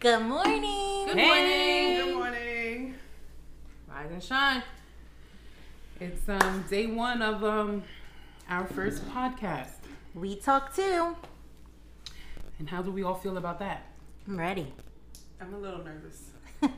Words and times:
Good 0.00 0.22
morning. 0.22 1.06
Good 1.06 1.18
Hey. 1.18 1.26
morning. 1.26 2.06
Good 2.06 2.14
morning. 2.16 2.94
Rise 3.88 4.10
and 4.10 4.22
shine. 4.22 4.62
It's 6.00 6.28
um 6.28 6.64
day 6.70 6.86
one 6.86 7.20
of 7.22 7.44
um 7.44 7.82
our 8.48 8.66
first 8.66 9.06
podcast. 9.10 9.72
We 10.14 10.36
talk 10.36 10.74
too. 10.74 11.16
And 12.58 12.68
how 12.68 12.82
do 12.82 12.90
we 12.90 13.02
all 13.02 13.14
feel 13.14 13.36
about 13.36 13.58
that? 13.60 13.86
I'm 14.26 14.38
ready. 14.38 14.72
I'm 15.40 15.54
a 15.54 15.58
little 15.58 15.82
nervous. 15.84 16.30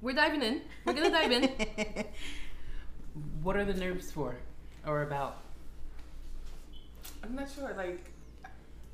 We're 0.00 0.14
diving 0.14 0.42
in. 0.42 0.62
We're 0.84 0.94
gonna 0.94 1.10
dive 1.10 1.32
in. 1.32 1.50
What 3.42 3.56
are 3.56 3.64
the 3.64 3.74
nerves 3.74 4.12
for? 4.12 4.36
Or 4.86 5.02
about? 5.02 5.38
I'm 7.24 7.34
not 7.34 7.50
sure. 7.50 7.74
Like, 7.76 8.08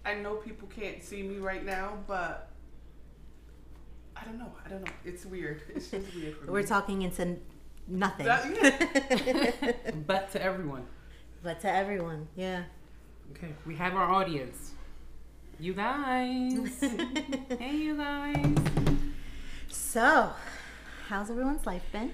I 0.07 0.15
know 0.15 0.35
people 0.37 0.69
can't 0.69 1.03
see 1.03 1.23
me 1.23 1.39
right 1.39 1.65
now, 1.65 1.99
but 2.07 2.49
I 4.17 4.25
don't 4.25 4.39
know. 4.39 4.53
I 4.65 4.69
don't 4.69 4.85
know. 4.85 4.93
It's 5.05 5.27
weird. 5.27 5.63
It's 5.75 5.91
just 5.91 6.15
weird 6.15 6.37
for 6.39 6.53
We're 6.53 6.61
me. 6.63 6.67
talking 6.67 7.03
into 7.03 7.37
nothing. 7.89 8.27
That- 8.27 8.47
yeah. 9.27 9.73
But 10.07 10.31
to 10.33 10.43
everyone. 10.43 10.87
but 11.43 11.61
to 11.63 11.71
everyone, 11.71 12.29
yeah. 12.37 12.63
Okay. 13.33 13.53
We 13.67 13.75
have 13.77 13.95
our 13.95 14.09
audience. 14.09 14.73
You 15.59 15.75
guys. 15.75 16.81
hey 17.59 17.77
you 17.77 17.97
guys. 17.97 18.55
so, 19.69 20.31
how's 21.09 21.31
everyone's 21.31 21.67
life 21.67 21.83
been? 21.93 22.13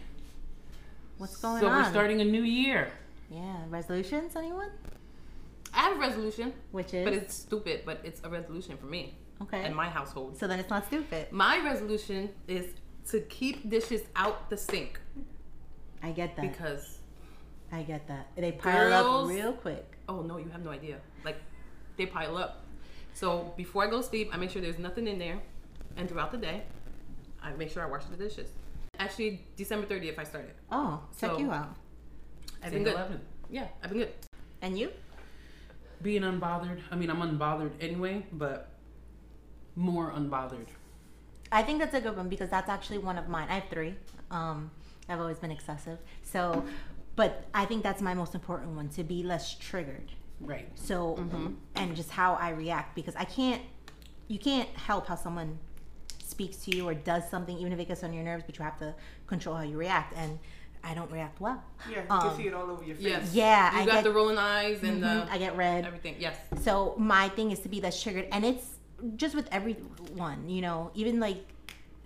What's 1.19 1.37
going 1.37 1.61
so 1.61 1.69
on? 1.69 1.83
So, 1.83 1.87
we're 1.89 1.93
starting 1.93 2.21
a 2.21 2.25
new 2.25 2.43
year. 2.43 2.91
Yeah, 3.31 3.57
resolutions, 3.69 4.35
anyone? 4.37 4.71
I 5.75 5.81
have 5.85 5.97
a 5.97 6.01
resolution, 6.01 6.53
Which 6.71 6.93
is 6.95 7.05
but 7.05 7.13
it's 7.15 7.35
stupid, 7.35 7.83
but 7.85 8.01
it's 8.05 8.21
a 8.25 8.29
resolution 8.29 8.77
for 8.77 8.87
me 8.87 9.17
okay. 9.43 9.65
and 9.65 9.75
my 9.75 9.89
household. 9.89 10.39
so 10.39 10.47
then 10.47 10.59
it's 10.61 10.71
not 10.71 10.87
stupid. 10.87 11.33
My 11.33 11.59
resolution 11.65 12.31
is 12.47 12.67
to 13.11 13.21
keep 13.21 13.69
dishes 13.69 14.03
out 14.15 14.49
the 14.51 14.57
sink 14.57 15.01
I 16.03 16.11
get 16.13 16.37
that. 16.37 16.43
because 16.43 16.99
I 17.73 17.83
get 17.83 18.07
that. 18.09 18.29
They 18.37 18.53
pile 18.53 18.93
up 18.93 19.29
real 19.29 19.53
quick. 19.55 19.97
oh 20.09 20.21
no, 20.23 20.37
you 20.37 20.51
have 20.51 20.65
no 20.65 20.71
idea. 20.71 20.99
Like 21.25 21.39
they 21.97 22.07
pile 22.07 22.37
up. 22.37 22.65
So 23.15 23.53
before 23.57 23.85
I 23.85 23.91
go 23.91 23.99
to 23.99 24.03
sleep, 24.07 24.31
I 24.33 24.37
make 24.37 24.51
sure 24.51 24.63
there's 24.63 24.79
nothing 24.79 25.07
in 25.07 25.19
there, 25.19 25.39
and 25.97 26.09
throughout 26.09 26.33
the 26.33 26.39
day, 26.39 26.63
I 27.43 27.53
make 27.53 27.71
sure 27.71 27.83
I 27.83 27.87
wash 27.91 28.05
the 28.07 28.17
dishes. 28.17 28.49
Actually, 28.99 29.45
December 29.57 29.87
30th 29.87 30.19
I 30.19 30.25
started. 30.25 30.53
Oh, 30.71 31.01
check 31.19 31.31
So- 31.31 31.39
you 31.39 31.51
out. 31.51 31.77
I've 32.63 32.73
been 32.73 32.85
good. 32.85 33.21
Yeah, 33.51 33.67
I've 33.83 33.91
been 33.91 33.99
good. 33.99 34.13
And 34.63 34.79
you? 34.79 34.91
Being 36.03 36.23
unbothered. 36.23 36.81
I 36.91 36.97
mean, 36.97 37.11
I'm 37.11 37.21
unbothered 37.21 37.73
anyway, 37.81 38.27
but 38.33 38.71
more 39.77 40.11
unbothered. 40.11 40.67
I 41.51 41.63
think 41.63 41.79
that's 41.79 41.95
a 41.95 42.01
good 42.01 42.17
one 42.17 42.29
because 42.29 42.51
that's 42.51 42.69
actually 42.69 42.99
one 42.99 43.19
of 43.19 43.29
mine. 43.29 43.47
I 43.51 43.55
have 43.55 43.69
three. 43.71 43.95
Um, 44.31 44.71
I've 45.09 45.21
always 45.21 45.39
been 45.39 45.51
excessive. 45.51 45.99
So, 46.23 46.65
but 47.15 47.45
I 47.55 47.67
think 47.67 47.83
that's 47.83 48.01
my 48.01 48.15
most 48.15 48.35
important 48.35 48.75
one 48.75 48.89
to 48.91 49.05
be 49.05 49.23
less 49.23 49.55
triggered. 49.57 50.11
Right. 50.41 50.69
So, 50.75 51.25
and 51.77 51.95
just 51.95 52.11
how 52.11 52.35
I 52.35 52.51
react 52.51 52.97
because 52.97 53.15
I 53.17 53.25
can't, 53.25 53.63
you 54.29 54.39
can't 54.39 54.69
help 54.71 55.07
how 55.07 55.15
someone 55.15 55.59
speaks 56.19 56.57
to 56.65 56.77
you 56.77 56.89
or 56.89 56.95
does 56.95 57.29
something, 57.31 57.57
even 57.59 57.73
if 57.73 57.79
it 57.79 57.87
gets 57.87 58.03
on 58.03 58.13
your 58.13 58.25
nerves, 58.25 58.43
but 58.47 58.59
you 58.59 58.65
have 58.65 58.79
to 58.79 58.95
control 59.27 59.55
how 59.55 59.63
you 59.63 59.77
react. 59.77 60.15
And 60.17 60.39
I 60.85 60.95
don't 60.95 61.11
react 61.11 61.41
well. 61.41 61.63
Yeah, 61.91 61.99
you 61.99 62.05
Um, 62.11 62.21
can 62.29 62.37
see 62.37 62.47
it 62.49 62.55
all 62.55 62.71
over 62.71 62.83
your 62.85 62.97
face. 62.97 63.05
Yes. 63.07 63.35
Yeah, 63.35 63.73
You 63.75 63.83
I 63.83 63.87
got 63.87 63.93
get, 63.95 64.05
the 64.05 64.13
rolling 64.13 64.39
eyes 64.39 64.83
and 64.83 65.03
Mhm, 65.03 65.27
the 65.27 65.33
I 65.33 65.39
get 65.39 65.57
red. 65.57 65.87
everything. 65.87 66.17
Yes. 66.19 66.37
So 66.63 66.95
my 66.99 67.29
thing 67.31 67.51
is 67.53 67.61
to 67.61 67.69
be 67.69 67.81
less 67.81 68.03
triggered, 68.03 68.27
and 68.33 68.45
it's 68.45 68.67
just 69.17 69.35
with 69.35 69.49
everyone, 69.53 70.49
you 70.49 70.61
know, 70.61 70.91
even 70.95 71.21
like 71.21 71.39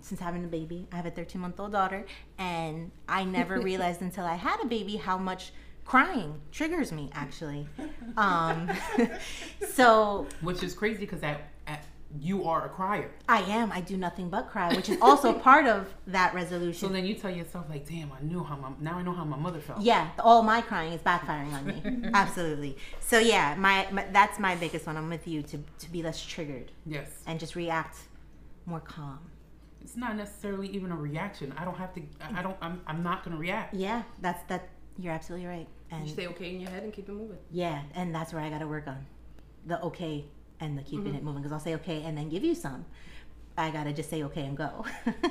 since 0.01 0.21
having 0.21 0.45
a 0.45 0.49
baby, 0.49 0.87
I 0.93 0.97
have 0.97 1.07
a 1.07 1.11
13 1.11 1.41
month 1.41 1.59
old 1.59 1.73
daughter, 1.73 2.05
and 2.39 2.91
I 3.09 3.25
never 3.25 3.61
realized 3.71 4.03
until 4.03 4.25
I 4.25 4.35
had 4.35 4.61
a 4.63 4.67
baby 4.67 4.97
how 4.97 5.19
much 5.19 5.53
crying 5.85 6.41
triggers 6.53 6.93
me 6.93 7.11
actually. 7.15 7.67
Um, 8.17 8.69
so 9.73 10.27
Which 10.41 10.63
is 10.63 10.75
crazy 10.75 11.01
because 11.01 11.23
at, 11.23 11.31
at 11.31 11.41
you 12.21 12.45
are 12.49 12.67
a 12.67 12.69
crier. 12.69 13.11
I 13.29 13.43
am. 13.43 13.73
I 13.73 13.81
do 13.81 13.97
nothing 13.97 14.29
but 14.31 14.49
cry, 14.49 14.75
which 14.75 14.89
is 14.89 14.99
also 15.01 15.33
part 15.49 15.67
of 15.67 15.87
that 16.07 16.35
resolution. 16.35 16.89
So 16.89 16.93
then 16.93 17.05
you 17.07 17.15
tell 17.15 17.31
yourself 17.31 17.67
like, 17.69 17.87
damn, 17.89 18.11
I 18.13 18.21
knew 18.23 18.43
how 18.45 18.57
my 18.57 18.71
now 18.81 18.99
I 18.99 19.03
know 19.03 19.13
how 19.13 19.25
my 19.25 19.37
mother 19.37 19.61
felt. 19.61 19.81
yeah, 19.83 20.11
all 20.19 20.43
my 20.43 20.61
crying 20.61 20.93
is 20.93 21.01
backfiring 21.01 21.53
on 21.53 21.67
me. 21.67 22.11
Absolutely. 22.15 22.77
So 23.01 23.19
yeah, 23.19 23.55
my, 23.59 23.87
my 23.91 24.05
that's 24.13 24.39
my 24.39 24.55
biggest 24.57 24.87
one. 24.87 24.97
I'm 24.97 25.09
with 25.09 25.27
you 25.29 25.43
to 25.43 25.59
to 25.79 25.91
be 25.91 26.03
less 26.03 26.23
triggered 26.25 26.73
Yes. 26.85 27.09
and 27.27 27.39
just 27.41 27.55
react 27.57 27.97
more 28.67 28.81
calm. 28.81 29.21
It's 29.81 29.97
not 29.97 30.17
necessarily 30.17 30.69
even 30.69 30.91
a 30.91 30.97
reaction. 30.97 31.55
I 31.57 31.65
don't 31.65 31.77
have 31.79 31.95
to. 31.95 32.03
I 32.21 32.41
I 32.41 32.43
don't. 32.43 32.57
I'm. 32.61 32.81
I'm 32.87 33.03
not 33.03 33.25
gonna 33.25 33.37
react. 33.37 33.75
Yeah, 33.75 34.03
that's 34.21 34.43
that. 34.49 34.69
You're 34.99 35.13
absolutely 35.13 35.47
right. 35.47 35.69
And 35.91 36.07
You 36.07 36.13
stay 36.13 36.27
okay 36.29 36.53
in 36.55 36.61
your 36.61 36.71
head 36.71 36.83
and 36.83 36.93
keep 36.93 37.09
it 37.09 37.13
moving. 37.13 37.37
yeah, 37.53 37.83
and 37.95 38.13
that's 38.15 38.33
where 38.33 38.43
I 38.43 38.51
got 38.51 38.59
to 38.59 38.67
work 38.67 38.89
on 38.89 39.07
the 39.67 39.81
okay 39.83 40.25
and 40.61 40.79
the 40.79 40.83
keeping 40.83 41.15
it 41.15 41.23
moving. 41.23 41.43
Because 41.43 41.53
I'll 41.53 41.61
say 41.61 41.75
okay 41.77 42.03
and 42.03 42.17
then 42.17 42.29
give 42.29 42.45
you 42.45 42.55
some. 42.55 42.85
I 43.59 43.71
gotta 43.71 43.93
just 43.93 44.11
say 44.11 44.23
okay 44.25 44.45
and 44.45 44.57
go. 44.57 44.85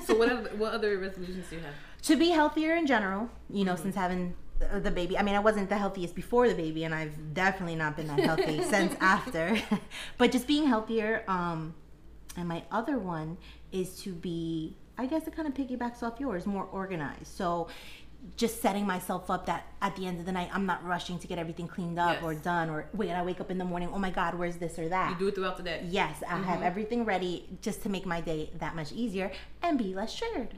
So 0.06 0.16
what 0.16 0.30
other, 0.32 0.50
what 0.58 0.74
other 0.74 0.98
resolutions 0.98 1.48
do 1.50 1.58
you 1.58 1.62
have? 1.62 1.74
to 2.06 2.16
be 2.16 2.30
healthier 2.30 2.76
in 2.76 2.86
general, 2.86 3.30
you 3.50 3.66
know, 3.66 3.76
since 3.76 3.96
having 3.96 4.36
the 4.60 4.80
the 4.80 4.92
baby. 4.92 5.18
I 5.18 5.24
mean, 5.24 5.36
I 5.36 5.40
wasn't 5.40 5.70
the 5.70 5.78
healthiest 5.78 6.16
before 6.16 6.48
the 6.48 6.56
baby, 6.56 6.84
and 6.84 6.94
I've 6.94 7.34
definitely 7.34 7.76
not 7.76 7.98
been 7.98 8.08
that 8.08 8.20
healthy 8.20 8.64
since 8.70 8.96
after. 9.02 9.58
but 10.18 10.32
just 10.32 10.48
being 10.48 10.68
healthier. 10.68 11.24
Um, 11.28 11.74
and 12.38 12.48
my 12.48 12.64
other 12.72 13.00
one 13.00 13.38
is 13.72 13.98
to 14.02 14.14
be, 14.14 14.76
I 14.98 15.06
guess, 15.06 15.26
it 15.26 15.36
kind 15.36 15.48
of 15.48 15.54
piggybacks 15.54 16.04
off 16.04 16.20
yours, 16.20 16.46
more 16.46 16.66
organized. 16.66 17.28
So. 17.28 17.68
Just 18.38 18.62
setting 18.62 18.88
myself 18.88 19.30
up 19.30 19.46
that 19.46 19.68
at 19.82 19.96
the 19.96 20.08
end 20.08 20.20
of 20.20 20.26
the 20.26 20.32
night, 20.32 20.50
I'm 20.52 20.66
not 20.66 20.84
rushing 20.84 21.20
to 21.20 21.28
get 21.28 21.38
everything 21.38 21.68
cleaned 21.68 22.00
up 22.00 22.16
Yes. 22.16 22.24
or 22.24 22.34
done, 22.34 22.70
or 22.70 22.88
wait, 22.94 23.12
I 23.12 23.22
wake 23.24 23.40
up 23.40 23.52
in 23.52 23.58
the 23.58 23.66
morning, 23.66 23.90
oh 23.94 24.00
my 24.00 24.10
God, 24.10 24.34
where's 24.36 24.58
this 24.58 24.80
or 24.80 24.90
that? 24.90 25.12
You 25.12 25.18
do 25.18 25.28
it 25.28 25.36
throughout 25.36 25.58
the 25.58 25.64
day. 25.64 25.86
Yes, 25.88 26.24
I 26.28 26.38
have 26.38 26.62
everything 26.64 27.06
ready 27.06 27.46
just 27.62 27.84
to 27.84 27.90
make 27.90 28.06
my 28.06 28.22
day 28.22 28.50
that 28.60 28.76
much 28.76 28.92
easier 28.92 29.32
and 29.62 29.78
be 29.78 29.94
less 29.94 30.16
triggered. 30.16 30.50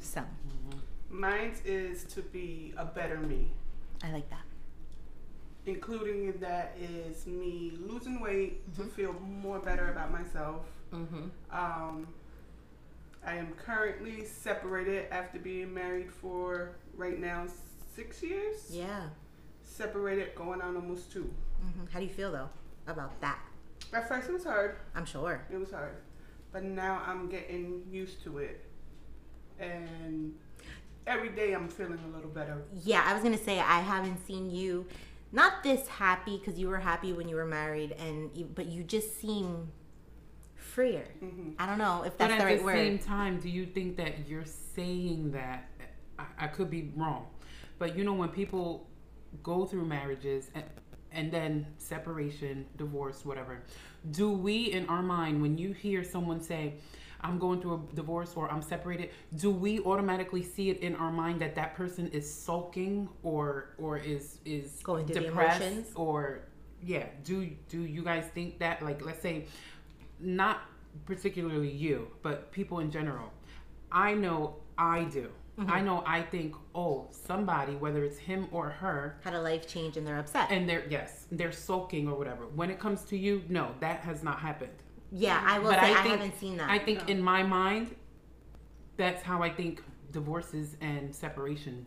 So 0.00 0.22
Mine 1.10 1.52
is 1.64 2.04
to 2.04 2.22
be 2.22 2.74
a 2.76 2.84
better 2.84 3.18
me. 3.18 3.50
I 4.02 4.10
like 4.12 4.28
that. 4.30 4.42
Including 5.66 6.26
in 6.26 6.38
that 6.40 6.76
is 6.80 7.26
me 7.26 7.72
losing 7.80 8.20
weight 8.20 8.74
to 8.76 8.84
feel 8.84 9.14
more 9.20 9.58
better 9.58 9.90
about 9.90 10.12
myself. 10.12 10.66
Mm-hmm. 10.92 11.24
Um, 11.50 12.06
I 13.26 13.34
am 13.36 13.52
currently 13.54 14.24
separated 14.26 15.06
after 15.10 15.38
being 15.38 15.72
married 15.72 16.12
for 16.12 16.72
right 16.96 17.18
now 17.20 17.46
six 17.94 18.22
years. 18.22 18.68
Yeah. 18.70 19.02
Separated, 19.62 20.34
going 20.34 20.60
on 20.60 20.76
almost 20.76 21.10
two. 21.12 21.32
hmm 21.60 21.84
How 21.92 21.98
do 22.00 22.04
you 22.06 22.10
feel 22.12 22.30
though 22.32 22.48
about 22.86 23.20
that? 23.20 23.38
At 23.92 24.08
first, 24.08 24.28
it 24.28 24.32
was 24.32 24.44
hard. 24.44 24.76
I'm 24.94 25.04
sure. 25.04 25.44
It 25.52 25.58
was 25.58 25.70
hard, 25.70 25.96
but 26.52 26.64
now 26.64 27.02
I'm 27.06 27.28
getting 27.28 27.82
used 27.90 28.22
to 28.24 28.38
it, 28.38 28.64
and 29.58 30.34
every 31.06 31.28
day 31.30 31.52
I'm 31.52 31.68
feeling 31.68 31.98
a 32.12 32.14
little 32.16 32.30
better. 32.30 32.62
Yeah, 32.84 33.02
I 33.06 33.14
was 33.14 33.22
gonna 33.22 33.38
say 33.38 33.58
I 33.60 33.80
haven't 33.80 34.24
seen 34.26 34.50
you, 34.50 34.86
not 35.32 35.62
this 35.62 35.86
happy 35.88 36.38
because 36.38 36.58
you 36.58 36.68
were 36.68 36.78
happy 36.78 37.12
when 37.12 37.28
you 37.28 37.36
were 37.36 37.46
married, 37.46 37.92
and 37.92 38.30
you, 38.34 38.44
but 38.54 38.66
you 38.66 38.82
just 38.84 39.20
seem 39.20 39.70
freer. 40.54 41.04
hmm 41.20 41.50
I 41.58 41.66
don't 41.66 41.78
know 41.78 42.02
if 42.04 42.16
that's 42.18 42.32
at 42.32 42.38
the 42.38 42.44
right 42.44 42.62
word. 42.62 42.76
At 42.76 42.78
the 42.78 42.88
same 42.90 42.98
time, 42.98 43.38
do 43.40 43.48
you 43.48 43.66
think 43.66 43.96
that 43.96 44.28
you're 44.28 44.44
saying 44.46 45.32
that? 45.32 45.68
I, 46.18 46.24
I 46.38 46.46
could 46.48 46.70
be 46.70 46.92
wrong, 46.96 47.26
but 47.78 47.96
you 47.96 48.04
know 48.04 48.14
when 48.14 48.28
people 48.28 48.86
go 49.42 49.64
through 49.64 49.84
marriages 49.84 50.50
and, 50.54 50.64
and 51.12 51.32
then 51.32 51.66
separation, 51.78 52.66
divorce, 52.76 53.24
whatever, 53.24 53.62
do 54.10 54.30
we 54.30 54.72
in 54.72 54.86
our 54.88 55.02
mind 55.02 55.40
when 55.40 55.58
you 55.58 55.72
hear 55.72 56.04
someone 56.04 56.40
say? 56.40 56.74
I'm 57.20 57.38
going 57.38 57.62
through 57.62 57.88
a 57.90 57.96
divorce 57.96 58.34
or 58.36 58.52
I'm 58.52 58.60
separated. 58.60 59.08
Do 59.36 59.50
we 59.50 59.80
automatically 59.80 60.42
see 60.42 60.68
it 60.68 60.80
in 60.80 60.94
our 60.96 61.10
mind 61.10 61.40
that 61.40 61.54
that 61.54 61.74
person 61.74 62.08
is 62.08 62.30
sulking 62.30 63.08
or 63.22 63.70
or 63.78 63.96
is 63.96 64.40
is 64.44 64.80
Going 64.82 65.06
through 65.06 65.22
depressed 65.22 65.92
or 65.94 66.40
yeah? 66.82 67.06
Do 67.24 67.48
do 67.70 67.80
you 67.80 68.02
guys 68.02 68.26
think 68.34 68.58
that 68.58 68.82
like 68.82 69.02
let's 69.02 69.22
say 69.22 69.46
not 70.20 70.64
particularly 71.06 71.70
you, 71.70 72.08
but 72.22 72.50
people 72.52 72.80
in 72.80 72.90
general. 72.90 73.32
I 73.90 74.14
know 74.14 74.56
I 74.78 75.04
do. 75.04 75.30
Mm-hmm. 75.58 75.70
I 75.70 75.80
know 75.82 76.02
I 76.06 76.22
think, 76.22 76.54
oh, 76.74 77.06
somebody, 77.12 77.74
whether 77.76 78.02
it's 78.04 78.18
him 78.18 78.48
or 78.50 78.70
her, 78.70 79.20
Had 79.22 79.34
a 79.34 79.40
life 79.40 79.68
change 79.68 79.96
and 79.96 80.04
they're 80.06 80.18
upset. 80.18 80.50
and 80.50 80.68
they're 80.68 80.84
yes, 80.90 81.26
they're 81.30 81.52
sulking 81.52 82.08
or 82.08 82.16
whatever. 82.16 82.46
When 82.46 82.70
it 82.70 82.78
comes 82.80 83.02
to 83.04 83.16
you, 83.16 83.42
no, 83.48 83.72
that 83.80 84.00
has 84.00 84.22
not 84.24 84.40
happened. 84.40 84.72
yeah, 85.12 85.40
I 85.46 85.58
will 85.60 85.70
But 85.70 85.80
say 85.80 85.92
I 85.92 85.98
I, 86.00 86.02
haven't 86.08 86.36
seen 86.40 86.56
that. 86.56 86.68
I 86.70 86.78
think 86.78 87.08
in 87.08 87.22
my 87.22 87.42
mind, 87.44 87.94
that's 88.96 89.22
how 89.22 89.42
I 89.42 89.50
think 89.50 89.82
divorces 90.10 90.76
and 90.80 91.14
separation 91.14 91.86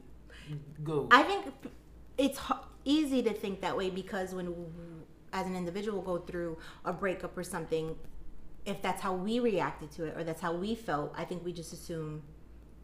go. 0.83 1.07
I 1.11 1.23
think 1.23 1.45
it's 2.17 2.39
easy 2.85 3.21
to 3.23 3.33
think 3.33 3.59
that 3.61 3.75
way 3.75 3.89
because 3.89 4.33
when, 4.33 4.53
as 5.33 5.45
an 5.45 5.55
individual, 5.57 6.01
go 6.01 6.19
through 6.19 6.57
a 6.85 6.93
breakup 6.93 7.37
or 7.37 7.43
something, 7.43 7.95
if 8.65 8.81
that's 8.81 9.01
how 9.01 9.13
we 9.13 9.39
reacted 9.41 9.91
to 9.91 10.05
it 10.05 10.15
or 10.17 10.23
that's 10.23 10.41
how 10.41 10.53
we 10.53 10.73
felt, 10.75 11.13
I 11.17 11.25
think 11.25 11.43
we 11.43 11.51
just 11.53 11.73
assume 11.73 12.23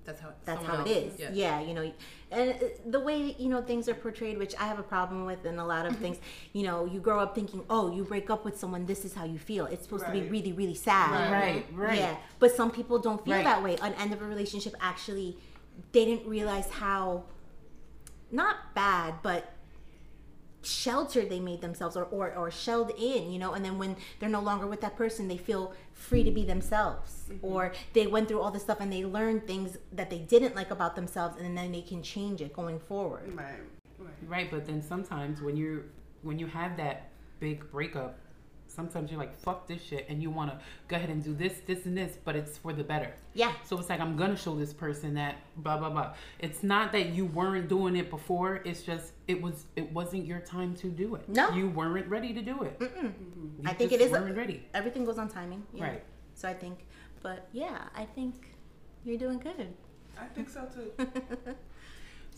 That's 0.06 0.20
how. 0.20 0.30
that's 0.46 0.64
how 0.66 0.84
it 0.84 0.88
else- 0.88 1.20
is. 1.20 1.36
Yeah. 1.36 1.62
you 1.62 1.74
know, 1.74 1.92
and 2.32 2.56
the 2.86 3.00
way 3.00 3.36
you 3.38 3.50
know 3.50 3.62
things 3.62 3.88
are 3.88 3.94
portrayed, 3.94 4.38
which 4.38 4.56
I 4.60 4.66
have 4.66 4.80
a 4.80 4.84
problem 4.84 5.26
with, 5.26 5.46
and 5.46 5.60
a 5.60 5.66
lot 5.66 5.86
of 5.86 5.94
mm-hmm. 5.94 6.02
things. 6.02 6.18
You 6.52 6.64
know, 6.64 6.86
you 6.86 7.00
grow 7.00 7.20
up 7.20 7.36
thinking, 7.36 7.64
oh, 7.70 7.94
you 7.96 8.04
break 8.04 8.30
up 8.30 8.44
with 8.44 8.60
someone, 8.60 8.86
this 8.86 9.06
is 9.06 9.14
how 9.14 9.26
you 9.26 9.40
feel. 9.40 9.66
It's 9.66 9.84
supposed 9.84 10.06
to 10.06 10.12
be 10.12 10.22
really, 10.22 10.52
really 10.52 10.76
sad. 10.76 11.32
Right, 11.32 11.66
right. 11.74 11.98
Yeah, 11.98 12.18
but 12.40 12.56
some 12.56 12.72
people 12.72 13.00
don't 13.00 13.24
feel 13.24 13.36
Right. 13.36 13.44
that 13.44 13.64
way. 13.64 13.78
An 13.82 13.94
end 13.94 14.14
of 14.14 14.22
a 14.22 14.26
relationship 14.26 14.76
actually, 14.82 15.38
they 15.92 16.06
didn't 16.06 16.28
realize 16.28 16.70
how, 16.70 17.24
not 18.32 18.74
bad, 18.74 19.16
but 19.22 19.53
sheltered 20.64 21.30
they 21.30 21.40
made 21.40 21.62
themselves 21.62 21.96
or, 21.96 22.06
or, 22.06 22.34
or 22.36 22.50
shelled 22.52 22.92
in, 22.98 23.32
you 23.32 23.40
know, 23.40 23.54
and 23.54 23.64
then 23.64 23.78
when 23.78 23.96
they're 24.20 24.30
no 24.30 24.42
longer 24.42 24.66
with 24.68 24.82
that 24.82 24.96
person, 24.96 25.28
they 25.28 25.38
feel 25.38 25.74
free 25.94 26.24
to 26.24 26.32
be 26.32 26.44
themselves. 26.44 27.26
Mm-hmm. 27.30 27.46
Or 27.46 27.74
they 27.94 28.08
went 28.08 28.28
through 28.28 28.42
all 28.42 28.52
this 28.52 28.64
stuff 28.64 28.80
and 28.80 28.92
they 28.92 29.06
learned 29.06 29.48
things 29.48 29.78
that 29.92 30.10
they 30.10 30.20
didn't 30.20 30.56
like 30.56 30.72
about 30.72 30.96
themselves 30.96 31.40
and 31.40 31.58
then 31.58 31.72
they 31.72 31.82
can 31.82 32.02
change 32.02 32.42
it 32.42 32.54
going 32.54 32.80
forward. 32.80 33.34
Right. 33.36 33.60
Right. 34.00 34.14
Right, 34.28 34.52
but 34.52 34.66
then 34.66 34.82
sometimes 34.82 35.42
when 35.42 35.56
you're 35.56 35.84
when 36.24 36.40
you 36.40 36.48
have 36.48 36.78
that 36.78 37.10
big 37.40 37.70
breakup, 37.72 38.18
sometimes 38.74 39.12
you're 39.12 39.20
like, 39.20 39.38
fuck 39.40 39.68
this 39.68 39.82
shit, 39.84 40.06
and 40.10 40.22
you 40.22 40.30
want 40.30 40.52
to 40.52 40.60
go 40.88 40.96
ahead 40.96 41.10
and 41.10 41.24
do 41.24 41.34
this, 41.34 41.54
this, 41.68 41.86
and 41.86 41.98
this, 41.98 42.18
but 42.24 42.36
it's 42.36 42.58
for 42.58 42.74
the 42.74 42.84
better. 42.84 43.14
Yeah. 43.34 43.54
So 43.64 43.78
it's 43.80 43.90
like 43.90 44.00
I'm 44.00 44.16
gonna 44.18 44.36
show 44.36 44.56
this 44.56 44.74
person 44.74 45.14
that 45.16 45.36
blah 45.58 45.78
blah 45.78 45.90
blah. 45.90 46.14
It's 46.40 46.64
not 46.64 46.92
that 46.92 47.10
you 47.10 47.26
weren't 47.26 47.68
doing 47.70 47.96
it 47.96 48.10
before. 48.10 48.62
It's 48.66 48.82
just 48.82 49.14
it 49.28 49.42
was 49.42 49.66
it 49.76 49.92
wasn't 49.92 50.26
your 50.26 50.40
time 50.40 50.76
to 50.76 50.88
do 50.88 51.16
it. 51.16 51.28
No. 51.30 51.52
you 51.52 51.70
weren't 51.70 52.08
ready 52.08 52.34
to 52.34 52.42
do 52.42 52.64
it. 52.64 52.78
You 52.82 53.14
I 53.66 53.74
think 53.74 53.92
just 53.92 54.02
it 54.02 54.06
is- 54.06 54.12
weren't 54.12 54.36
ready. 54.36 54.66
Everything 54.74 55.06
goes 55.06 55.18
on 55.18 55.30
timing. 55.30 55.64
Yeah. 55.74 55.84
Right. 55.86 56.04
So 56.36 56.48
I 56.50 56.54
think, 56.54 56.86
but 57.22 57.48
yeah, 57.54 57.84
I 57.96 58.06
think 58.06 58.56
you're 59.06 59.18
doing 59.18 59.40
good. 59.40 59.68
I 60.20 60.26
think 60.36 60.50
so 60.50 60.68
too. 60.74 60.92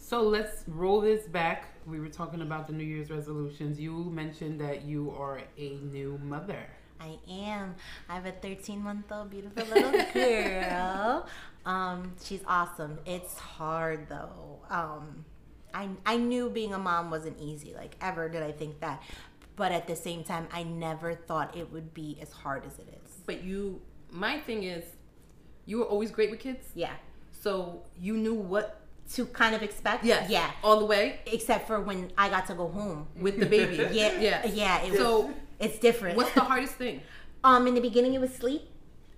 So 0.05 0.21
let's 0.21 0.63
roll 0.67 1.01
this 1.01 1.23
back. 1.27 1.69
We 1.87 1.99
were 1.99 2.09
talking 2.09 2.41
about 2.43 2.67
the 2.67 2.73
New 2.73 2.83
Year's 2.83 3.09
resolutions. 3.09 3.79
You 3.79 4.03
mentioned 4.11 4.61
that 4.61 4.83
you 4.83 5.09
are 5.17 5.41
a 5.57 5.69
new 5.77 6.19
mother. 6.23 6.63
I 7.01 7.17
am. 7.27 7.73
I 8.07 8.13
have 8.13 8.27
a 8.27 8.31
13 8.31 8.79
month 8.83 9.11
old 9.11 9.31
beautiful 9.31 9.63
little 9.65 9.91
girl. 10.13 11.27
um, 11.65 12.13
she's 12.23 12.41
awesome. 12.47 12.99
It's 13.07 13.39
hard 13.39 14.07
though. 14.07 14.59
Um, 14.69 15.25
I 15.73 15.89
I 16.05 16.17
knew 16.17 16.51
being 16.51 16.75
a 16.75 16.77
mom 16.77 17.09
wasn't 17.09 17.39
easy. 17.39 17.73
Like 17.73 17.95
ever 17.99 18.29
did 18.29 18.43
I 18.43 18.51
think 18.51 18.81
that, 18.81 19.01
but 19.55 19.71
at 19.71 19.87
the 19.87 19.95
same 19.95 20.23
time, 20.23 20.47
I 20.53 20.61
never 20.61 21.15
thought 21.15 21.57
it 21.57 21.71
would 21.73 21.95
be 21.95 22.19
as 22.21 22.31
hard 22.31 22.63
as 22.63 22.77
it 22.77 22.87
is. 23.03 23.11
But 23.25 23.43
you, 23.43 23.81
my 24.11 24.39
thing 24.39 24.61
is, 24.65 24.83
you 25.65 25.79
were 25.79 25.85
always 25.85 26.11
great 26.11 26.29
with 26.29 26.41
kids, 26.41 26.67
Yeah. 26.75 26.93
so 27.31 27.81
you 27.99 28.15
knew 28.17 28.35
what. 28.35 28.81
To 29.13 29.25
kind 29.27 29.53
of 29.55 29.61
expect. 29.61 30.03
Yes. 30.03 30.29
Yeah. 30.29 30.49
All 30.63 30.79
the 30.79 30.85
way 30.85 31.19
Except 31.27 31.67
for 31.67 31.79
when 31.79 32.11
I 32.17 32.27
got 32.29 32.47
to 32.47 32.55
go 32.55 32.67
home. 32.67 33.07
with 33.15 33.39
the 33.39 33.45
baby. 33.45 33.75
Yeah. 33.91 34.19
Yeah. 34.19 34.45
Yeah. 34.45 34.81
It 34.83 34.97
So- 34.97 35.27
was, 35.27 35.35
it's 35.59 35.79
different. 35.79 36.17
What's 36.17 36.31
the 36.33 36.41
hardest 36.41 36.73
thing? 36.75 37.01
Um, 37.43 37.67
in 37.67 37.75
the 37.75 37.81
beginning, 37.81 38.15
it 38.15 38.19
was 38.19 38.33
sleep. 38.33 38.63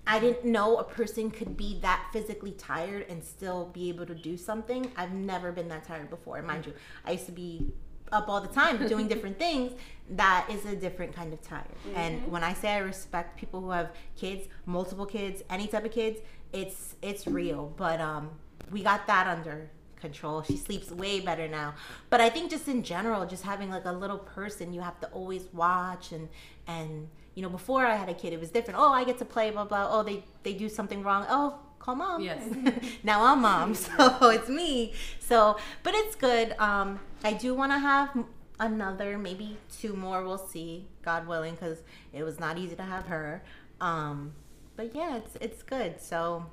I 0.06 0.19
didn't 0.19 0.44
know 0.44 0.75
a 0.78 0.84
person 0.84 1.31
could 1.31 1.56
be 1.56 1.80
that 1.81 2.10
physically 2.12 2.51
tired 2.51 3.06
and 3.07 3.24
still 3.24 3.69
be 3.74 3.88
able 3.88 4.06
to 4.06 4.13
do 4.16 4.36
something. 4.36 4.92
I've 4.98 5.13
never 5.13 5.54
been 5.54 5.69
that 5.69 5.86
tired 5.86 6.10
before. 6.10 6.42
Mind 6.42 6.66
you, 6.66 6.74
I 7.06 7.12
used 7.12 7.25
to 7.28 7.31
be 7.31 7.72
up 8.12 8.28
all 8.28 8.42
the 8.42 8.50
time 8.50 8.86
doing 8.86 9.07
different 9.13 9.40
things. 9.40 9.72
That 10.10 10.45
is 10.51 10.66
a 10.66 10.75
different 10.75 11.16
kind 11.16 11.31
of 11.31 11.42
tired. 11.42 11.72
And 11.95 12.28
when 12.30 12.44
I 12.44 12.54
say 12.54 12.72
I 12.72 12.80
respect 12.80 13.38
people 13.40 13.62
who 13.62 13.69
have 13.72 13.92
kids, 14.18 14.50
multiple 14.66 15.06
kids, 15.06 15.42
any 15.50 15.68
type 15.68 15.86
of 15.86 15.92
kids, 15.92 16.19
it's 16.51 16.95
it's 17.01 17.28
real. 17.28 17.74
But 17.78 18.01
um, 18.01 18.31
we 18.72 18.83
got 18.83 19.07
that 19.07 19.25
under 19.28 19.69
control. 20.00 20.42
She 20.44 20.58
sleeps 20.58 20.92
way 20.92 21.20
better 21.20 21.48
now. 21.48 21.76
But 22.10 22.22
I 22.22 22.30
think 22.30 22.50
just 22.50 22.68
in 22.68 22.84
general, 22.84 23.26
just 23.26 23.44
having 23.44 23.70
like 23.70 23.86
a 23.86 23.92
little 23.92 24.18
person 24.18 24.74
you 24.74 24.82
have 24.82 25.00
to 25.02 25.08
always 25.08 25.48
watch 25.54 26.12
and 26.12 26.30
and 26.68 27.08
you 27.36 27.44
know, 27.44 27.50
before 27.50 27.86
I 27.86 27.96
had 27.96 28.10
a 28.10 28.16
kid, 28.16 28.34
it 28.34 28.40
was 28.40 28.50
different. 28.50 28.80
Oh, 28.80 28.92
I 28.92 29.04
get 29.04 29.20
to 29.20 29.26
play, 29.26 29.52
blah 29.52 29.66
blah. 29.66 29.88
Oh, 29.92 30.02
they 30.02 30.24
they 30.44 30.54
do 30.54 30.68
something 30.68 31.04
wrong. 31.04 31.26
Oh, 31.30 31.60
call 31.78 31.96
mom. 31.96 32.22
Yes. 32.22 32.44
now 33.04 33.24
I'm 33.24 33.42
mom, 33.42 33.76
so 33.86 34.30
it's 34.30 34.50
me. 34.50 34.94
So, 35.20 35.58
but 35.84 35.94
it's 35.94 36.16
good. 36.16 36.56
Um, 36.60 37.00
I 37.24 37.34
do 37.34 37.54
want 37.54 37.72
to 37.74 37.80
have 37.80 38.26
another, 38.60 39.20
maybe 39.20 39.58
two 39.80 39.94
more. 39.94 40.24
We'll 40.26 40.40
see, 40.40 40.88
God 41.04 41.28
willing, 41.28 41.54
because 41.54 41.84
it 42.12 42.24
was 42.24 42.40
not 42.40 42.58
easy 42.58 42.76
to 42.76 42.84
have 42.84 43.06
her. 43.06 43.44
Um, 43.80 44.34
but 44.76 44.96
yeah, 44.96 45.18
it's 45.18 45.36
it's 45.40 45.62
good. 45.62 46.02
So 46.02 46.46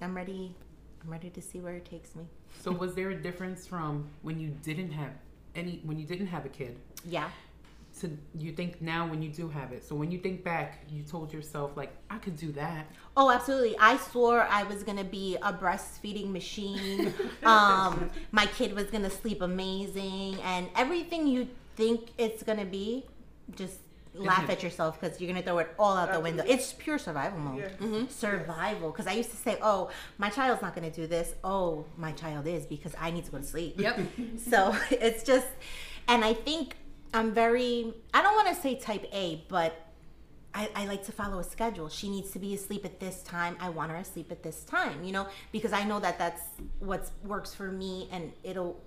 I'm 0.00 0.16
ready. 0.16 0.54
I'm 1.02 1.10
ready 1.10 1.30
to 1.30 1.42
see 1.42 1.60
where 1.60 1.74
it 1.74 1.84
takes 1.84 2.14
me. 2.14 2.28
So 2.60 2.72
was 2.72 2.94
there 2.94 3.10
a 3.10 3.14
difference 3.16 3.66
from 3.66 4.08
when 4.22 4.38
you 4.40 4.48
didn't 4.62 4.90
have 4.92 5.10
any 5.54 5.80
when 5.84 5.98
you 5.98 6.06
didn't 6.06 6.26
have 6.28 6.44
a 6.44 6.48
kid 6.48 6.76
Yeah. 7.04 7.30
to 8.00 8.10
you 8.38 8.52
think 8.52 8.80
now 8.82 9.06
when 9.08 9.22
you 9.22 9.30
do 9.30 9.48
have 9.48 9.72
it? 9.72 9.84
So 9.84 9.94
when 9.94 10.10
you 10.10 10.18
think 10.18 10.44
back, 10.44 10.84
you 10.90 11.02
told 11.02 11.32
yourself 11.32 11.76
like 11.76 11.92
I 12.10 12.18
could 12.18 12.36
do 12.36 12.52
that. 12.52 12.86
Oh, 13.16 13.30
absolutely. 13.30 13.76
I 13.78 13.96
swore 13.96 14.42
I 14.42 14.62
was 14.64 14.82
going 14.82 14.98
to 14.98 15.04
be 15.04 15.36
a 15.42 15.52
breastfeeding 15.52 16.30
machine. 16.30 17.12
um, 17.44 18.10
my 18.32 18.46
kid 18.46 18.74
was 18.74 18.86
going 18.86 19.04
to 19.04 19.10
sleep 19.10 19.40
amazing. 19.42 20.40
And 20.42 20.68
everything 20.76 21.26
you 21.26 21.48
think 21.76 22.10
it's 22.18 22.42
going 22.42 22.58
to 22.58 22.64
be, 22.66 23.06
just 23.56 23.78
laugh 24.18 24.48
at 24.50 24.62
yourself 24.62 25.00
because 25.00 25.20
you're 25.20 25.30
going 25.30 25.42
to 25.42 25.46
throw 25.46 25.58
it 25.58 25.74
all 25.78 25.96
out 25.96 26.12
the 26.12 26.20
window. 26.20 26.44
It's 26.46 26.72
pure 26.72 26.98
survival 26.98 27.38
mode. 27.38 27.70
Yeah. 27.80 28.04
Survival. 28.08 28.90
Because 28.90 29.06
I 29.06 29.12
used 29.12 29.30
to 29.30 29.36
say, 29.36 29.58
oh, 29.62 29.90
my 30.18 30.30
child's 30.30 30.62
not 30.62 30.74
going 30.74 30.90
to 30.90 30.94
do 30.94 31.06
this. 31.06 31.34
Oh, 31.44 31.84
my 31.96 32.12
child 32.12 32.46
is 32.46 32.66
because 32.66 32.94
I 32.98 33.10
need 33.10 33.24
to 33.26 33.30
go 33.30 33.38
to 33.38 33.44
sleep. 33.44 33.80
Yep. 33.80 34.00
So 34.38 34.76
it's 34.90 35.22
just, 35.22 35.48
and 36.06 36.24
I 36.24 36.34
think 36.34 36.76
I'm 37.12 37.32
very, 37.32 37.92
I 38.14 38.22
don't 38.22 38.34
want 38.34 38.48
to 38.48 38.54
say 38.54 38.76
type 38.76 39.06
A, 39.12 39.44
but 39.48 39.88
I, 40.54 40.70
I 40.74 40.86
like 40.86 41.04
to 41.06 41.12
follow 41.12 41.38
a 41.38 41.44
schedule. 41.44 41.88
She 41.88 42.08
needs 42.08 42.30
to 42.32 42.38
be 42.38 42.54
asleep 42.54 42.84
at 42.84 43.00
this 43.00 43.22
time. 43.22 43.56
I 43.60 43.68
want 43.68 43.90
her 43.90 43.96
asleep 43.96 44.32
at 44.32 44.42
this 44.42 44.64
time, 44.64 45.04
you 45.04 45.12
know, 45.12 45.28
because 45.52 45.72
I 45.72 45.84
know 45.84 46.00
that 46.00 46.18
that's 46.18 46.42
what 46.80 47.10
works 47.24 47.54
for 47.54 47.70
me 47.70 48.08
and 48.10 48.32
it'll 48.42 48.80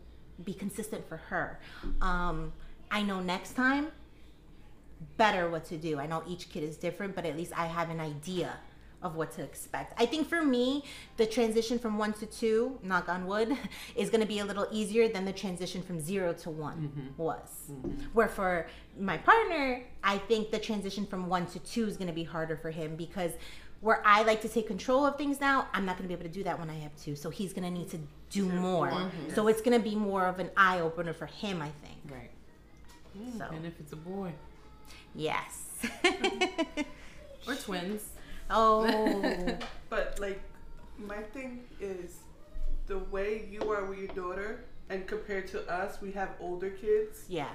be 0.43 0.53
consistent 0.53 1.07
for 1.07 1.17
her. 1.17 1.59
Um, 2.01 2.51
I 2.89 3.03
know 3.03 3.19
next 3.19 3.53
time 3.53 3.87
better 5.17 5.49
what 5.49 5.65
to 5.65 5.77
do. 5.77 5.99
I 5.99 6.07
know 6.07 6.23
each 6.27 6.49
kid 6.49 6.63
is 6.63 6.77
different, 6.77 7.15
but 7.15 7.25
at 7.25 7.35
least 7.35 7.53
I 7.57 7.65
have 7.65 7.89
an 7.89 7.99
idea 7.99 8.57
of 9.01 9.15
what 9.15 9.31
to 9.31 9.41
expect. 9.41 9.99
I 9.99 10.05
think 10.05 10.27
for 10.27 10.43
me, 10.43 10.83
the 11.17 11.25
transition 11.25 11.79
from 11.79 11.97
one 11.97 12.13
to 12.13 12.25
two, 12.25 12.79
knock 12.83 13.09
on 13.09 13.25
wood, 13.25 13.57
is 13.95 14.09
going 14.09 14.21
to 14.21 14.27
be 14.27 14.39
a 14.39 14.45
little 14.45 14.67
easier 14.71 15.07
than 15.07 15.25
the 15.25 15.33
transition 15.33 15.81
from 15.81 15.99
zero 15.99 16.33
to 16.33 16.49
one 16.49 16.91
mm-hmm. 16.95 17.21
was. 17.21 17.71
Mm-hmm. 17.71 18.03
Where 18.13 18.27
for 18.27 18.67
my 18.99 19.17
partner, 19.17 19.83
I 20.03 20.19
think 20.19 20.51
the 20.51 20.59
transition 20.59 21.05
from 21.05 21.27
one 21.27 21.47
to 21.47 21.59
two 21.59 21.87
is 21.87 21.97
going 21.97 22.07
to 22.07 22.13
be 22.13 22.23
harder 22.23 22.55
for 22.55 22.69
him 22.69 22.95
because 22.95 23.31
where 23.79 24.03
I 24.05 24.21
like 24.21 24.41
to 24.41 24.49
take 24.49 24.67
control 24.67 25.05
of 25.07 25.17
things 25.17 25.41
now, 25.41 25.67
I'm 25.73 25.85
not 25.85 25.97
going 25.97 26.07
to 26.07 26.07
be 26.07 26.13
able 26.13 26.29
to 26.29 26.37
do 26.37 26.43
that 26.43 26.59
when 26.59 26.69
I 26.69 26.77
have 26.79 26.95
two. 26.95 27.15
So 27.15 27.31
he's 27.31 27.51
going 27.51 27.63
to 27.63 27.71
need 27.71 27.89
to 27.89 27.99
do 28.29 28.47
more. 28.47 29.11
So 29.33 29.47
it's 29.47 29.61
going 29.61 29.77
to 29.77 29.83
be 29.83 29.95
more 29.95 30.27
of 30.27 30.39
an 30.39 30.51
eye 30.55 30.79
opener 30.79 31.13
for 31.13 31.25
him, 31.25 31.61
I 31.61 31.69
think. 31.83 31.97
Right. 32.07 32.29
So, 33.37 33.45
mm, 33.45 33.55
And 33.55 33.65
if 33.65 33.79
it's 33.79 33.91
a 33.91 33.97
boy, 33.97 34.31
yes. 35.15 35.67
Or 37.47 37.55
twins. 37.55 38.03
oh. 38.49 39.57
But 39.89 40.19
like, 40.19 40.39
my 40.97 41.17
thing 41.33 41.63
is 41.79 42.17
the 42.87 42.99
way 42.99 43.47
you 43.49 43.69
are 43.71 43.83
with 43.85 43.99
your 43.99 44.07
daughter, 44.09 44.63
and 44.89 45.05
compared 45.07 45.47
to 45.49 45.67
us, 45.69 45.99
we 46.01 46.11
have 46.13 46.29
older 46.39 46.69
kids. 46.69 47.25
Yeah. 47.27 47.49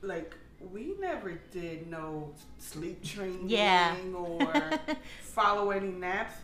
Like 0.00 0.34
we 0.72 0.94
never 1.00 1.32
did 1.52 1.88
no 1.90 2.32
sleep 2.58 3.04
training 3.04 3.48
Yeah. 3.48 3.94
or 4.16 4.52
follow 5.22 5.70
any 5.70 5.88
naps. 5.88 6.34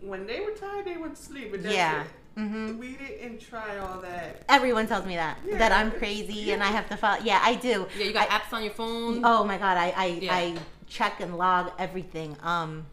When 0.00 0.26
they 0.26 0.40
were 0.40 0.52
tired, 0.52 0.84
they 0.86 0.96
went 0.96 1.16
to 1.16 1.22
sleep. 1.22 1.54
And 1.54 1.64
that's 1.64 1.74
Yeah. 1.74 2.02
it. 2.02 2.08
Hmm 2.38 2.78
We 2.78 2.96
didn't 2.96 3.40
try 3.40 3.78
all 3.78 4.00
that. 4.00 4.42
Everyone 4.48 4.86
tells 4.86 5.04
me 5.06 5.16
that 5.16 5.38
Yeah. 5.44 5.58
that 5.58 5.72
I'm 5.72 5.90
crazy 5.90 6.52
and 6.52 6.62
I 6.62 6.68
have 6.68 6.88
to 6.90 6.96
follow. 6.96 7.20
Yeah, 7.22 7.40
I 7.42 7.54
do. 7.56 7.86
Yeah, 7.96 8.04
you 8.04 8.12
got 8.12 8.30
I- 8.30 8.38
apps 8.38 8.52
on 8.52 8.62
your 8.62 8.72
phone. 8.72 9.22
Oh 9.24 9.44
my 9.44 9.58
god, 9.58 9.76
I 9.76 9.88
I, 9.96 10.06
Yeah. 10.06 10.34
I 10.34 10.56
check 10.86 11.20
and 11.20 11.36
log 11.36 11.72
everything. 11.78 12.36
Um, 12.42 12.86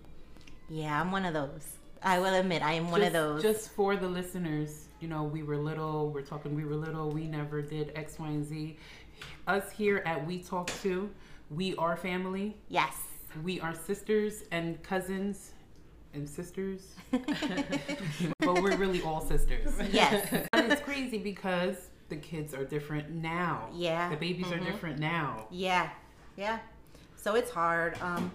yeah, 0.69 0.99
I'm 0.99 1.11
one 1.11 1.25
of 1.25 1.33
those. 1.33 1.65
I 2.01 2.19
will 2.19 2.33
admit, 2.35 2.61
I 2.61 2.73
am 2.73 2.91
one 2.91 3.01
of 3.03 3.13
those. 3.13 3.41
Just 3.41 3.71
for 3.71 3.95
the 3.95 4.07
listeners, 4.07 4.85
you 4.99 5.07
know, 5.07 5.23
we 5.23 5.41
were 5.43 5.57
little. 5.57 6.09
We're 6.11 6.21
talking. 6.21 6.55
We 6.55 6.65
were 6.65 6.75
little. 6.75 7.09
We 7.09 7.25
never 7.25 7.61
did 7.61 7.91
X, 7.95 8.17
Y, 8.19 8.27
and 8.27 8.45
Z. 8.45 8.77
Us 9.47 9.71
here 9.71 10.01
at 10.05 10.25
We 10.27 10.39
Talk 10.39 10.71
Too, 10.81 11.09
we 11.49 11.75
are 11.77 11.95
family. 11.97 12.57
yes. 12.69 12.95
We 13.43 13.59
are 13.59 13.73
sisters 13.75 14.43
and 14.51 14.81
cousins 14.81 15.51
and 16.15 16.27
sisters, 16.27 16.81
but 17.11 18.61
we're 18.61 18.75
really 18.77 19.01
all 19.01 19.21
sisters. 19.21 19.71
Yes. 19.91 20.27
And 20.53 20.71
it's 20.71 20.81
crazy 20.81 21.17
because 21.17 21.75
the 22.09 22.15
kids 22.15 22.53
are 22.53 22.63
different 22.65 23.09
now. 23.11 23.69
Yeah. 23.73 24.09
The 24.09 24.15
babies 24.17 24.45
Mhm. 24.47 24.61
are 24.61 24.65
different 24.71 24.99
now. 24.99 25.47
Yeah. 25.51 25.89
Yeah. 26.37 26.59
So 27.15 27.35
it's 27.35 27.51
hard. 27.51 27.99
Um, 28.01 28.31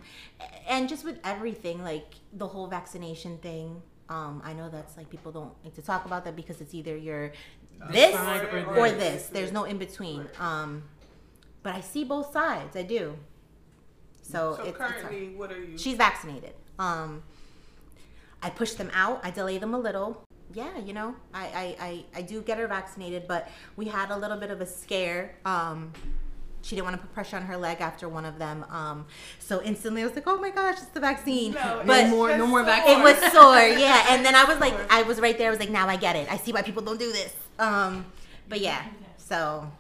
and 0.69 0.89
just 0.89 1.05
with 1.05 1.19
everything, 1.25 1.83
like 1.83 2.15
the 2.33 2.47
whole 2.47 2.67
vaccination 2.67 3.39
thing. 3.39 3.83
Um, 4.09 4.43
I 4.45 4.53
know 4.55 4.69
that's 4.69 4.97
like 4.97 5.09
people 5.09 5.31
don't 5.31 5.53
like 5.63 5.75
to 5.77 5.83
talk 5.83 6.05
about 6.05 6.25
that 6.25 6.35
because 6.35 6.61
it's 6.61 6.75
either 6.75 6.97
you're 6.97 7.33
this 7.93 8.13
side 8.15 8.45
or 8.53 8.67
or 8.77 8.91
this. 8.91 8.99
this. 8.99 9.27
There's 9.29 9.53
no 9.53 9.65
in 9.65 9.79
between. 9.79 10.27
Um, 10.41 10.83
but 11.63 11.75
I 11.77 11.81
see 11.81 12.03
both 12.05 12.33
sides. 12.33 12.75
I 12.77 12.83
do. 12.83 13.17
So, 14.23 14.55
So 14.57 14.63
it's, 14.63 14.69
it's 14.71 14.79
currently, 14.79 15.35
what 15.37 15.53
are 15.53 15.63
you? 15.63 15.79
She's 15.79 15.97
vaccinated. 15.97 16.55
Um, 16.79 17.23
I 18.43 18.51
push 18.51 18.73
them 18.73 18.91
out. 18.95 19.21
I 19.23 19.31
delay 19.31 19.59
them 19.59 19.75
a 19.75 19.79
little. 19.79 20.25
Yeah, 20.53 20.79
you 20.79 20.93
know, 20.93 21.15
I, 21.33 21.45
I, 21.47 21.77
I, 21.87 22.05
I 22.17 22.23
do 22.23 22.43
get 22.43 22.59
her 22.59 22.67
vaccinated, 22.67 23.29
but 23.29 23.49
we 23.77 23.87
had 23.87 24.11
a 24.11 24.17
little 24.17 24.37
bit 24.37 24.51
of 24.51 24.61
a 24.61 24.67
scare. 24.67 25.37
Um, 25.45 25.93
she 26.63 26.75
didn't 26.75 26.87
want 26.87 26.97
to 26.97 27.03
put 27.03 27.15
pressure 27.15 27.37
on 27.37 27.43
her 27.43 27.57
leg 27.57 27.81
after 27.81 28.09
one 28.09 28.25
of 28.25 28.39
them. 28.39 28.65
Um, 28.69 29.07
so 29.39 29.63
instantly 29.63 30.03
I 30.03 30.07
was 30.07 30.15
like, 30.15 30.25
oh 30.27 30.39
my 30.39 30.51
gosh, 30.51 30.75
it's 30.79 30.87
the 30.87 31.01
vaccine. 31.01 31.53
No, 31.53 31.83
but 31.87 32.01
it's 32.01 32.11
more- 32.11 32.37
no 32.37 32.47
more 32.47 32.61
so 32.63 32.67
vaccine. 32.67 33.01
it 33.01 33.03
was 33.03 33.33
sore, 33.33 33.61
yeah. 33.79 34.07
And 34.11 34.25
then 34.27 34.35
I 34.35 34.45
was 34.45 34.59
like, 34.65 34.75
I 34.91 35.03
was 35.03 35.21
right 35.21 35.39
there. 35.39 35.47
I 35.49 35.51
was 35.51 35.61
like, 35.61 35.71
now 35.71 35.87
I 35.89 35.97
get 35.97 36.17
it. 36.17 36.31
I 36.31 36.37
see 36.37 36.53
why 36.53 36.63
people 36.63 36.83
don't 36.83 36.99
do 36.99 37.13
this. 37.13 37.33
Um, 37.59 38.05
but 38.49 38.61
yeah, 38.61 38.83
so 39.19 39.71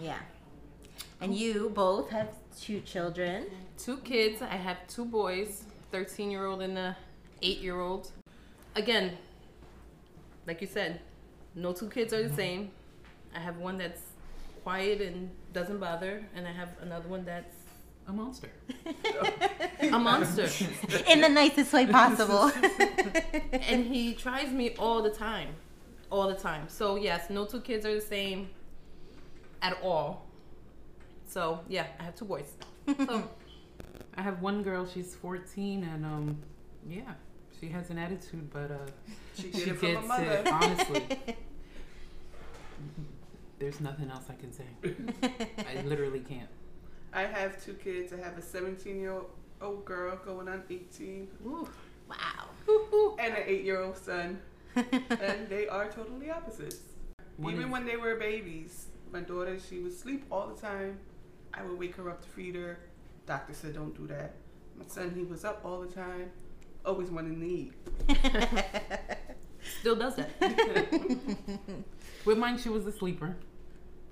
yeah. 0.00 0.18
And 1.20 1.34
you 1.34 1.70
both 1.74 2.10
have 2.10 2.28
two 2.60 2.80
children. 2.80 3.46
Two 3.78 3.98
kids. 3.98 4.42
I 4.42 4.56
have 4.56 4.76
two 4.88 5.04
boys, 5.04 5.64
13 5.92 6.30
year 6.30 6.46
old 6.46 6.62
and 6.62 6.76
a 6.76 6.96
8 7.46 7.58
year 7.60 7.80
old. 7.80 8.10
Again, 8.74 9.16
like 10.48 10.60
you 10.60 10.66
said, 10.66 11.00
no 11.54 11.72
two 11.72 11.88
kids 11.88 12.12
are 12.12 12.26
the 12.26 12.34
same. 12.34 12.72
I 13.34 13.38
have 13.38 13.58
one 13.58 13.78
that's 13.78 14.00
quiet 14.64 15.00
and 15.00 15.30
doesn't 15.52 15.78
bother, 15.78 16.24
and 16.34 16.46
I 16.46 16.52
have 16.52 16.70
another 16.80 17.08
one 17.08 17.24
that's 17.24 17.54
A 18.08 18.12
monster. 18.12 18.50
a 19.80 19.98
monster. 19.98 20.48
In 21.08 21.20
the 21.20 21.28
nicest 21.28 21.72
way 21.72 21.86
possible. 21.86 22.50
and 23.52 23.84
he 23.84 24.14
tries 24.14 24.50
me 24.50 24.74
all 24.76 25.02
the 25.02 25.10
time. 25.10 25.50
All 26.10 26.28
the 26.28 26.34
time. 26.34 26.68
So, 26.68 26.96
yes, 26.96 27.30
no 27.30 27.44
two 27.44 27.60
kids 27.60 27.86
are 27.86 27.94
the 27.94 28.00
same 28.00 28.48
at 29.62 29.78
all. 29.82 30.26
So, 31.26 31.60
yeah, 31.68 31.86
I 32.00 32.04
have 32.04 32.16
two 32.16 32.24
boys. 32.24 32.50
So, 33.06 33.28
I 34.16 34.22
have 34.22 34.40
one 34.42 34.62
girl. 34.62 34.86
She's 34.86 35.14
14, 35.14 35.84
and 35.84 36.04
um, 36.04 36.36
yeah, 36.88 37.14
she 37.60 37.68
has 37.68 37.90
an 37.90 37.98
attitude, 37.98 38.50
but 38.52 38.70
uh, 38.70 38.76
She 39.34 39.42
she 39.44 39.50
did 39.50 39.68
it 39.68 39.76
from 39.78 39.88
gets 39.94 40.06
mother. 40.08 40.24
it 40.32 40.48
honestly. 40.48 41.02
There's 43.58 43.80
nothing 43.80 44.10
else 44.10 44.24
I 44.28 44.34
can 44.34 44.52
say. 44.52 44.64
I 45.58 45.82
literally 45.82 46.20
can't. 46.20 46.48
I 47.12 47.22
have 47.22 47.62
two 47.64 47.72
kids. 47.74 48.12
I 48.12 48.18
have 48.18 48.36
a 48.36 48.42
17 48.42 49.00
year 49.00 49.14
old 49.62 49.84
girl 49.86 50.16
going 50.24 50.48
on 50.48 50.62
18 50.68 51.28
ooh, 51.46 51.66
wow. 52.08 53.14
and 53.18 53.34
an 53.34 53.42
8 53.46 53.64
year 53.64 53.80
old 53.80 53.96
son. 53.96 54.38
and 54.76 55.48
they 55.48 55.66
are 55.68 55.88
totally 55.90 56.30
opposites. 56.30 56.76
One 57.38 57.54
Even 57.54 57.66
is- 57.66 57.72
when 57.72 57.86
they 57.86 57.96
were 57.96 58.16
babies, 58.16 58.86
my 59.10 59.20
daughter, 59.20 59.58
she 59.58 59.78
would 59.78 59.96
sleep 59.98 60.24
all 60.30 60.48
the 60.48 60.60
time. 60.60 60.98
I 61.54 61.62
would 61.62 61.78
wake 61.78 61.96
her 61.96 62.10
up 62.10 62.20
to 62.22 62.28
feed 62.28 62.54
her. 62.56 62.78
Doctor 63.26 63.54
said, 63.54 63.72
don't 63.74 63.96
do 63.96 64.06
that. 64.08 64.34
My 64.78 64.84
son, 64.86 65.12
he 65.16 65.22
was 65.22 65.44
up 65.46 65.62
all 65.64 65.80
the 65.80 65.86
time, 65.92 66.30
always 66.86 67.10
wanting 67.10 67.40
to 67.40 67.46
eat. 67.46 67.72
still 69.80 69.96
does 69.96 70.16
that. 70.16 70.30
With 72.24 72.38
mine, 72.38 72.58
she 72.58 72.68
was 72.68 72.86
a 72.86 72.92
sleeper. 72.92 73.36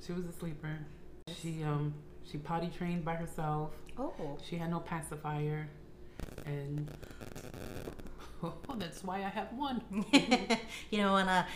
She 0.05 0.13
was 0.13 0.25
a 0.27 0.33
sleeper. 0.33 0.79
She 1.41 1.63
um 1.65 1.95
she 2.31 2.39
potty 2.39 2.71
trained 2.77 3.05
by 3.05 3.15
herself. 3.15 3.71
oh. 3.99 4.13
She 4.49 4.57
had 4.57 4.71
no 4.71 4.81
pacifier, 4.81 5.69
and 6.45 6.91
oh, 8.43 8.55
that's 8.77 9.03
why 9.05 9.19
I 9.19 9.29
have 9.29 9.53
one. 9.53 9.83
you 10.91 10.99
don't 10.99 11.13
want 11.13 11.29
to 11.29 11.47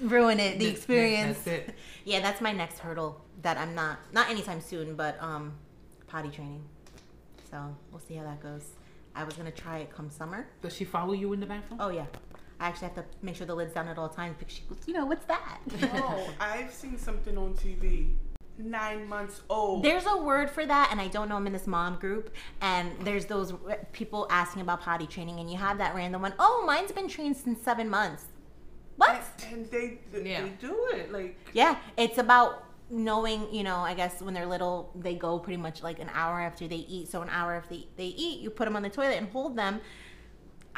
ruin 0.00 0.40
it, 0.40 0.58
the 0.58 0.64
That- 0.64 0.64
that- 0.64 0.76
experience. 0.76 1.38
that's 1.44 1.68
it. 1.68 1.74
Yeah, 2.04 2.20
that's 2.20 2.40
my 2.40 2.52
next 2.52 2.78
hurdle 2.78 3.20
that 3.42 3.56
I'm 3.58 3.74
not, 3.74 3.98
not 4.12 4.28
anytime 4.30 4.60
soon, 4.60 4.94
but 4.96 5.16
um, 5.22 5.54
potty 6.06 6.30
training. 6.30 6.64
So 7.50 7.74
we'll 7.90 8.00
see 8.00 8.14
how 8.14 8.24
that 8.24 8.42
goes. 8.42 8.64
I 9.18 9.24
was 9.24 9.34
going 9.34 9.50
to 9.50 9.60
try 9.62 9.78
it 9.78 9.90
come 9.94 10.10
summer. 10.10 10.46
Does 10.62 10.72
she 10.76 10.84
follow 10.84 11.12
you 11.12 11.32
in 11.32 11.40
the 11.40 11.46
bathroom? 11.46 11.80
Oh, 11.82 11.88
yeah. 11.90 12.06
I 12.60 12.68
actually 12.68 12.86
have 12.88 12.94
to 12.96 13.04
make 13.20 13.34
sure 13.34 13.48
the 13.48 13.54
lid's 13.54 13.74
down 13.74 13.88
at 13.88 13.98
all 13.98 14.08
times 14.08 14.36
because 14.38 14.54
she 14.54 14.62
goes, 14.68 14.78
you 14.86 14.94
know, 14.94 15.06
what's 15.06 15.24
that? 15.26 15.58
Oh, 15.94 16.30
I've 16.40 16.72
seen 16.72 16.96
something 16.96 17.36
on 17.36 17.54
TV. 17.54 18.14
Nine 18.58 19.08
months 19.08 19.40
old. 19.50 19.82
There's 19.84 20.06
a 20.06 20.16
word 20.16 20.50
for 20.50 20.64
that, 20.64 20.88
and 20.92 21.00
I 21.00 21.08
don't 21.08 21.28
know. 21.28 21.34
I'm 21.36 21.46
in 21.48 21.52
this 21.52 21.66
mom 21.66 21.96
group, 21.98 22.32
and 22.60 22.92
there's 23.02 23.26
those 23.26 23.54
people 23.92 24.28
asking 24.30 24.62
about 24.62 24.80
potty 24.82 25.06
training, 25.08 25.40
and 25.40 25.50
you 25.50 25.56
have 25.58 25.78
that 25.78 25.96
random 25.96 26.22
one. 26.22 26.34
Oh, 26.38 26.62
mine's 26.64 26.92
been 26.92 27.08
trained 27.08 27.36
since 27.36 27.60
seven 27.62 27.88
months. 27.90 28.26
What? 28.96 29.20
And, 29.50 29.52
and 29.62 29.70
they, 29.70 29.98
they, 30.12 30.30
Yeah. 30.30 30.42
they 30.42 30.48
do 30.60 30.76
it. 30.92 31.12
Like, 31.12 31.38
Yeah, 31.52 31.76
it's 31.96 32.18
about 32.18 32.64
knowing, 32.90 33.52
you 33.52 33.62
know, 33.64 33.76
I 33.76 33.94
guess 33.94 34.20
when 34.22 34.34
they're 34.34 34.46
little, 34.46 34.90
they 34.94 35.14
go 35.14 35.38
pretty 35.38 35.56
much 35.58 35.82
like 35.82 35.98
an 35.98 36.10
hour 36.12 36.40
after 36.40 36.66
they 36.68 36.76
eat. 36.76 37.08
So 37.10 37.20
an 37.22 37.28
hour 37.30 37.54
after 37.54 37.74
they, 37.74 37.86
they 37.96 38.06
eat, 38.06 38.40
you 38.40 38.50
put 38.50 38.64
them 38.64 38.76
on 38.76 38.82
the 38.82 38.88
toilet 38.90 39.16
and 39.18 39.28
hold 39.28 39.56
them. 39.56 39.80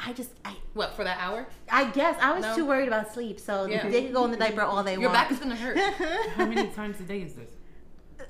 I 0.03 0.13
just, 0.15 0.31
I, 0.45 0.57
What, 0.73 0.95
for 0.97 1.05
that 1.05 1.19
hour? 1.21 1.47
I 1.71 1.91
guess 1.91 2.17
I 2.21 2.33
was 2.33 2.43
No. 2.43 2.55
too 2.55 2.67
worried 2.67 2.89
about 2.89 3.13
sleep, 3.13 3.39
so 3.39 3.67
Yeah. 3.67 3.87
they 3.89 4.05
could 4.05 4.15
go 4.15 4.25
in 4.25 4.31
the 4.31 4.37
diaper 4.37 4.63
all 4.63 4.83
they 4.83 4.93
want. 4.93 5.01
Your 5.03 5.11
want. 5.11 5.29
back 5.29 5.31
is 5.33 5.39
going 5.39 5.51
to 5.51 5.57
hurt. 5.57 5.77
How 6.37 6.47
many 6.47 6.69
times 6.69 6.99
a 7.01 7.03
day 7.05 7.21
is 7.23 7.35
this? 7.35 7.51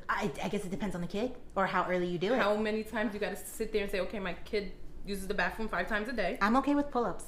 I, 0.08 0.30
I 0.42 0.48
guess 0.48 0.64
it 0.64 0.70
depends 0.70 0.94
on 0.96 1.00
the 1.00 1.06
kid 1.06 1.32
or 1.54 1.66
how 1.66 1.86
early 1.88 2.06
you 2.06 2.18
do 2.18 2.32
it. 2.34 2.38
How 2.40 2.56
many 2.56 2.82
times 2.82 3.14
you 3.14 3.20
got 3.20 3.30
to 3.30 3.36
sit 3.36 3.72
there 3.72 3.82
and 3.82 3.90
say, 3.90 4.00
okay, 4.00 4.18
my 4.18 4.34
kid 4.44 4.72
uses 5.06 5.28
the 5.28 5.34
bathroom 5.34 5.68
five 5.68 5.88
times 5.88 6.08
a 6.08 6.12
day, 6.12 6.36
I'm 6.42 6.56
okay 6.56 6.74
with 6.74 6.90
pull-ups 6.90 7.24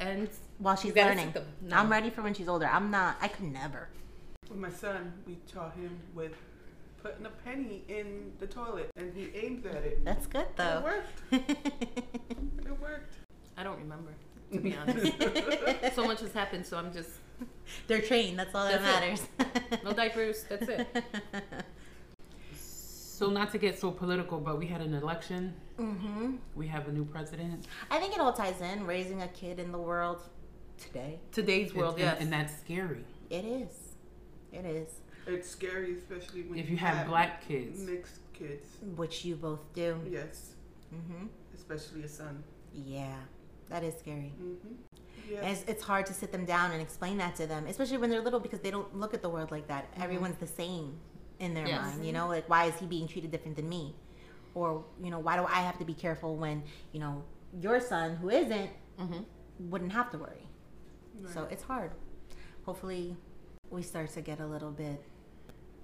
and 0.00 0.28
while 0.58 0.76
she's 0.76 0.86
You 0.86 0.92
gotta 0.94 1.10
learning. 1.10 1.26
sit 1.26 1.34
them. 1.34 1.46
No. 1.62 1.76
I'm 1.76 1.90
ready 1.90 2.08
for 2.10 2.22
when 2.22 2.32
she's 2.34 2.48
older. 2.48 2.66
I'm 2.66 2.90
not. 2.90 3.16
I 3.20 3.28
could 3.28 3.44
never. 3.52 3.88
With 4.48 4.58
my 4.58 4.70
son, 4.70 5.12
we 5.26 5.36
taught 5.52 5.74
him 5.74 5.98
with 6.14 6.32
putting 7.02 7.26
a 7.26 7.30
penny 7.30 7.84
in 7.88 8.32
the 8.40 8.46
toilet, 8.46 8.90
and 8.96 9.12
he 9.14 9.30
aimed 9.34 9.66
at 9.66 9.76
it. 9.76 10.04
That's 10.04 10.26
good 10.26 10.46
though. 10.56 10.78
It 10.78 10.84
worked. 10.84 11.22
It 12.68 12.80
worked. 12.82 13.14
I 13.56 13.62
don't 13.62 13.78
remember, 13.78 14.12
to 14.52 14.60
be 14.60 14.74
honest. 14.76 15.94
so 15.94 16.04
much 16.04 16.20
has 16.20 16.32
happened, 16.34 16.66
so 16.66 16.76
I'm 16.76 16.92
just 16.92 17.10
They're 17.86 18.02
trained. 18.02 18.38
That's 18.38 18.54
all 18.54 18.66
that 18.68 18.82
That's 18.82 19.22
matters. 19.38 19.82
no 19.84 19.92
diapers. 19.92 20.44
That's 20.44 20.68
it. 20.68 20.86
So 22.54 23.30
not 23.30 23.50
to 23.52 23.58
get 23.58 23.78
so 23.78 23.90
political, 23.90 24.38
but 24.38 24.58
we 24.58 24.66
had 24.66 24.80
an 24.80 24.94
election. 24.94 25.54
Mm-hmm. 25.78 26.36
We 26.54 26.66
have 26.68 26.88
a 26.88 26.92
new 26.92 27.04
president. 27.04 27.66
I 27.90 27.98
think 27.98 28.14
it 28.14 28.20
all 28.20 28.32
ties 28.32 28.60
in. 28.60 28.86
Raising 28.86 29.22
a 29.22 29.28
kid 29.28 29.58
in 29.58 29.72
the 29.72 29.78
world 29.78 30.20
today. 30.78 31.18
Today's 31.32 31.74
world, 31.74 31.94
and, 31.94 32.04
yes. 32.04 32.16
and 32.20 32.32
that's 32.32 32.56
scary. 32.58 33.04
It 33.30 33.44
is. 33.44 33.87
It 34.52 34.64
is. 34.64 34.88
It's 35.26 35.48
scary, 35.50 35.96
especially 35.96 36.42
when 36.42 36.58
If 36.58 36.70
you 36.70 36.76
have 36.78 37.06
black 37.06 37.46
kids. 37.46 37.80
mixed 37.80 38.20
kids. 38.32 38.66
Which 38.96 39.24
you 39.24 39.36
both 39.36 39.60
do. 39.74 39.98
Yes, 40.10 40.54
hmm 40.90 41.26
especially 41.54 42.04
a 42.04 42.08
son. 42.08 42.42
Yeah, 42.72 43.16
that 43.68 43.82
is 43.84 43.94
scary. 43.98 44.32
Mm-hmm. 44.40 44.74
Yes. 45.30 45.60
It's, 45.62 45.70
it's 45.70 45.82
hard 45.84 46.06
to 46.06 46.14
sit 46.14 46.32
them 46.32 46.44
down 46.46 46.70
and 46.72 46.80
explain 46.80 47.18
that 47.18 47.36
to 47.36 47.46
them, 47.46 47.66
especially 47.66 47.98
when 47.98 48.08
they're 48.08 48.22
little 48.22 48.40
because 48.40 48.60
they 48.60 48.70
don't 48.70 48.94
look 48.96 49.12
at 49.12 49.20
the 49.20 49.28
world 49.28 49.50
like 49.50 49.66
that. 49.68 49.86
Everyone's 50.00 50.36
the 50.38 50.46
same 50.46 50.98
in 51.40 51.52
their 51.52 51.66
Yes. 51.66 51.80
mind, 51.82 52.06
you 52.06 52.12
know? 52.12 52.26
Like, 52.28 52.48
why 52.48 52.64
is 52.64 52.74
he 52.78 52.86
being 52.86 53.06
treated 53.06 53.30
different 53.30 53.56
than 53.56 53.68
me? 53.68 53.94
Or, 54.54 54.84
you 55.02 55.10
know, 55.10 55.18
why 55.18 55.36
do 55.36 55.44
I 55.44 55.60
have 55.60 55.78
to 55.80 55.84
be 55.84 55.92
careful 55.92 56.36
when, 56.36 56.62
you 56.92 57.00
know, 57.00 57.22
your 57.60 57.80
son 57.80 58.16
who 58.16 58.30
isn't 58.30 58.70
hmm 58.98 59.18
wouldn't 59.60 59.92
have 59.92 60.10
to 60.12 60.18
worry? 60.18 60.46
So 61.34 61.46
it's 61.50 61.64
hard. 61.64 61.90
Hopefully, 62.64 63.16
we 63.70 63.82
start 63.82 64.10
to 64.14 64.20
get 64.20 64.40
a 64.40 64.46
little 64.46 64.70
bit 64.70 65.02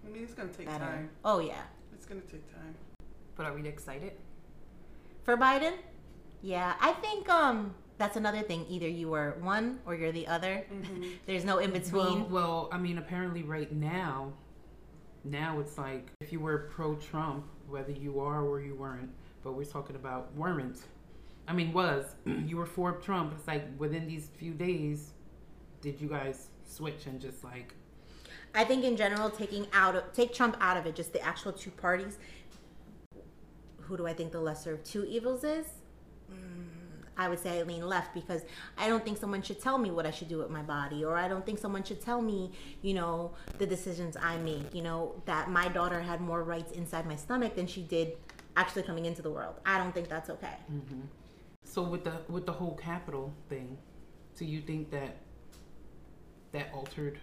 I 0.06 0.10
mean, 0.10 0.22
it's 0.22 0.34
gonna 0.34 0.50
take 0.50 0.66
better. 0.66 0.84
time. 0.84 1.10
Oh, 1.24 1.38
yeah. 1.38 1.62
It's 1.94 2.04
gonna 2.04 2.20
take 2.22 2.46
time. 2.52 2.74
But 3.36 3.46
are 3.46 3.54
we 3.54 3.66
excited? 3.66 4.12
For 5.22 5.36
Biden? 5.36 5.72
Yeah, 6.42 6.74
I 6.80 6.92
think 6.92 7.28
um 7.30 7.74
that's 7.96 8.16
another 8.16 8.42
thing. 8.42 8.66
Either 8.68 8.88
you 8.88 9.14
are 9.14 9.36
one 9.40 9.78
or 9.86 9.94
you're 9.94 10.12
the 10.12 10.26
other. 10.26 10.66
Mm-hmm. 10.70 11.04
There's 11.26 11.44
no 11.44 11.58
in 11.58 11.70
Well, 11.72 11.80
between. 11.80 12.30
well, 12.30 12.68
I 12.70 12.76
mean, 12.78 12.98
apparently 12.98 13.42
right 13.42 13.72
now, 13.72 14.32
now 15.24 15.58
it's 15.60 15.78
like 15.78 16.10
if 16.20 16.32
you 16.32 16.40
were 16.40 16.68
pro-Trump, 16.74 17.46
whether 17.68 17.92
you 17.92 18.20
are 18.20 18.42
or 18.44 18.60
you 18.60 18.74
weren't, 18.74 19.10
but 19.42 19.52
we're 19.52 19.64
talking 19.64 19.96
about 19.96 20.34
weren't. 20.34 20.80
I 21.48 21.52
mean, 21.54 21.72
was 21.72 22.14
you 22.26 22.56
were 22.58 22.66
for 22.66 22.92
Trump? 22.92 23.32
It's 23.38 23.46
like 23.48 23.64
within 23.78 24.06
these 24.06 24.28
few 24.36 24.52
days, 24.52 25.12
did 25.80 25.98
you 26.00 26.08
guys 26.08 26.48
switch 26.64 27.06
and 27.06 27.20
just 27.20 27.44
like 27.44 27.74
I 28.54 28.64
think 28.64 28.84
in 28.84 28.96
general, 28.96 29.30
taking 29.30 29.66
out 29.72 29.96
of, 29.96 30.12
take 30.12 30.32
Trump 30.32 30.56
out 30.60 30.76
of 30.76 30.86
it, 30.86 30.94
just 30.94 31.12
the 31.12 31.20
actual 31.20 31.52
two 31.52 31.70
parties. 31.72 32.18
Who 33.80 33.96
do 33.96 34.06
I 34.06 34.14
think 34.14 34.30
the 34.30 34.40
lesser 34.40 34.74
of 34.74 34.84
two 34.84 35.04
evils 35.04 35.42
is? 35.42 35.66
Mm, 36.32 36.68
I 37.18 37.28
would 37.28 37.40
say 37.40 37.58
I 37.58 37.62
lean 37.64 37.86
left 37.86 38.14
because 38.14 38.42
I 38.78 38.88
don't 38.88 39.04
think 39.04 39.18
someone 39.18 39.42
should 39.42 39.60
tell 39.60 39.76
me 39.76 39.90
what 39.90 40.06
I 40.06 40.10
should 40.12 40.28
do 40.28 40.38
with 40.38 40.50
my 40.50 40.62
body, 40.62 41.04
or 41.04 41.16
I 41.16 41.26
don't 41.26 41.44
think 41.44 41.58
someone 41.58 41.82
should 41.82 42.00
tell 42.00 42.22
me, 42.22 42.52
you 42.80 42.94
know, 42.94 43.32
the 43.58 43.66
decisions 43.66 44.16
I 44.16 44.36
make. 44.38 44.72
You 44.72 44.82
know, 44.82 45.20
that 45.26 45.50
my 45.50 45.66
daughter 45.68 46.00
had 46.00 46.20
more 46.20 46.44
rights 46.44 46.72
inside 46.72 47.06
my 47.06 47.16
stomach 47.16 47.56
than 47.56 47.66
she 47.66 47.82
did 47.82 48.16
actually 48.56 48.84
coming 48.84 49.04
into 49.04 49.20
the 49.20 49.30
world. 49.30 49.56
I 49.66 49.78
don't 49.78 49.92
think 49.92 50.08
that's 50.08 50.30
okay. 50.30 50.56
So 51.64 51.82
with 51.82 52.04
the 52.04 52.12
with 52.28 52.46
the 52.46 52.52
whole 52.52 52.76
Capitol 52.76 53.34
thing, 53.48 53.76
do 54.36 54.44
you 54.44 54.60
think 54.60 54.90
that 54.92 55.16
that 56.54 56.70
altered 56.72 57.18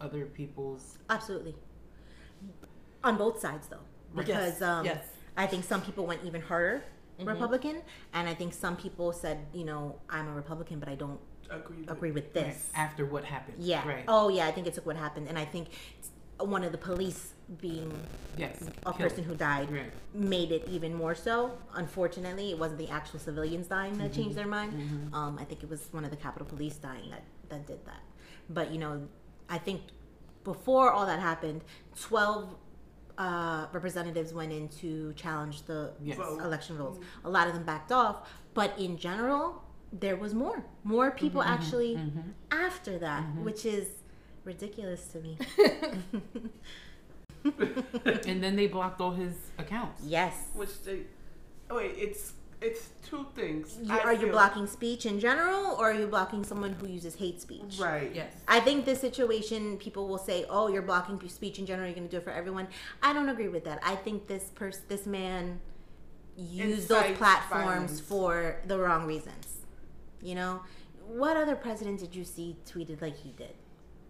other 0.00 0.26
people's? 0.26 0.98
Absolutely. 1.08 1.54
On 3.04 3.16
both 3.16 3.38
sides, 3.40 3.66
though, 3.68 3.84
because 4.14 4.60
Yes, 4.60 4.62
um, 4.62 4.84
yes. 4.84 5.04
I 5.36 5.46
think 5.46 5.64
some 5.64 5.80
people 5.80 6.06
went 6.06 6.24
even 6.24 6.40
harder 6.40 6.82
Republican, 7.20 7.82
and 8.12 8.28
I 8.28 8.34
think 8.34 8.52
some 8.52 8.76
people 8.76 9.12
said, 9.12 9.38
you 9.52 9.64
know, 9.64 9.96
I'm 10.10 10.28
a 10.28 10.32
Republican, 10.32 10.78
but 10.80 10.88
I 10.88 10.94
don't 10.96 11.20
Agree. 11.50 11.76
With 11.82 11.90
agree 11.90 12.10
with 12.12 12.24
Right, 12.24 12.46
this. 12.46 12.70
after 12.74 13.04
what 13.04 13.24
happened? 13.24 13.58
Yeah. 13.62 13.86
Right. 13.86 14.04
Oh, 14.08 14.28
yeah. 14.28 14.46
I 14.46 14.52
think 14.52 14.66
it 14.66 14.74
took 14.74 14.86
what 14.86 14.96
happened, 14.96 15.28
and 15.28 15.38
I 15.38 15.44
think 15.44 15.68
one 16.38 16.64
of 16.64 16.72
the 16.72 16.78
police 16.78 17.34
being 17.60 17.92
yes. 18.38 18.56
a 18.62 18.92
killed. 18.92 18.98
person 18.98 19.22
who 19.24 19.34
died 19.34 19.70
Right. 19.70 19.92
made 20.14 20.50
it 20.50 20.66
even 20.68 20.94
more 20.94 21.14
so. 21.14 21.56
Unfortunately, 21.74 22.50
it 22.50 22.58
wasn't 22.58 22.78
the 22.78 22.88
actual 22.88 23.18
civilians 23.20 23.66
dying 23.68 23.98
that 23.98 24.12
changed 24.14 24.36
their 24.36 24.46
mind. 24.46 24.72
Um, 25.14 25.38
I 25.38 25.44
think 25.44 25.62
it 25.62 25.68
was 25.68 25.88
one 25.92 26.04
of 26.04 26.10
the 26.10 26.16
Capitol 26.16 26.46
Police 26.46 26.76
dying 26.76 27.10
that 27.10 27.22
that 27.50 27.66
did 27.66 27.84
that. 27.84 28.00
But 28.48 28.70
you 28.72 28.78
know, 28.78 29.08
I 29.48 29.58
think 29.58 29.82
before 30.44 30.90
all 30.90 31.06
that 31.06 31.20
happened, 31.20 31.62
twelve 31.98 32.54
uh, 33.18 33.66
representatives 33.72 34.32
went 34.32 34.52
in 34.52 34.68
to 34.68 35.12
challenge 35.14 35.62
the 35.62 35.92
Yes. 36.02 36.18
Election 36.18 36.78
rules. 36.78 36.98
Mm-hmm. 36.98 37.26
A 37.26 37.30
lot 37.30 37.46
of 37.48 37.54
them 37.54 37.64
backed 37.64 37.92
off, 37.92 38.28
but 38.54 38.78
in 38.78 38.96
general, 38.96 39.62
there 39.92 40.16
was 40.16 40.34
more. 40.34 40.64
More 40.84 41.10
people 41.10 41.42
mm-hmm. 41.42 41.52
actually 41.52 41.94
mm-hmm. 41.96 42.30
after 42.50 42.98
that, 42.98 43.22
which 43.36 43.64
is 43.66 43.88
ridiculous 44.44 45.06
to 45.08 45.20
me. 45.20 45.38
and 48.26 48.42
then 48.42 48.56
they 48.56 48.66
blocked 48.66 49.00
all 49.00 49.12
his 49.12 49.34
accounts. 49.58 50.02
yes. 50.04 50.34
Which 50.54 50.82
they. 50.82 51.02
Oh 51.70 51.76
wait, 51.76 51.94
it's 51.96 52.32
it's 52.62 52.90
two 53.08 53.26
things. 53.34 53.78
You, 53.82 53.92
I 53.92 53.98
are 54.00 54.14
you 54.14 54.28
blocking 54.28 54.66
speech 54.66 55.06
in 55.06 55.18
general, 55.20 55.76
or 55.78 55.90
are 55.90 55.94
you 55.94 56.06
blocking 56.06 56.44
someone 56.44 56.72
who 56.72 56.86
uses 56.88 57.14
hate 57.16 57.40
speech? 57.40 57.78
Right. 57.80 58.10
Yes. 58.14 58.32
I 58.48 58.60
think 58.60 58.84
this 58.84 59.00
situation, 59.00 59.76
people 59.78 60.08
will 60.08 60.18
say, 60.18 60.44
"Oh, 60.48 60.68
you're 60.68 60.82
blocking 60.82 61.28
speech 61.28 61.58
in 61.58 61.66
general. 61.66 61.86
You're 61.88 61.96
going 61.96 62.08
to 62.08 62.10
do 62.10 62.18
it 62.18 62.24
for 62.24 62.30
everyone." 62.30 62.68
I 63.02 63.12
don't 63.12 63.28
agree 63.28 63.48
with 63.48 63.64
that. 63.64 63.80
I 63.82 63.96
think 63.96 64.26
this 64.26 64.44
person, 64.54 64.82
this 64.88 65.06
man, 65.06 65.60
used 66.36 66.88
those 66.88 67.16
platforms 67.16 67.64
violence. 67.66 68.00
for 68.00 68.60
the 68.66 68.78
wrong 68.78 69.06
reasons. 69.06 69.58
You 70.20 70.34
know, 70.36 70.62
what 71.06 71.36
other 71.36 71.56
president 71.56 72.00
did 72.00 72.14
you 72.14 72.24
see 72.24 72.56
tweeted 72.66 73.02
like 73.02 73.16
he 73.16 73.32
did? 73.32 73.54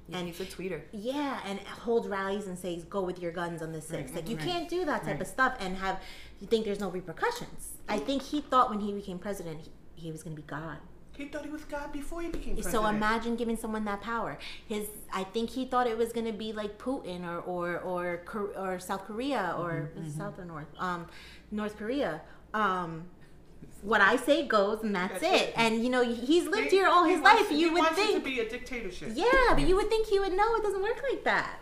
Yeah, 0.09 0.19
And- 0.19 0.27
he's 0.29 0.41
a 0.41 0.45
tweeter. 0.45 0.83
Yeah, 0.93 1.41
and 1.47 1.59
hold 1.61 2.09
rallies 2.11 2.47
and 2.47 2.59
say, 2.59 2.83
"Go 2.91 3.03
with 3.03 3.19
your 3.21 3.33
guns 3.33 3.63
on 3.63 3.73
the 3.73 3.81
sixth. 3.81 4.15
Right, 4.15 4.23
Like 4.23 4.29
you 4.29 4.37
right, 4.37 4.47
can't 4.47 4.69
do 4.69 4.85
that 4.85 5.03
type 5.03 5.13
right. 5.15 5.21
of 5.21 5.27
stuff 5.27 5.57
and 5.61 5.77
have 5.77 6.01
you 6.41 6.49
think 6.49 6.65
there's 6.65 6.81
no 6.81 6.91
repercussions. 6.91 7.72
I 7.89 7.99
think 7.99 8.23
he 8.23 8.41
thought 8.41 8.71
when 8.71 8.81
he 8.81 8.93
became 8.93 9.19
president, 9.19 9.61
he, 9.63 9.71
he 10.07 10.13
was 10.13 10.23
going 10.23 10.35
to 10.37 10.41
be 10.43 10.47
God. 10.47 10.79
He 11.17 11.27
thought 11.27 11.45
he 11.45 11.51
was 11.51 11.65
God 11.65 11.93
before 11.93 12.23
he 12.23 12.29
became 12.29 12.55
president. 12.55 12.73
So 12.73 12.87
imagine 12.87 13.37
giving 13.37 13.57
someone 13.57 13.85
that 13.85 14.01
power. 14.01 14.39
His, 14.67 14.89
I 15.13 15.25
think 15.25 15.51
he 15.51 15.67
thought 15.67 15.87
it 15.87 15.99
was 15.99 16.11
going 16.13 16.25
to 16.27 16.33
be 16.33 16.53
like 16.55 16.79
Putin 16.79 17.25
or 17.27 17.39
or 17.41 17.81
or 17.81 18.23
or 18.57 18.79
South 18.79 19.05
Korea 19.05 19.55
or 19.59 19.91
Mm-hmm, 19.95 20.07
is 20.07 20.15
it 20.15 20.17
South 20.17 20.39
or 20.39 20.45
North, 20.47 20.69
um, 20.79 21.07
North 21.51 21.77
Korea. 21.77 22.23
Um, 22.55 23.05
what 23.83 24.01
I 24.01 24.17
say 24.17 24.47
goes, 24.47 24.83
and 24.83 24.95
that's, 24.95 25.21
That's 25.21 25.43
it. 25.43 25.49
it. 25.51 25.55
And 25.57 25.85
you 25.85 25.91
know 25.91 26.03
he's 26.03 26.45
lived 26.47 26.71
He- 26.71 26.77
here 26.79 26.87
all 26.87 27.05
he 27.05 27.13
his 27.13 27.21
wants- 27.21 27.43
life. 27.43 27.51
he 27.51 27.61
You 27.61 27.73
would 27.75 27.81
wants 27.83 27.99
it 27.99 28.07
think, 28.07 28.25
to 28.25 28.31
be 28.31 28.41
a 28.41 28.49
dictatorship. 28.49 29.11
yeah, 29.15 29.49
but 29.51 29.67
you 29.69 29.75
would 29.77 29.89
think 29.91 30.07
he 30.07 30.19
would 30.19 30.33
know 30.33 30.55
it 30.57 30.63
doesn't 30.63 30.83
work 30.83 31.03
like 31.11 31.25
that. 31.25 31.59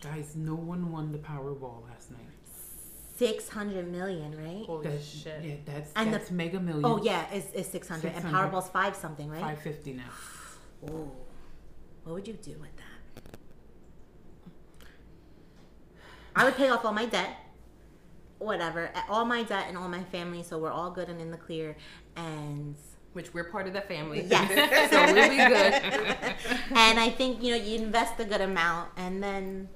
Guys, 0.00 0.36
no 0.36 0.54
one 0.54 0.90
won 0.90 1.12
the 1.12 1.18
Powerball 1.18 1.84
last 1.88 2.10
night. 2.12 2.20
Six 3.16 3.48
hundred 3.48 3.90
million, 3.90 4.36
right? 4.36 4.66
Holy 4.66 4.88
That's, 4.88 5.06
shit. 5.06 5.42
Yeah, 5.42 5.54
that's 5.64 5.90
And 5.96 6.12
the- 6.12 6.18
that's 6.18 6.30
mega 6.30 6.60
million. 6.60 6.84
Oh 6.84 7.02
yeah, 7.02 7.24
it's, 7.32 7.46
it's 7.54 7.68
six 7.68 7.88
hundred, 7.88 8.12
and 8.14 8.24
and 8.24 8.34
Powerball's 8.34 8.68
five 8.68 8.94
something, 8.94 9.30
right? 9.30 9.40
Five 9.40 9.58
fifty 9.60 9.94
now. 9.94 10.10
Ooh, 10.90 11.10
what 12.04 12.12
would 12.14 12.28
you 12.28 12.34
do 12.34 12.52
with 12.60 12.76
that? 12.76 13.38
I 16.34 16.44
would 16.44 16.56
pay 16.56 16.68
off 16.68 16.84
all 16.84 16.92
my 16.92 17.06
debt, 17.06 17.36
whatever, 18.38 18.90
all 19.08 19.24
my 19.24 19.42
debt 19.42 19.64
and 19.68 19.78
all 19.78 19.88
my 19.88 20.04
family, 20.04 20.42
so 20.42 20.58
we're 20.58 20.70
all 20.70 20.90
good 20.90 21.08
and 21.08 21.18
in 21.20 21.30
the 21.30 21.38
clear. 21.38 21.74
And 22.16 22.76
Which 23.14 23.32
we're 23.32 23.44
part 23.44 23.66
of 23.66 23.72
the 23.72 23.80
family. 23.80 24.26
Yes. 24.28 24.90
so 24.90 25.14
we'll 25.14 25.30
be 25.30 25.36
good. 25.36 25.72
and 26.76 27.00
I 27.00 27.08
think 27.08 27.42
you 27.42 27.56
know 27.56 27.64
you 27.64 27.78
invest 27.78 28.20
a 28.20 28.24
good 28.26 28.42
amount, 28.42 28.90
and 28.98 29.22
then 29.22 29.68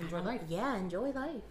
Enjoy 0.00 0.20
life. 0.20 0.40
yeah, 0.48 0.76
enjoy 0.76 1.10
life. 1.10 1.42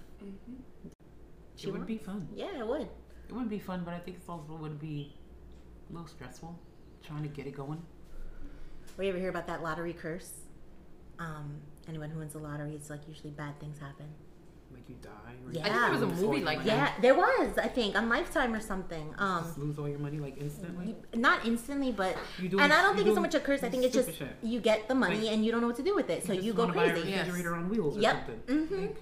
It 1.63 1.71
would 1.71 1.85
be 1.87 1.97
fun. 1.97 2.27
Yeah, 2.35 2.59
it 2.59 2.67
would. 2.67 2.81
It 3.29 3.33
would 3.33 3.49
be 3.49 3.59
fun, 3.59 3.83
but 3.83 3.93
I 3.93 3.99
think 3.99 4.17
it's 4.17 4.29
also 4.29 4.53
would 4.55 4.79
be 4.79 5.13
a 5.89 5.93
little 5.93 6.07
stressful 6.07 6.57
trying 7.05 7.23
to 7.23 7.29
get 7.29 7.47
it 7.47 7.55
going. 7.55 7.81
Or 8.97 9.03
you 9.03 9.09
ever 9.09 9.19
hear 9.19 9.29
about 9.29 9.47
that 9.47 9.63
lottery 9.63 9.93
curse? 9.93 10.31
Um, 11.19 11.55
anyone 11.87 12.09
who 12.09 12.19
wins 12.19 12.33
the 12.33 12.39
lottery, 12.39 12.73
it's 12.73 12.89
like 12.89 13.01
usually 13.07 13.31
bad 13.31 13.59
things 13.59 13.79
happen. 13.79 14.05
Like 14.71 14.87
you 14.89 14.95
die. 15.01 15.09
Or 15.45 15.51
Yeah. 15.51 15.59
you 15.59 15.59
I 15.59 15.73
think 15.73 15.81
there 15.81 15.91
was 16.09 16.19
a 16.19 16.25
movie 16.25 16.41
like 16.43 16.57
money. 16.59 16.69
Yeah, 16.69 16.91
there 17.01 17.15
was, 17.15 17.57
I 17.57 17.67
think, 17.67 17.95
on 17.97 18.09
Lifetime 18.09 18.53
or 18.53 18.59
something. 18.59 19.13
Um, 19.17 19.43
Just 19.43 19.57
lose 19.57 19.79
all 19.79 19.89
your 19.89 19.99
money 19.99 20.19
like 20.19 20.37
instantly. 20.37 20.95
not 21.15 21.45
instantly, 21.45 21.91
but 21.91 22.15
You 22.39 22.49
doing- 22.49 22.63
and 22.63 22.71
I 22.73 22.81
don't 22.81 22.91
you 22.91 22.97
think 22.97 23.07
it's 23.07 23.15
so 23.17 23.21
much 23.21 23.33
a 23.35 23.39
curse. 23.39 23.63
I 23.63 23.69
think 23.69 23.83
it's 23.83 23.93
just 23.95 24.13
shit. 24.13 24.35
you 24.43 24.59
get 24.59 24.87
the 24.87 24.95
money 24.95 25.19
Like, 25.21 25.29
and 25.31 25.45
you 25.45 25.51
don't 25.51 25.61
know 25.61 25.67
what 25.67 25.77
to 25.77 25.83
do 25.83 25.95
with 25.95 26.09
it, 26.09 26.23
so 26.25 26.33
just 26.33 26.45
you 26.45 26.53
go 26.53 26.63
wanna 26.63 26.73
buy 26.73 26.85
a 26.85 26.91
crazy. 26.91 27.09
Yes. 27.09 27.45
on 27.47 27.69
wheels 27.69 27.97
or 27.97 28.01
Yep. 28.01 28.15
something. 28.27 28.67
hmm 28.67 28.81
Like, 28.81 28.97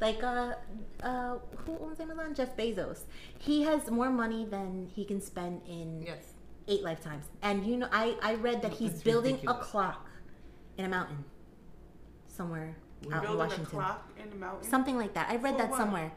Like 0.00 0.22
uh, 0.22 0.54
uh, 1.02 1.38
who 1.64 1.76
owns 1.80 1.98
Amazon? 2.00 2.34
Jeff 2.34 2.56
Bezos. 2.56 3.00
He 3.38 3.62
has 3.62 3.90
more 3.90 4.10
money 4.10 4.44
than 4.44 4.88
he 4.94 5.04
can 5.04 5.20
spend 5.20 5.62
in 5.68 6.02
Yes. 6.06 6.34
eight 6.68 6.82
lifetimes. 6.82 7.24
And 7.42 7.66
you 7.66 7.76
know, 7.78 7.88
I 7.90 8.16
I 8.22 8.34
read 8.34 8.62
that 8.62 8.72
he's 8.74 9.02
building 9.02 9.34
ridiculous. 9.36 9.66
a 9.66 9.70
clock 9.70 10.06
in 10.76 10.84
a 10.84 10.88
mountain 10.88 11.24
somewhere 12.28 12.76
out 13.12 13.24
in 13.24 13.36
Washington. 13.36 13.66
clock 13.66 14.08
in. 14.18 14.44
Something 14.62 14.96
like 14.96 15.14
that. 15.14 15.28
I 15.30 15.36
read 15.36 15.54
For 15.54 15.58
that 15.62 15.70
what? 15.70 15.78
somewhere 15.78 16.12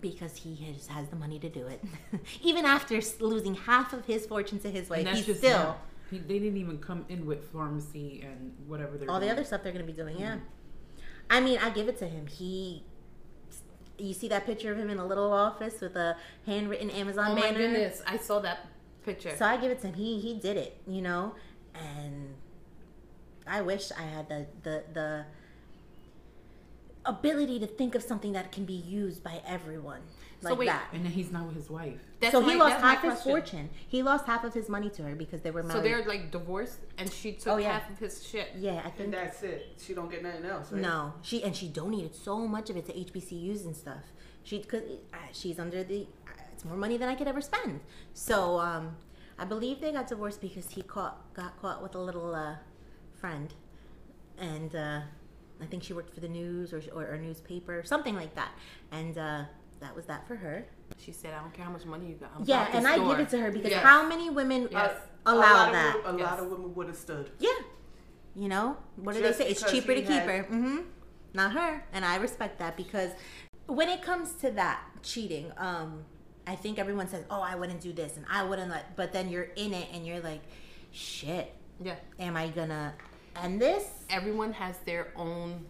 because 0.00 0.36
he 0.36 0.54
has, 0.66 0.86
has 0.88 1.08
the 1.08 1.16
money 1.16 1.38
to 1.38 1.48
do 1.48 1.66
it. 1.66 1.82
Even 2.42 2.64
after 2.64 3.00
losing 3.20 3.54
half 3.54 3.92
of 3.92 4.04
his 4.06 4.26
fortune 4.26 4.58
to 4.60 4.70
his 4.70 4.88
wife, 4.88 5.06
he's 5.08 5.36
still. 5.38 5.76
He, 6.10 6.18
they 6.18 6.38
didn't 6.38 6.56
even 6.58 6.78
come 6.78 7.04
in 7.08 7.26
with 7.26 7.50
pharmacy 7.52 8.24
and 8.24 8.52
whatever 8.68 8.96
they're 8.96 9.10
all 9.10 9.18
the 9.18 9.28
other 9.28 9.42
stuff 9.42 9.64
they're 9.64 9.72
going 9.72 9.84
to 9.84 9.92
be 9.92 9.96
doing. 9.96 10.16
Yeah. 10.20 10.34
Mm-hmm. 10.36 10.44
I 11.30 11.40
mean, 11.40 11.58
I 11.58 11.70
give 11.70 11.88
it 11.88 11.98
to 11.98 12.06
him. 12.06 12.28
He. 12.28 12.84
You 13.98 14.14
see 14.14 14.28
that 14.28 14.46
picture 14.46 14.72
of 14.72 14.78
him 14.78 14.90
in 14.90 14.98
a 14.98 15.06
little 15.06 15.32
office 15.32 15.80
with 15.80 15.96
a 15.96 16.16
handwritten 16.44 16.90
Amazon 16.90 17.34
banner? 17.34 17.46
Oh 17.46 17.52
my 17.52 17.56
goodness. 17.56 18.02
I 18.06 18.18
saw 18.18 18.40
that 18.40 18.66
picture. 19.04 19.34
So 19.36 19.44
I 19.44 19.56
give 19.56 19.70
it 19.70 19.80
to 19.82 19.88
him. 19.88 19.94
He 19.94 20.20
he 20.20 20.34
did 20.34 20.56
it, 20.56 20.80
you 20.86 21.02
know, 21.02 21.34
and 21.74 22.34
I 23.46 23.62
wish 23.62 23.90
I 23.92 24.02
had 24.02 24.28
the 24.28 24.46
the 24.62 24.84
the 24.92 25.24
ability 27.04 27.60
to 27.60 27.66
think 27.66 27.94
of 27.94 28.02
something 28.02 28.32
that 28.32 28.52
can 28.52 28.64
be 28.64 28.74
used 28.74 29.22
by 29.22 29.40
everyone 29.46 30.02
So 30.48 30.52
like 30.54 30.58
wait, 30.60 30.66
that. 30.66 30.88
And 30.92 31.04
then 31.04 31.12
he's 31.12 31.30
not 31.30 31.46
with 31.46 31.56
his 31.56 31.68
wife. 31.70 32.00
That's 32.20 32.32
so 32.32 32.40
my- 32.40 32.52
he 32.52 32.58
lost 32.58 32.70
that's 32.80 32.82
my 32.82 32.94
half 32.94 33.02
his 33.02 33.22
fortune. 33.22 33.70
He 33.88 34.02
lost 34.02 34.26
half 34.26 34.44
of 34.44 34.54
his 34.54 34.68
money 34.68 34.90
to 34.90 35.02
her 35.02 35.14
because 35.14 35.42
they 35.42 35.50
were 35.50 35.62
married. 35.62 35.78
So 35.78 35.82
they're 35.82 36.04
like 36.04 36.30
divorced, 36.30 36.78
and 36.98 37.12
she 37.12 37.32
took 37.32 37.54
Oh, 37.54 37.56
yeah. 37.58 37.72
half 37.78 37.90
of 37.90 37.98
his 37.98 38.26
shit. 38.26 38.48
yeah, 38.56 38.72
I 38.84 38.88
and 38.88 38.94
think 38.94 39.10
that's 39.12 39.42
it. 39.42 39.74
She 39.84 39.94
don't 39.94 40.10
get 40.10 40.22
nothing 40.22 40.44
else. 40.44 40.72
Right? 40.72 40.80
no. 40.82 41.14
She 41.22 41.42
and 41.42 41.54
she 41.54 41.68
donated 41.68 42.14
so 42.14 42.46
much 42.46 42.70
of 42.70 42.76
it 42.76 42.86
to 42.86 42.92
HBCUs 42.92 43.64
and 43.64 43.76
stuff. 43.76 44.04
She 44.42 44.62
cause 44.62 44.82
uh, 45.12 45.16
she's 45.32 45.58
under 45.58 45.82
the 45.84 46.06
uh, 46.26 46.30
it's 46.52 46.64
more 46.64 46.76
money 46.76 46.96
than 46.96 47.08
I 47.08 47.14
could 47.14 47.28
ever 47.28 47.40
spend. 47.40 47.80
So 48.14 48.58
um, 48.60 48.96
I 49.38 49.44
believe 49.44 49.80
they 49.80 49.92
got 49.92 50.06
divorced 50.06 50.40
because 50.40 50.70
he 50.70 50.82
caught 50.82 51.34
got 51.34 51.60
caught 51.60 51.82
with 51.82 51.94
a 51.94 51.98
little 51.98 52.34
uh, 52.34 52.56
friend, 53.20 53.52
and 54.38 54.74
uh, 54.74 55.00
I 55.60 55.66
think 55.66 55.82
she 55.82 55.92
worked 55.92 56.14
for 56.14 56.20
the 56.20 56.28
news 56.28 56.72
or 56.72 56.80
or 56.94 57.04
a 57.06 57.18
newspaper 57.18 57.82
something 57.84 58.14
like 58.14 58.34
that, 58.36 58.52
and 58.92 59.18
uh, 59.18 59.42
that 59.80 59.94
was 59.94 60.06
that 60.06 60.26
for 60.26 60.36
her. 60.36 60.64
She 60.98 61.12
said, 61.12 61.34
"I 61.34 61.40
don't 61.40 61.52
care 61.52 61.64
how 61.64 61.70
much 61.70 61.84
money 61.84 62.06
you 62.08 62.14
got." 62.14 62.30
I'm 62.36 62.44
yeah, 62.44 62.62
about 62.62 62.70
to 62.72 62.76
and 62.78 62.86
I 62.88 62.96
give 63.08 63.20
it 63.20 63.28
to 63.30 63.38
her 63.40 63.50
because 63.50 63.70
Yes. 63.70 63.82
how 63.82 64.06
many 64.08 64.30
women 64.30 64.68
Yes. 64.70 64.90
uh, 65.26 65.30
a 65.30 65.32
allow 65.32 65.40
lot 65.64 65.72
that? 65.72 65.96
Of, 66.04 66.14
a 66.14 66.18
Yes. 66.18 66.26
lot 66.30 66.38
of 66.40 66.46
women 66.48 66.74
would 66.74 66.86
have 66.88 66.96
stood. 66.96 67.30
Yeah. 67.38 67.50
You 68.34 68.48
know, 68.48 68.76
what 68.96 69.14
do 69.14 69.22
they 69.22 69.32
say? 69.32 69.48
It's 69.48 69.62
cheaper 69.70 69.88
to 69.94 70.00
he 70.00 70.06
keep 70.06 70.10
had- 70.22 70.28
her. 70.28 70.42
hmm 70.44 70.78
Not 71.34 71.52
her. 71.52 71.84
And 71.92 72.04
I 72.04 72.16
respect 72.16 72.58
that 72.60 72.76
because 72.76 73.10
when 73.66 73.88
it 73.88 74.00
comes 74.02 74.32
to 74.34 74.50
that 74.52 74.80
cheating, 75.02 75.52
um, 75.58 76.04
I 76.46 76.54
think 76.54 76.78
everyone 76.78 77.08
says, 77.08 77.24
"Oh, 77.30 77.40
I 77.42 77.56
wouldn't 77.56 77.80
do 77.80 77.92
this," 77.92 78.16
and 78.16 78.24
I 78.30 78.44
wouldn't 78.44 78.70
let. 78.70 78.94
But 78.96 79.12
then 79.12 79.28
you're 79.28 79.48
in 79.56 79.74
it, 79.74 79.88
and 79.92 80.06
you're 80.06 80.20
like, 80.20 80.40
"Shit, 80.92 81.52
Yeah. 81.80 81.96
am 82.18 82.36
I 82.36 82.48
gonna 82.48 82.94
end 83.34 83.60
this?" 83.60 83.84
Everyone 84.08 84.52
has 84.54 84.78
their 84.86 85.12
own. 85.16 85.66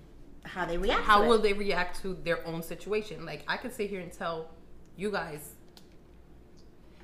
How 0.46 0.64
they 0.64 0.78
react? 0.78 1.02
How 1.02 1.22
to 1.22 1.28
will 1.28 1.36
it. 1.36 1.42
they 1.42 1.52
react 1.52 2.00
to 2.02 2.14
their 2.14 2.46
own 2.46 2.62
situation? 2.62 3.24
Like 3.24 3.44
I 3.48 3.56
could 3.56 3.72
sit 3.72 3.90
here 3.90 4.00
and 4.00 4.12
tell 4.12 4.50
you 4.96 5.10
guys, 5.10 5.54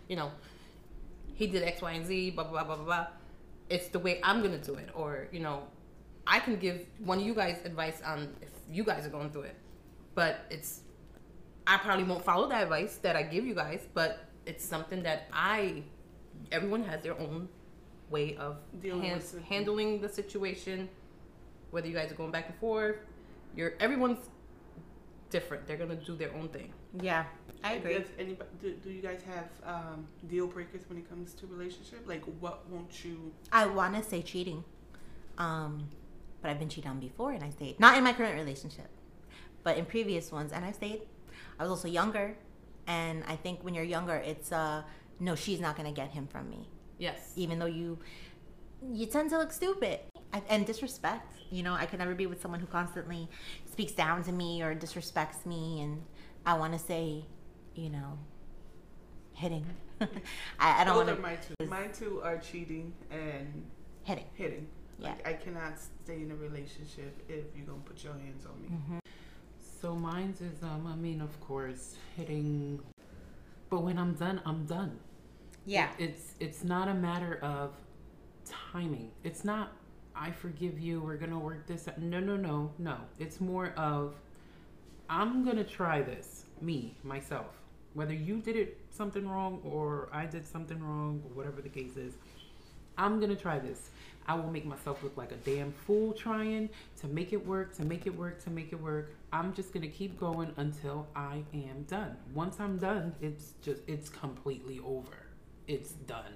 you 0.08 0.16
know, 0.16 0.30
he 1.34 1.46
did 1.46 1.62
X, 1.62 1.82
Y, 1.82 1.92
and 1.92 2.06
Z, 2.06 2.30
blah 2.30 2.44
blah 2.44 2.64
blah 2.64 2.76
blah 2.76 2.84
blah. 2.84 3.06
It's 3.68 3.88
the 3.88 3.98
way 3.98 4.20
I'm 4.22 4.42
gonna 4.42 4.58
do 4.58 4.74
it, 4.74 4.90
or 4.94 5.28
you 5.32 5.40
know, 5.40 5.64
I 6.26 6.38
can 6.38 6.56
give 6.56 6.86
one 7.04 7.18
of 7.18 7.26
you 7.26 7.34
guys 7.34 7.58
advice 7.64 8.00
on 8.04 8.34
if 8.40 8.50
you 8.70 8.84
guys 8.84 9.06
are 9.06 9.10
going 9.10 9.30
through 9.30 9.42
it, 9.42 9.56
but 10.14 10.40
it's 10.50 10.80
I 11.66 11.78
probably 11.78 12.04
won't 12.04 12.24
follow 12.24 12.48
that 12.48 12.62
advice 12.64 12.96
that 12.96 13.16
I 13.16 13.22
give 13.22 13.46
you 13.46 13.54
guys, 13.54 13.86
but 13.94 14.24
it's 14.46 14.64
something 14.64 15.02
that 15.04 15.28
I, 15.32 15.82
everyone 16.50 16.82
has 16.84 17.02
their 17.02 17.18
own 17.18 17.48
way 18.10 18.36
of 18.36 18.56
Dealing 18.80 19.02
han- 19.02 19.14
with 19.18 19.42
handling 19.44 20.00
the 20.00 20.08
situation. 20.08 20.88
Whether 21.70 21.88
you 21.88 21.94
guys 21.94 22.10
are 22.12 22.16
going 22.16 22.30
back 22.32 22.48
and 22.48 22.58
forth, 22.58 22.96
you're 23.56 23.74
everyone's 23.80 24.28
different. 25.30 25.66
They're 25.66 25.76
gonna 25.76 25.96
do 25.96 26.14
their 26.16 26.32
own 26.34 26.48
thing. 26.48 26.72
Yeah, 27.00 27.24
I 27.64 27.74
agree. 27.74 27.94
Does 27.94 28.08
anybody, 28.18 28.50
do, 28.60 28.74
do 28.74 28.90
you 28.90 29.00
guys 29.02 29.22
have 29.22 29.48
um, 29.64 30.06
deal 30.28 30.46
breakers 30.46 30.82
when 30.88 30.98
it 30.98 31.08
comes 31.08 31.32
to 31.34 31.46
relationship? 31.46 32.02
Like, 32.06 32.22
what 32.40 32.68
won't 32.68 33.04
you? 33.04 33.32
I 33.50 33.66
want 33.66 33.94
to 33.96 34.02
say 34.02 34.20
cheating, 34.22 34.62
um, 35.38 35.88
but 36.42 36.50
I've 36.50 36.58
been 36.58 36.68
cheated 36.68 36.90
on 36.90 37.00
before, 37.00 37.32
and 37.32 37.42
I 37.42 37.50
stayed. 37.50 37.80
Not 37.80 37.96
in 37.96 38.04
my 38.04 38.12
current 38.12 38.34
relationship, 38.34 38.88
but 39.62 39.78
in 39.78 39.86
previous 39.86 40.30
ones, 40.30 40.52
and 40.52 40.64
I 40.64 40.72
stayed. 40.72 41.02
I 41.58 41.62
was 41.62 41.70
also 41.70 41.88
younger, 41.88 42.36
and 42.86 43.24
I 43.26 43.36
think 43.36 43.62
when 43.64 43.74
you're 43.74 43.84
younger, 43.84 44.16
it's 44.16 44.52
uh, 44.52 44.82
no, 45.20 45.34
she's 45.34 45.60
not 45.60 45.76
gonna 45.76 45.92
get 45.92 46.10
him 46.10 46.26
from 46.26 46.50
me, 46.50 46.68
Yes. 46.98 47.32
even 47.36 47.58
though 47.58 47.66
you 47.66 47.98
you 48.92 49.06
tend 49.06 49.30
to 49.30 49.38
look 49.38 49.52
stupid 49.52 50.00
I- 50.11 50.11
and 50.48 50.66
disrespect. 50.66 51.34
You 51.50 51.62
know, 51.62 51.74
I 51.74 51.86
could 51.86 51.98
never 51.98 52.14
be 52.14 52.26
with 52.26 52.40
someone 52.40 52.60
who 52.60 52.66
constantly 52.66 53.28
speaks 53.70 53.92
down 53.92 54.22
to 54.24 54.32
me 54.32 54.62
or 54.62 54.74
disrespects 54.74 55.44
me, 55.44 55.80
and 55.82 56.02
I 56.46 56.54
want 56.54 56.72
to 56.72 56.78
say, 56.78 57.24
you 57.74 57.90
know, 57.90 58.18
hitting. 59.34 59.66
I, 60.00 60.08
I 60.58 60.84
don't 60.84 60.96
Those 60.96 61.06
want 61.06 61.10
are 61.10 61.16
to 61.16 61.22
my 61.22 61.36
two. 61.36 61.66
Mine 61.66 61.90
two 61.92 62.20
are 62.22 62.38
cheating 62.38 62.92
and 63.10 63.64
hitting. 64.04 64.26
hitting. 64.34 64.66
Yeah. 64.98 65.08
Like, 65.08 65.26
I 65.26 65.32
cannot 65.34 65.74
stay 65.78 66.22
in 66.22 66.30
a 66.30 66.36
relationship 66.36 67.22
if 67.28 67.44
you're 67.56 67.66
gonna 67.66 67.80
put 67.84 68.02
your 68.04 68.12
hands 68.14 68.46
on 68.46 68.62
me. 68.62 68.68
Mm-hmm. 68.68 68.98
So 69.80 69.94
mine's 69.96 70.40
is 70.40 70.62
um 70.62 70.86
I 70.86 70.94
mean 70.94 71.20
of 71.20 71.40
course 71.40 71.96
hitting 72.16 72.80
but 73.72 73.84
when 73.84 73.96
I'm 73.98 74.12
done, 74.12 74.38
I'm 74.44 74.66
done. 74.66 74.98
Yeah. 75.64 75.88
It's 75.98 76.34
it's 76.38 76.62
not 76.62 76.88
a 76.88 76.94
matter 76.94 77.38
of 77.42 77.72
timing. 78.44 79.12
It's 79.24 79.46
not 79.46 79.72
I 80.22 80.30
forgive 80.30 80.78
you, 80.78 81.00
we're 81.00 81.16
gonna 81.16 81.38
work 81.38 81.66
this 81.66 81.88
out. 81.88 81.98
No 81.98 82.20
no 82.20 82.36
no, 82.36 82.70
no. 82.78 82.96
It's 83.18 83.40
more 83.40 83.70
of 83.76 84.14
I'm 85.10 85.44
gonna 85.44 85.64
try 85.64 86.00
this, 86.00 86.44
me, 86.60 86.96
myself. 87.02 87.60
Whether 87.94 88.14
you 88.14 88.38
did 88.38 88.54
it 88.54 88.78
something 88.90 89.28
wrong 89.28 89.60
or 89.64 90.08
I 90.12 90.26
did 90.26 90.46
something 90.46 90.80
wrong 90.80 91.20
or 91.24 91.30
whatever 91.34 91.60
the 91.60 91.68
case 91.68 91.96
is, 91.96 92.14
I'm 92.96 93.18
gonna 93.18 93.34
try 93.34 93.58
this. 93.58 93.90
I 94.28 94.36
will 94.36 94.48
make 94.48 94.64
myself 94.64 95.02
look 95.02 95.16
like 95.16 95.32
a 95.32 95.36
damn 95.38 95.72
fool 95.72 96.12
trying 96.12 96.68
to 97.00 97.08
make 97.08 97.32
it 97.32 97.44
work, 97.44 97.74
to 97.78 97.84
make 97.84 98.06
it 98.06 98.16
work, 98.16 98.40
to 98.44 98.50
make 98.50 98.72
it 98.72 98.80
work. 98.80 99.10
I'm 99.32 99.52
just 99.52 99.74
gonna 99.74 99.88
keep 99.88 100.20
going 100.20 100.52
until 100.56 101.08
I 101.16 101.42
am 101.52 101.82
done. 101.88 102.16
Once 102.32 102.60
I'm 102.60 102.78
done, 102.78 103.12
it's 103.20 103.54
just 103.60 103.80
it's 103.88 104.08
completely 104.08 104.78
over. 104.86 105.16
It's 105.66 105.90
done. 105.90 106.34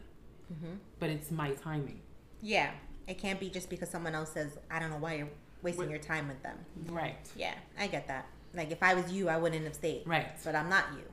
Mm-hmm. 0.53 0.75
But 0.99 1.11
it's 1.11 1.31
my 1.31 1.53
timing. 1.53 2.01
Yeah. 2.43 2.73
It 3.07 3.19
can't 3.19 3.39
be 3.39 3.49
just 3.49 3.71
because 3.71 3.89
someone 3.89 4.15
else 4.15 4.33
says, 4.33 4.59
I 4.71 4.79
don't 4.79 4.91
know 4.91 4.97
why 4.99 5.15
you're 5.15 5.29
wasting 5.63 5.85
Wait. 5.87 5.91
your 5.91 6.01
time 6.01 6.29
with 6.29 6.43
them. 6.43 6.59
Right. 6.89 7.17
Yeah, 7.37 7.55
I 7.79 7.87
get 7.87 8.09
that. 8.09 8.27
Like 8.55 8.71
if 8.71 8.83
I 8.83 8.95
was 8.95 9.13
you, 9.13 9.29
I 9.29 9.37
wouldn't 9.37 9.65
have 9.65 9.75
stayed. 9.75 10.03
Right. 10.07 10.29
But 10.45 10.55
I'm 10.55 10.69
not 10.69 10.85
you. 10.95 11.05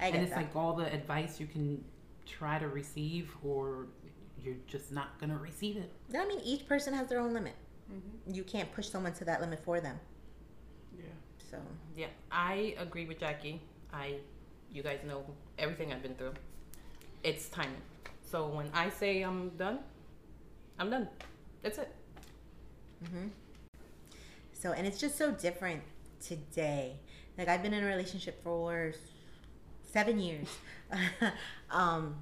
I 0.00 0.06
get 0.06 0.14
and 0.14 0.22
it's 0.22 0.30
that. 0.30 0.38
like 0.38 0.56
all 0.56 0.74
the 0.74 0.92
advice 0.92 1.38
you 1.38 1.46
can 1.46 1.84
try 2.26 2.58
to 2.58 2.68
receive 2.68 3.30
or 3.44 3.86
you're 4.42 4.56
just 4.66 4.92
not 4.92 5.20
gonna 5.20 5.36
receive 5.36 5.76
it. 5.76 5.90
I 6.16 6.26
mean, 6.26 6.40
each 6.44 6.66
person 6.66 6.94
has 6.94 7.08
their 7.08 7.20
own 7.20 7.34
limit. 7.34 7.54
Mm-hmm. 7.92 8.34
You 8.34 8.44
can't 8.44 8.72
push 8.72 8.88
someone 8.88 9.12
to 9.14 9.24
that 9.26 9.40
limit 9.40 9.62
for 9.64 9.80
them. 9.80 9.98
Yeah. 10.96 11.04
So 11.50 11.58
Yeah, 11.96 12.06
I 12.30 12.74
agree 12.78 13.04
with 13.06 13.18
Jackie. 13.18 13.60
I, 13.92 14.16
you 14.72 14.82
guys 14.82 15.00
know 15.06 15.24
everything 15.58 15.92
I've 15.92 16.02
been 16.02 16.14
through. 16.14 16.34
It's 17.22 17.48
timing. 17.48 17.82
So 18.30 18.46
when 18.46 18.70
I 18.72 18.88
say 18.90 19.22
I'm 19.22 19.50
done, 19.50 19.80
I'm 20.80 20.88
done. 20.90 21.08
That's 21.62 21.78
it. 21.78 21.94
So, 24.52 24.72
and 24.72 24.86
it's 24.86 24.98
just 24.98 25.16
so 25.16 25.30
different 25.30 25.82
today. 26.26 26.96
Like 27.38 27.48
I've 27.48 27.62
been 27.62 27.74
in 27.74 27.84
a 27.84 27.86
relationship 27.86 28.42
for 28.42 28.92
seven 29.92 30.18
years. 30.18 30.48
um, 31.70 32.16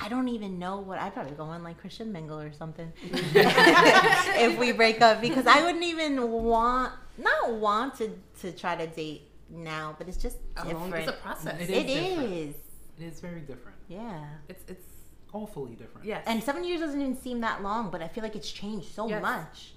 I 0.00 0.08
don't 0.08 0.28
even 0.28 0.58
know 0.58 0.78
what 0.80 0.98
I'd 0.98 1.14
probably 1.14 1.32
go 1.32 1.44
on 1.44 1.62
like 1.62 1.80
Christian 1.80 2.12
Mingle 2.12 2.40
or 2.40 2.52
something 2.52 2.92
if 3.02 4.58
we 4.58 4.72
break 4.72 5.00
up 5.02 5.20
because 5.20 5.46
I 5.46 5.62
wouldn't 5.62 5.84
even 5.84 6.30
want 6.30 6.92
not 7.18 7.54
want 7.54 7.96
to 7.96 8.10
to 8.40 8.52
try 8.52 8.76
to 8.76 8.86
date 8.86 9.22
now, 9.50 9.94
but 9.98 10.08
it's 10.08 10.16
just 10.16 10.38
How 10.54 10.64
long- 10.70 10.84
different. 10.90 11.08
It's 11.08 11.18
a 11.18 11.20
process. 11.22 11.60
It, 11.60 11.70
it 11.70 11.90
is. 11.90 12.48
is. 12.50 12.54
It 12.98 13.04
is 13.04 13.20
very 13.20 13.40
different. 13.40 13.78
Yeah. 13.88 14.24
It's 14.48 14.64
it's 14.68 14.91
Awfully 15.32 15.74
different. 15.74 16.06
yes. 16.06 16.24
And 16.26 16.42
seven 16.42 16.62
years 16.64 16.80
doesn't 16.80 17.00
even 17.00 17.16
seem 17.16 17.40
that 17.40 17.62
long, 17.62 17.90
but 17.90 18.02
I 18.02 18.08
feel 18.08 18.22
like 18.22 18.36
it's 18.36 18.50
changed 18.52 18.88
so 18.94 19.08
Yes. 19.08 19.22
much. 19.22 19.72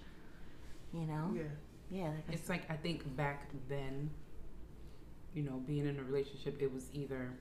You 0.93 1.05
know? 1.07 1.33
Yeah. 1.35 1.43
Yeah. 1.91 2.03
like 2.09 2.23
I 2.29 2.33
It's 2.33 2.49
like 2.49 2.69
I 2.69 2.75
think 2.75 3.15
back 3.15 3.49
then, 3.69 4.09
you 5.33 5.43
know, 5.43 5.61
being 5.65 5.85
in 5.87 5.99
a 5.99 6.03
relationship, 6.03 6.61
it 6.61 6.73
was 6.73 6.89
either 6.93 7.31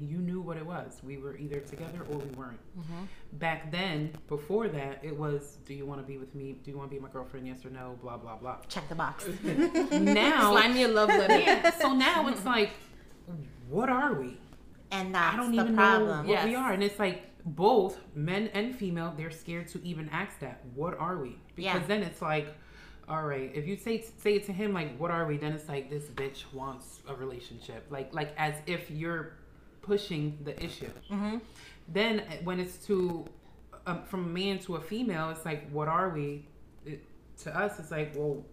you 0.00 0.18
knew 0.18 0.40
what 0.40 0.56
it 0.56 0.66
was. 0.66 1.00
We 1.04 1.18
were 1.18 1.36
either 1.36 1.60
together 1.60 2.00
or 2.10 2.16
we 2.18 2.30
weren't. 2.30 2.58
Mhm. 2.78 3.06
Back 3.34 3.70
then, 3.70 4.12
before 4.26 4.68
that, 4.68 5.04
it 5.04 5.16
was, 5.16 5.58
do 5.66 5.74
you 5.74 5.84
want 5.86 6.00
to 6.00 6.06
be 6.06 6.16
with 6.18 6.34
me? 6.34 6.54
Do 6.64 6.70
you 6.70 6.76
want 6.78 6.90
to 6.90 6.96
be 6.96 7.00
my 7.00 7.08
girlfriend? 7.10 7.46
Yes 7.46 7.64
or 7.64 7.70
no? 7.70 7.98
Blah 8.02 8.16
blah 8.16 8.36
blah. 8.36 8.56
check 8.68 8.88
the 8.88 8.94
box. 8.94 9.26
now, 9.92 10.50
slide 10.52 10.74
me 10.74 10.82
a 10.84 10.88
love 10.88 11.08
letter. 11.10 11.38
yeah, 11.38 11.70
so 11.78 11.92
now 11.94 12.26
it's 12.28 12.44
like, 12.44 12.70
what 13.68 13.88
are 13.90 14.14
we? 14.14 14.38
And 14.92 15.14
that's 15.14 15.34
I 15.34 15.36
don't 15.38 15.56
the 15.56 15.62
even 15.62 15.74
problem. 15.74 16.08
know 16.08 16.16
what 16.18 16.28
Yes. 16.28 16.44
we 16.44 16.54
are, 16.54 16.72
and 16.72 16.82
it's 16.82 16.98
like 16.98 17.22
both 17.44 17.98
men 18.14 18.48
and 18.54 18.76
female. 18.76 19.12
They're 19.16 19.30
scared 19.30 19.66
to 19.68 19.82
even 19.84 20.08
ask 20.10 20.38
that. 20.40 20.60
What 20.74 20.96
are 20.98 21.16
we? 21.18 21.38
Because 21.56 21.80
Yeah. 21.80 21.86
then 21.86 22.02
it's 22.02 22.22
like, 22.22 22.54
all 23.08 23.24
right, 23.24 23.50
if 23.54 23.66
you 23.66 23.76
say 23.76 24.02
say 24.18 24.34
it 24.34 24.44
to 24.46 24.52
him 24.52 24.72
like, 24.72 24.96
what 24.98 25.10
are 25.10 25.26
we? 25.26 25.38
Then 25.38 25.52
it's 25.52 25.68
like 25.68 25.90
this 25.90 26.04
bitch 26.08 26.44
wants 26.52 27.00
a 27.08 27.14
relationship, 27.14 27.86
like 27.90 28.14
like 28.14 28.32
as 28.36 28.54
if 28.66 28.90
you're 28.90 29.32
pushing 29.80 30.38
the 30.44 30.54
issue. 30.62 30.90
Mhm. 31.10 31.40
Then 31.88 32.20
uh, 32.20 32.24
when 32.44 32.60
it's 32.60 32.76
to 32.86 33.24
um, 33.86 34.04
from 34.04 34.24
a 34.26 34.28
man 34.28 34.60
to 34.60 34.76
a 34.76 34.80
female, 34.80 35.30
it's 35.30 35.44
like, 35.44 35.68
what 35.70 35.88
are 35.88 36.10
we? 36.10 36.46
It, 36.86 37.02
to 37.38 37.56
us, 37.58 37.80
it's 37.80 37.90
like, 37.90 38.14
well, 38.14 38.44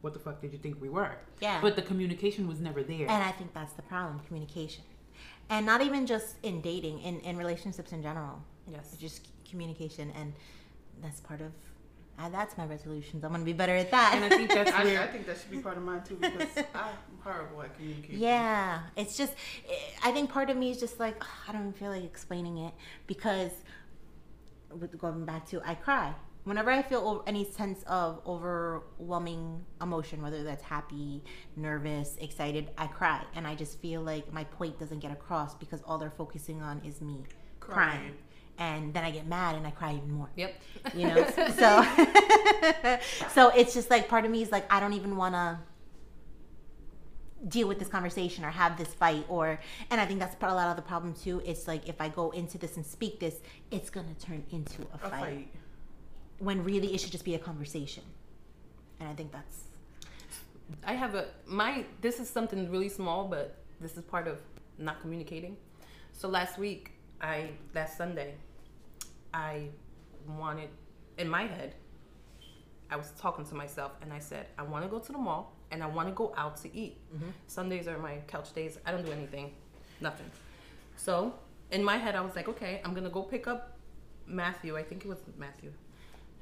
what 0.00 0.12
the 0.12 0.18
fuck 0.18 0.40
did 0.40 0.52
you 0.52 0.58
think 0.58 0.80
we 0.80 0.88
were? 0.88 1.14
Yeah. 1.40 1.60
But 1.60 1.76
the 1.76 1.82
communication 1.82 2.48
was 2.48 2.58
never 2.60 2.82
there. 2.82 3.02
And 3.08 3.22
I 3.22 3.30
think 3.30 3.54
that's 3.54 3.74
the 3.74 3.82
problem 3.82 4.18
communication. 4.26 4.82
And 5.52 5.66
not 5.66 5.82
even 5.82 6.06
just 6.06 6.36
in 6.42 6.62
dating, 6.62 7.02
in, 7.02 7.20
in 7.20 7.36
relationships 7.36 7.92
in 7.92 8.02
general. 8.02 8.42
Yes. 8.66 8.96
Just 8.98 9.28
communication. 9.48 10.10
And 10.18 10.32
that's 11.02 11.20
part 11.20 11.42
of, 11.42 11.52
uh, 12.18 12.30
that's 12.30 12.56
my 12.56 12.64
resolutions. 12.64 13.22
I'm 13.22 13.32
going 13.32 13.42
to 13.42 13.44
be 13.44 13.52
better 13.52 13.76
at 13.76 13.90
that. 13.90 14.14
And 14.14 14.24
I 14.24 14.30
think 14.30 14.50
that's 14.50 14.72
I, 14.74 15.02
I 15.02 15.06
think 15.08 15.26
that 15.26 15.36
should 15.38 15.50
be 15.50 15.58
part 15.58 15.76
of 15.76 15.82
mine 15.82 16.02
too 16.04 16.16
because 16.16 16.48
I'm 16.74 16.94
horrible 17.20 17.60
at 17.60 17.76
communication. 17.76 18.18
Yeah, 18.18 18.80
it's 18.96 19.14
just. 19.14 19.34
I 20.02 20.10
think 20.12 20.30
part 20.30 20.48
of 20.48 20.56
me 20.56 20.70
is 20.70 20.80
just 20.80 20.98
like 20.98 21.16
ugh, 21.20 21.28
I 21.46 21.52
don't 21.52 21.60
even 21.60 21.72
feel 21.74 21.90
like 21.90 22.04
explaining 22.04 22.56
it 22.56 22.72
because, 23.06 23.52
with 24.70 24.96
going 24.98 25.26
back 25.26 25.46
to 25.50 25.60
I 25.68 25.74
cry 25.74 26.14
whenever 26.44 26.70
I 26.70 26.82
feel 26.82 27.22
any 27.26 27.44
sense 27.44 27.82
of 27.86 28.20
overwhelming 28.26 29.64
emotion, 29.80 30.22
whether 30.22 30.42
that's 30.42 30.62
happy, 30.62 31.22
nervous, 31.56 32.16
excited. 32.20 32.70
I 32.76 32.86
cry, 32.88 33.24
and 33.34 33.46
I 33.46 33.54
just 33.54 33.80
feel 33.80 34.02
like 34.02 34.32
my 34.32 34.44
point 34.44 34.78
doesn't 34.78 34.98
get 35.00 35.12
across 35.12 35.54
because 35.54 35.80
all 35.86 35.98
they're 35.98 36.10
focusing 36.10 36.62
on 36.62 36.80
is 36.84 37.00
me 37.00 37.22
crying. 37.60 37.98
Crying. 37.98 38.14
And 38.58 38.92
then 38.94 39.02
I 39.02 39.10
get 39.10 39.26
mad 39.26 39.54
and 39.56 39.66
I 39.66 39.70
cry 39.70 39.94
even 39.94 40.12
more 40.12 40.28
Yep. 40.36 40.54
you 40.94 41.06
know 41.08 41.26
so 41.58 41.82
so 43.30 43.48
it's 43.48 43.72
just 43.72 43.90
like 43.90 44.08
part 44.08 44.24
of 44.26 44.30
me 44.30 44.42
is 44.42 44.52
like 44.52 44.70
i 44.72 44.78
don't 44.78 44.92
even 44.92 45.16
want 45.16 45.34
to 45.34 45.58
deal 47.48 47.66
with 47.66 47.78
this 47.78 47.88
conversation 47.88 48.44
or 48.44 48.50
have 48.50 48.76
this 48.78 48.88
fight 48.94 49.24
or 49.28 49.58
and 49.90 50.00
i 50.00 50.06
think 50.06 50.20
that's 50.20 50.34
part 50.36 50.52
a 50.52 50.54
lot 50.54 50.68
of 50.68 50.76
the 50.76 50.82
problem 50.82 51.12
too 51.14 51.42
it's 51.44 51.66
like 51.66 51.88
if 51.88 52.00
i 52.00 52.08
go 52.08 52.30
into 52.30 52.56
this 52.58 52.76
and 52.76 52.84
speak 52.86 53.18
this 53.18 53.40
it's 53.70 53.90
gonna 53.90 54.14
turn 54.20 54.44
into 54.50 54.82
a 54.92 54.96
A 54.96 54.98
fight, 54.98 55.20
fight. 55.20 55.48
When 56.46 56.64
really 56.70 56.88
it 56.94 57.00
should 57.00 57.14
just 57.18 57.24
be 57.24 57.34
a 57.40 57.42
conversation 57.50 58.04
and 58.98 59.08
i 59.08 59.14
think 59.18 59.30
that's 59.32 59.56
I 60.84 60.94
have 60.94 61.14
a 61.14 61.26
my 61.46 61.84
this 62.00 62.20
is 62.20 62.28
something 62.28 62.70
really 62.70 62.88
small, 62.88 63.28
but 63.28 63.56
this 63.80 63.96
is 63.96 64.04
part 64.04 64.26
of 64.28 64.40
not 64.78 65.00
communicating. 65.00 65.56
So 66.12 66.28
last 66.28 66.58
week, 66.58 66.92
I 67.20 67.50
last 67.74 67.96
Sunday, 67.96 68.34
I 69.32 69.68
wanted 70.26 70.70
in 71.18 71.28
my 71.28 71.42
head, 71.42 71.74
I 72.90 72.96
was 72.96 73.12
talking 73.18 73.44
to 73.46 73.54
myself 73.54 73.92
and 74.02 74.12
I 74.12 74.18
said, 74.18 74.46
I 74.58 74.62
want 74.62 74.84
to 74.84 74.90
go 74.90 74.98
to 74.98 75.12
the 75.12 75.18
mall 75.18 75.56
and 75.70 75.82
I 75.82 75.86
want 75.86 76.08
to 76.08 76.14
go 76.14 76.32
out 76.36 76.56
to 76.58 76.74
eat. 76.74 76.98
Mm-hmm. 77.14 77.30
Sundays 77.46 77.88
are 77.88 77.98
my 77.98 78.18
couch 78.26 78.52
days. 78.52 78.78
I 78.86 78.92
don't 78.92 79.04
do 79.04 79.12
anything, 79.12 79.52
nothing. 80.00 80.30
So 80.96 81.34
in 81.70 81.82
my 81.82 81.96
head, 81.96 82.14
I 82.14 82.20
was 82.20 82.36
like, 82.36 82.48
okay, 82.48 82.80
I'm 82.84 82.94
gonna 82.94 83.10
go 83.10 83.22
pick 83.22 83.46
up 83.46 83.78
Matthew. 84.26 84.76
I 84.76 84.82
think 84.82 85.04
it 85.04 85.08
was 85.08 85.18
Matthew. 85.38 85.72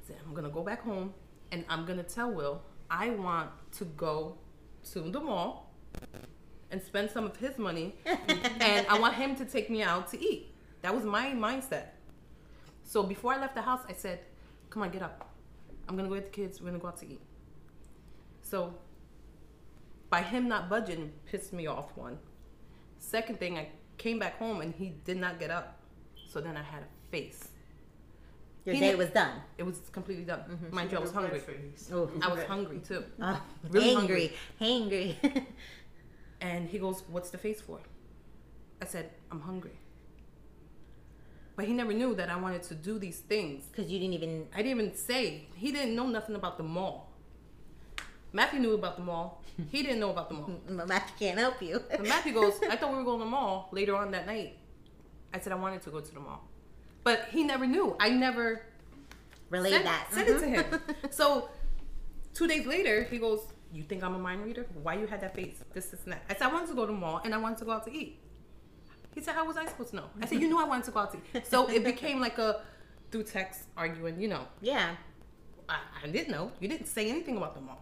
I'm 0.09 0.33
gonna 0.33 0.49
go 0.49 0.63
back 0.63 0.81
home 0.83 1.13
and 1.51 1.65
I'm 1.69 1.85
gonna 1.85 2.03
tell 2.03 2.31
Will 2.31 2.61
I 2.89 3.11
want 3.11 3.49
to 3.77 3.85
go 3.85 4.37
to 4.91 4.99
the 4.99 5.19
mall 5.19 5.73
and 6.71 6.81
spend 6.81 7.09
some 7.09 7.25
of 7.25 7.37
his 7.37 7.57
money, 7.57 7.95
and 8.05 8.87
I 8.87 8.99
want 8.99 9.15
him 9.15 9.35
to 9.37 9.45
take 9.45 9.69
me 9.69 9.83
out 9.83 10.09
to 10.11 10.21
eat. 10.21 10.53
That 10.81 10.93
was 10.93 11.03
my 11.05 11.27
mindset. 11.27 11.87
So 12.83 13.03
before 13.03 13.33
I 13.33 13.39
left 13.39 13.55
the 13.55 13.61
house, 13.61 13.81
I 13.87 13.93
said, 13.93 14.19
"Come 14.69 14.83
on, 14.83 14.89
get 14.89 15.01
up. 15.01 15.29
I'm 15.87 15.95
gonna 15.95 16.09
go 16.09 16.15
with 16.15 16.25
the 16.25 16.31
kids. 16.31 16.59
We're 16.59 16.67
gonna 16.67 16.79
go 16.79 16.87
out 16.87 16.97
to 16.97 17.07
eat." 17.07 17.21
So 18.41 18.73
by 20.09 20.21
him 20.21 20.47
not 20.47 20.69
budging 20.69 21.13
pissed 21.25 21.53
me 21.53 21.67
off. 21.67 21.95
One. 21.95 22.17
Second 22.99 23.39
thing, 23.39 23.57
I 23.57 23.69
came 23.97 24.19
back 24.19 24.37
home 24.37 24.61
and 24.61 24.73
he 24.73 24.89
did 25.05 25.17
not 25.17 25.39
get 25.39 25.51
up. 25.51 25.79
So 26.27 26.41
then 26.41 26.57
I 26.57 26.63
had 26.63 26.83
a 26.83 27.11
face. 27.11 27.50
Your 28.65 28.75
He 28.75 28.81
day 28.81 28.95
was 28.95 29.09
done. 29.09 29.41
It 29.57 29.63
was 29.63 29.79
completely 29.91 30.23
done. 30.23 30.41
Mind 30.71 30.91
you, 30.91 30.97
I 30.97 31.01
was 31.01 31.11
Red 31.11 31.31
hungry. 31.31 31.41
Oh, 31.91 32.09
I 32.21 32.27
was 32.27 32.43
hungry 32.43 32.79
too. 32.79 33.03
uh, 33.19 33.37
Really 33.69 33.95
angry, 33.95 34.33
angry. 34.59 35.17
And 36.41 36.67
he 36.67 36.79
goes, 36.79 37.03
What's 37.07 37.29
the 37.29 37.37
face 37.37 37.61
for? 37.61 37.79
I 38.81 38.85
said, 38.85 39.11
I'm 39.31 39.41
hungry. 39.41 39.77
But 41.55 41.65
he 41.65 41.73
never 41.73 41.93
knew 41.93 42.15
that 42.15 42.29
I 42.29 42.35
wanted 42.37 42.63
to 42.63 42.75
do 42.75 42.97
these 42.97 43.19
things. 43.19 43.65
Because 43.65 43.91
you 43.91 43.99
didn't 43.99 44.15
even. 44.15 44.47
I 44.53 44.57
didn't 44.63 44.79
even 44.79 44.95
say. 44.95 45.47
He 45.55 45.71
didn't 45.71 45.95
know 45.95 46.07
nothing 46.07 46.35
about 46.35 46.57
the 46.57 46.63
mall. 46.63 47.11
Matthew 48.33 48.59
knew 48.59 48.73
about 48.73 48.95
the 48.97 49.03
mall. 49.03 49.43
He 49.69 49.83
didn't 49.83 49.99
know 49.99 50.09
about 50.11 50.29
the 50.29 50.35
mall. 50.35 50.49
Matthew 50.87 51.15
can't 51.19 51.37
help 51.37 51.61
you. 51.61 51.83
And 51.91 52.03
Matthew 52.07 52.33
goes, 52.33 52.53
I 52.69 52.75
thought 52.77 52.91
we 52.91 52.97
were 52.97 53.03
going 53.03 53.19
to 53.19 53.25
the 53.25 53.29
mall 53.29 53.69
later 53.71 53.95
on 53.95 54.09
that 54.11 54.25
night. 54.25 54.57
I 55.33 55.39
said 55.39 55.51
I 55.53 55.55
wanted 55.55 55.81
to 55.83 55.91
go 55.91 55.99
to 55.99 56.13
the 56.13 56.19
mall. 56.19 56.47
But 57.03 57.27
he 57.31 57.43
never 57.43 57.65
knew. 57.65 57.95
I 57.99 58.09
never 58.09 58.61
Relay 59.49 59.71
said, 59.71 59.85
that. 59.85 60.07
said 60.11 60.27
it 60.27 60.39
to 60.39 60.45
Mhm. 60.45 60.53
him. 60.71 60.81
so 61.11 61.49
two 62.33 62.47
days 62.47 62.65
later, 62.65 63.03
he 63.03 63.17
goes, 63.17 63.41
You 63.73 63.83
think 63.83 64.03
I'm 64.03 64.15
a 64.15 64.19
mind 64.19 64.43
reader? 64.43 64.65
Why 64.83 64.95
you 64.95 65.07
had 65.07 65.21
that 65.21 65.33
face? 65.35 65.63
This, 65.73 65.87
this, 65.87 66.03
and 66.03 66.13
that. 66.13 66.23
I 66.29 66.33
said, 66.33 66.43
I 66.43 66.53
wanted 66.53 66.67
to 66.69 66.75
go 66.75 66.85
to 66.85 66.91
the 66.91 66.97
mall 66.97 67.21
and 67.23 67.33
I 67.33 67.37
wanted 67.37 67.57
to 67.59 67.65
go 67.65 67.71
out 67.71 67.85
to 67.85 67.91
eat. 67.93 68.19
He 69.15 69.21
said, 69.21 69.33
How 69.35 69.45
was 69.45 69.57
I 69.57 69.65
supposed 69.65 69.89
to 69.91 69.95
know? 69.97 70.05
I 70.21 70.25
said, 70.25 70.41
You 70.41 70.47
knew 70.47 70.59
I 70.59 70.65
wanted 70.65 70.85
to 70.85 70.91
go 70.91 70.99
out 70.99 71.11
to 71.13 71.17
eat. 71.37 71.47
So 71.47 71.67
it 71.69 71.83
became 71.91 72.19
like 72.19 72.37
a 72.37 72.61
through 73.11 73.23
text 73.23 73.63
arguing, 73.75 74.19
you 74.21 74.27
know. 74.27 74.45
Yeah. 74.61 74.95
I, 75.67 75.77
I 76.03 76.07
didn't 76.07 76.31
know. 76.31 76.51
You 76.59 76.67
didn't 76.67 76.87
say 76.87 77.09
anything 77.09 77.37
about 77.37 77.55
the 77.55 77.61
mall. 77.61 77.81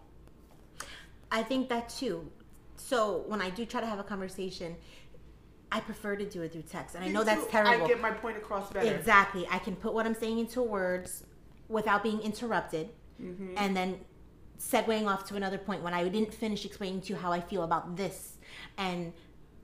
I 1.31 1.43
think 1.43 1.69
that 1.69 1.89
too. 1.89 2.29
So 2.77 3.23
when 3.27 3.41
I 3.41 3.49
do 3.51 3.65
try 3.65 3.81
to 3.81 3.87
have 3.87 3.99
a 3.99 4.03
conversation, 4.03 4.75
I 5.71 5.79
prefer 5.81 6.15
to 6.15 6.25
do 6.25 6.41
it 6.41 6.51
through 6.51 6.63
text. 6.63 6.95
And 6.95 7.03
I 7.03 7.07
Me 7.07 7.13
know 7.13 7.23
that's 7.23 7.43
too. 7.45 7.51
terrible. 7.51 7.85
I 7.85 7.87
get 7.87 8.01
my 8.01 8.11
point 8.11 8.37
across 8.37 8.71
better. 8.71 8.91
Exactly. 8.93 9.47
I 9.51 9.59
can 9.59 9.75
put 9.75 9.93
what 9.93 10.05
I'm 10.05 10.15
saying 10.15 10.39
into 10.39 10.61
words 10.61 11.23
without 11.67 12.03
being 12.03 12.19
interrupted 12.21 12.89
Mm-hmm. 13.21 13.55
and 13.57 13.75
then 13.75 13.99
segueing 14.57 15.05
off 15.05 15.25
to 15.27 15.35
another 15.35 15.57
point 15.57 15.83
when 15.83 15.93
I 15.93 16.07
didn't 16.07 16.33
finish 16.33 16.63
explaining 16.63 17.01
to 17.01 17.09
you 17.09 17.15
how 17.17 17.33
I 17.33 17.41
feel 17.41 17.63
about 17.63 17.97
this. 17.97 18.37
And 18.77 19.11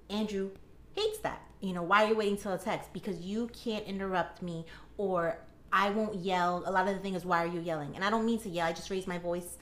Andrew 0.10 0.50
hates 0.94 1.20
that. 1.20 1.42
You 1.62 1.72
know, 1.72 1.82
why 1.82 2.04
are 2.04 2.10
you 2.10 2.16
waiting 2.16 2.36
till 2.38 2.52
a 2.52 2.58
text? 2.58 2.92
Because 2.92 3.22
you 3.22 3.48
can't 3.54 3.86
interrupt 3.86 4.42
me 4.42 4.66
or 4.98 5.38
I 5.72 5.90
won't 5.90 6.16
yell. 6.16 6.64
A 6.66 6.72
lot 6.72 6.88
of 6.90 6.96
the 6.96 7.00
thing 7.00 7.14
is 7.16 7.24
why 7.26 7.44
are 7.44 7.48
you 7.48 7.62
yelling? 7.62 7.96
And 7.96 8.04
I 8.04 8.10
don't 8.10 8.26
mean 8.26 8.40
to 8.40 8.50
yell. 8.50 8.68
I 8.68 8.74
just 8.74 8.90
raise 8.90 9.08
my 9.08 9.18
voice 9.18 9.58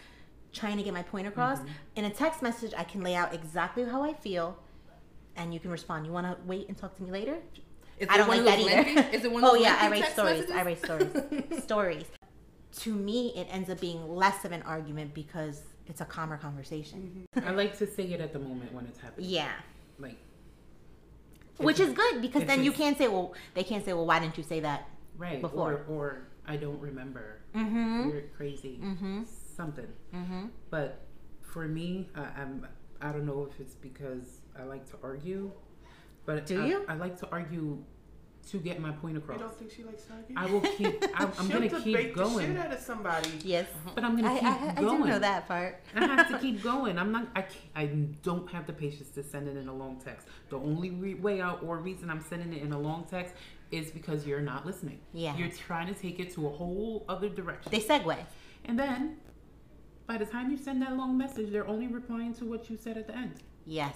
trying 0.52 0.78
to 0.78 0.84
get 0.84 0.94
my 0.94 1.04
point 1.04 1.28
across. 1.28 1.60
In 1.96 2.06
a 2.06 2.10
text 2.10 2.42
message, 2.42 2.74
I 2.76 2.84
can 2.84 3.02
lay 3.02 3.14
out 3.16 3.32
exactly 3.34 3.84
how 3.86 4.02
I 4.04 4.14
feel 4.14 4.58
and 5.36 5.54
you 5.54 5.60
can 5.60 5.72
respond. 5.72 6.06
You 6.06 6.12
want 6.12 6.28
to 6.28 6.38
wait 6.46 6.68
and 6.68 6.78
talk 6.78 6.96
to 6.98 7.04
me 7.04 7.12
later? 7.12 7.38
Is 8.00 8.08
I 8.10 8.18
don't 8.18 8.28
one 8.28 8.44
like 8.44 8.58
that 8.58 8.58
those 8.60 8.98
either. 8.98 9.10
is 9.18 9.24
it 9.26 9.32
one 9.32 9.44
of 9.44 9.50
oh 9.52 9.54
those 9.54 9.64
yeah, 9.64 9.78
I 9.80 9.90
write 9.90 10.12
stories. 10.12 10.50
I 10.52 10.64
write 10.64 10.84
stories. 10.84 11.10
stories. 11.64 12.06
To 12.78 12.94
me, 12.94 13.34
it 13.36 13.48
ends 13.52 13.70
up 13.70 13.80
being 13.80 14.08
less 14.16 14.46
of 14.46 14.52
an 14.52 14.64
argument 14.64 15.14
because 15.14 15.62
it's 15.86 16.02
a 16.02 16.06
calmer 16.06 16.38
conversation. 16.38 17.26
I 17.46 17.52
like 17.52 17.78
to 17.78 17.86
say 17.88 18.04
it 18.06 18.20
at 18.20 18.34
the 18.34 18.40
moment 18.40 18.74
when 18.74 18.86
it's 18.86 19.00
happening. 19.00 19.30
Yeah, 19.30 19.52
Like, 20.00 20.18
which 21.58 21.80
is 21.80 21.94
good 21.94 22.22
because 22.22 22.42
if 22.44 22.48
then 22.48 22.64
you 22.64 22.72
can't 22.72 22.98
say, 22.98 23.08
well, 23.08 23.34
they 23.54 23.64
can't 23.64 23.86
say, 23.86 23.94
well, 23.94 24.06
why 24.08 24.20
didn't 24.20 24.38
you 24.38 24.44
say 24.44 24.60
that? 24.62 24.88
right. 25.18 25.40
Before. 25.40 25.84
Or, 25.88 25.96
or 25.96 26.28
I 26.48 26.56
don't 26.56 26.80
remember. 26.80 27.42
Mm-hmm. 27.56 28.10
You're 28.10 28.24
crazy. 28.36 28.80
Mm-hmm. 28.84 29.22
Something. 29.56 29.88
Mm-hmm. 30.16 30.46
But 30.72 31.02
for 31.42 31.68
me, 31.68 32.10
I, 32.16 32.22
I'm. 32.42 32.68
I 33.02 33.12
don't 33.12 33.26
know 33.28 33.48
if 33.52 33.60
it's 33.60 33.76
because 33.76 34.40
I 34.60 34.64
like 34.64 34.90
to 34.92 34.98
argue, 35.04 35.52
but 36.26 36.46
Do 36.46 36.64
I, 36.64 36.68
you? 36.68 36.86
I 36.88 36.96
like 36.96 37.18
to 37.20 37.30
argue 37.32 37.84
to 38.50 38.58
get 38.58 38.80
my 38.80 38.92
point 38.92 39.18
across. 39.18 39.38
You 39.38 39.44
don't 39.46 39.58
think 39.58 39.72
she 39.72 39.84
likes 39.84 40.06
arguing? 40.12 40.38
I 40.38 40.46
will 40.52 40.62
keep. 40.62 41.04
I'm, 41.16 41.32
I'm 41.40 41.48
She'll 41.48 41.60
gonna 41.60 41.70
debate 41.70 41.84
keep 41.84 41.96
the 41.96 42.02
shit 42.02 42.14
going, 42.14 42.58
out 42.58 42.74
of 42.74 42.80
somebody. 42.80 43.30
Yes, 43.44 43.68
uh-huh. 43.74 43.92
but 43.96 44.04
I'm 44.04 44.16
gonna 44.16 44.32
I, 44.34 44.40
keep 44.40 44.44
I, 44.44 44.70
I 44.70 44.82
going. 44.82 45.02
do 45.04 45.08
know 45.10 45.20
that 45.20 45.48
part. 45.48 45.82
I 45.96 46.06
have 46.06 46.30
to 46.30 46.38
keep 46.40 46.62
going. 46.72 46.98
I'm 46.98 47.12
not. 47.12 47.28
I 47.36 47.42
can't, 47.44 47.56
I 47.76 47.86
don't 48.22 48.50
have 48.52 48.68
the 48.68 48.74
patience 48.74 49.10
to 49.12 49.24
send 49.24 49.48
it 49.48 49.56
in 49.58 49.68
a 49.68 49.74
long 49.74 50.00
text. 50.04 50.28
The 50.50 50.58
only 50.58 50.90
re- 50.92 51.16
way 51.16 51.42
out 51.42 51.64
or 51.64 51.78
reason 51.78 52.10
I'm 52.10 52.22
sending 52.22 52.54
it 52.54 52.62
in 52.62 52.74
a 52.74 52.80
long 52.80 53.06
text 53.10 53.34
is 53.72 53.92
because 53.92 54.28
you're 54.28 54.42
not 54.42 54.66
listening. 54.66 55.00
Yeah. 55.14 55.36
You're 55.36 55.50
trying 55.50 55.88
to 55.88 56.00
take 56.00 56.20
it 56.20 56.34
to 56.36 56.46
a 56.46 56.50
whole 56.50 57.06
other 57.10 57.30
direction. 57.30 57.72
They 57.72 57.80
segue. 57.80 58.18
and 58.66 58.78
then, 58.78 59.18
by 60.06 60.18
the 60.18 60.26
time 60.26 60.52
you 60.52 60.58
send 60.58 60.82
that 60.84 60.96
long 60.96 61.18
message, 61.18 61.52
they're 61.52 61.68
only 61.68 61.88
replying 61.88 62.34
to 62.36 62.46
what 62.46 62.70
you 62.70 62.78
said 62.78 62.98
at 62.98 63.08
the 63.08 63.16
end. 63.16 63.36
Yes. 63.66 63.96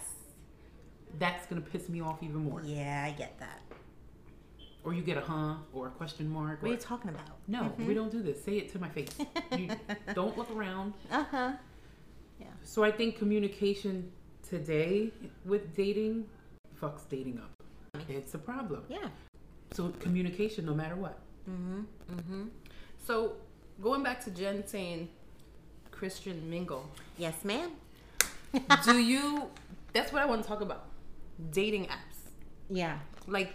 That's 1.19 1.45
gonna 1.47 1.61
piss 1.61 1.89
me 1.89 2.01
off 2.01 2.21
even 2.21 2.43
more. 2.43 2.61
Yeah, 2.63 3.05
I 3.07 3.11
get 3.11 3.39
that. 3.39 3.61
Or 4.83 4.93
you 4.93 5.01
get 5.01 5.17
a 5.17 5.21
huh 5.21 5.55
or 5.73 5.87
a 5.87 5.89
question 5.89 6.29
mark. 6.29 6.61
What 6.61 6.69
are 6.69 6.73
you 6.73 6.79
talking 6.79 7.09
about? 7.09 7.37
no, 7.47 7.73
we 7.79 7.93
don't 7.93 8.11
do 8.11 8.21
this. 8.21 8.43
Say 8.43 8.57
it 8.57 8.71
to 8.73 8.79
my 8.79 8.89
face. 8.89 9.09
you 9.57 9.69
don't 10.13 10.37
look 10.37 10.49
around. 10.51 10.93
Uh 11.11 11.25
huh. 11.29 11.51
Yeah. 12.39 12.47
So 12.63 12.83
I 12.83 12.91
think 12.91 13.17
communication 13.17 14.11
today 14.47 15.11
with 15.45 15.75
dating 15.75 16.25
fucks 16.81 17.01
dating 17.09 17.39
up. 17.39 17.51
It's 18.07 18.33
a 18.33 18.37
problem. 18.37 18.83
Yeah. 18.87 19.07
So 19.71 19.89
communication, 19.99 20.65
no 20.65 20.73
matter 20.73 20.95
what. 20.95 21.19
Mm-hmm. 21.49 21.81
Mm-hmm. 22.15 22.43
So 23.05 23.33
going 23.81 24.03
back 24.03 24.23
to 24.25 24.31
Jen 24.31 24.65
saying 24.65 25.09
Christian 25.91 26.49
mingle. 26.49 26.89
Yes, 27.17 27.43
ma'am. 27.43 27.71
Do 28.85 28.97
you 28.97 29.49
that's 29.93 30.11
what 30.11 30.21
I 30.21 30.25
want 30.25 30.43
to 30.43 30.47
talk 30.47 30.61
about. 30.61 30.85
Dating 31.51 31.85
apps. 31.85 32.31
Yeah. 32.69 32.99
Like, 33.27 33.53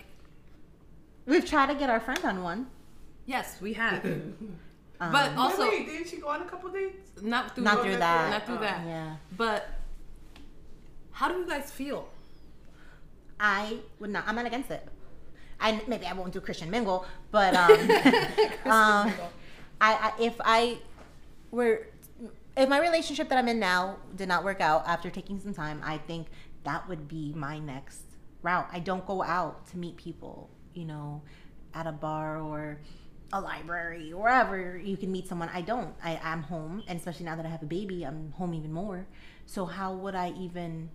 We've 1.26 1.44
tried 1.44 1.66
to 1.66 1.74
get 1.74 1.88
our 1.90 2.00
friend 2.00 2.20
on 2.24 2.42
one. 2.42 2.66
yes, 3.26 3.60
we 3.60 3.72
have. 3.74 4.04
Um, 5.00 5.10
but 5.10 5.36
also 5.36 5.62
wait, 5.62 5.80
wait, 5.80 5.86
didn't 5.86 6.06
she 6.06 6.18
go 6.18 6.28
on 6.28 6.42
a 6.42 6.44
couple 6.44 6.70
dates? 6.70 7.20
not 7.22 7.56
through 7.56 7.64
Not 7.64 7.82
through 7.82 7.96
that. 7.96 8.30
not 8.30 8.46
through 8.46 8.58
Oh. 8.58 8.60
that. 8.60 8.86
yeah. 8.86 9.16
But 9.36 9.68
how 11.10 11.26
do 11.32 11.38
you 11.40 11.44
guys 11.44 11.72
feel? 11.72 12.08
I 13.40 13.78
would 13.98 14.10
not. 14.10 14.22
I'm 14.28 14.36
not 14.36 14.46
against 14.46 14.70
it. 14.70 14.86
I 15.60 15.80
maybe 15.88 16.06
I 16.06 16.12
won't 16.12 16.32
do 16.32 16.40
Christian 16.40 16.70
mingle, 16.70 17.04
but 17.32 17.52
um, 17.54 17.72
um, 18.70 19.12
I, 19.80 19.90
I 19.90 20.12
if 20.20 20.36
I 20.44 20.78
were 21.50 21.88
if 22.56 22.68
my 22.68 22.78
relationship 22.78 23.28
that 23.30 23.38
I'm 23.38 23.48
in 23.48 23.58
now 23.58 23.96
did 24.14 24.28
not 24.28 24.44
work 24.44 24.60
out 24.60 24.86
after 24.86 25.10
taking 25.10 25.40
some 25.40 25.52
time, 25.52 25.80
I 25.84 25.98
think 25.98 26.28
that 26.64 26.88
would 26.88 27.08
be 27.08 27.32
my 27.34 27.58
next 27.58 28.02
route. 28.42 28.68
I 28.72 28.78
don't 28.78 29.06
go 29.06 29.22
out 29.22 29.66
to 29.68 29.78
meet 29.78 29.96
people, 29.96 30.50
you 30.74 30.84
know, 30.84 31.22
at 31.74 31.86
a 31.86 31.92
bar 31.92 32.40
or 32.40 32.80
a 33.32 33.40
library, 33.40 34.12
wherever 34.12 34.76
you 34.76 34.96
can 34.96 35.10
meet 35.10 35.26
someone. 35.26 35.48
I 35.52 35.62
don't. 35.62 35.94
I, 36.04 36.20
I'm 36.22 36.42
home, 36.42 36.82
and 36.86 36.98
especially 36.98 37.24
now 37.24 37.36
that 37.36 37.46
I 37.46 37.48
have 37.48 37.62
a 37.62 37.66
baby, 37.66 38.04
I'm 38.04 38.32
home 38.32 38.52
even 38.54 38.72
more. 38.72 39.06
So 39.46 39.64
how 39.64 39.94
would 39.94 40.14
I 40.14 40.32
even 40.38 40.90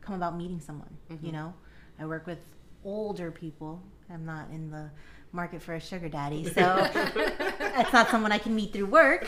come 0.00 0.14
about 0.14 0.36
meeting 0.36 0.60
someone? 0.60 0.96
You 1.08 1.16
mm-hmm. 1.16 1.30
know, 1.32 1.54
I 1.98 2.06
work 2.06 2.26
with 2.26 2.38
older 2.84 3.30
people. 3.30 3.82
I'm 4.10 4.24
not 4.24 4.50
in 4.50 4.70
the 4.70 4.90
market 5.32 5.62
for 5.62 5.74
a 5.74 5.80
sugar 5.80 6.08
daddy, 6.08 6.44
so 6.44 6.90
it's 6.94 7.92
not 7.92 8.08
someone 8.08 8.32
I 8.32 8.38
can 8.38 8.54
meet 8.54 8.72
through 8.72 8.86
work. 8.86 9.26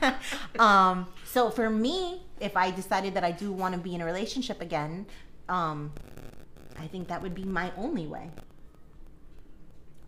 um, 0.58 1.06
so 1.24 1.50
for 1.50 1.68
me, 1.68 2.22
if 2.40 2.56
I 2.56 2.70
decided 2.70 3.14
that 3.14 3.24
I 3.24 3.32
do 3.32 3.52
want 3.52 3.74
to 3.74 3.80
be 3.80 3.94
in 3.94 4.00
a 4.00 4.04
relationship 4.04 4.60
again, 4.60 5.06
um, 5.48 5.92
I 6.78 6.86
think 6.86 7.08
that 7.08 7.22
would 7.22 7.34
be 7.34 7.44
my 7.44 7.72
only 7.76 8.06
way. 8.06 8.30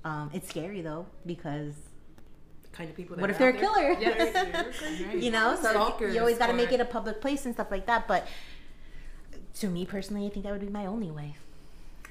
Um, 0.04 0.30
it's 0.34 0.48
scary 0.48 0.82
though 0.82 1.06
because 1.24 1.74
Kind 2.72 2.90
of 2.90 2.96
people 2.96 3.14
that 3.16 3.22
what 3.22 3.30
if 3.30 3.38
they're 3.38 3.50
a 3.50 3.52
there. 3.52 3.60
killer? 3.60 3.96
Yes. 4.00 4.74
Right. 5.06 5.16
you 5.22 5.30
know, 5.30 5.54
so 5.54 5.70
Stalkers 5.70 6.12
you 6.14 6.20
always 6.20 6.38
got 6.38 6.48
to 6.48 6.52
make 6.52 6.72
it 6.72 6.80
a 6.80 6.84
public 6.84 7.20
place 7.20 7.44
and 7.46 7.54
stuff 7.54 7.70
like 7.70 7.86
that. 7.86 8.08
But 8.08 8.26
to 9.60 9.68
me 9.68 9.86
personally, 9.86 10.26
I 10.26 10.30
think 10.30 10.44
that 10.44 10.52
would 10.52 10.60
be 10.60 10.68
my 10.68 10.86
only 10.86 11.10
way, 11.10 11.36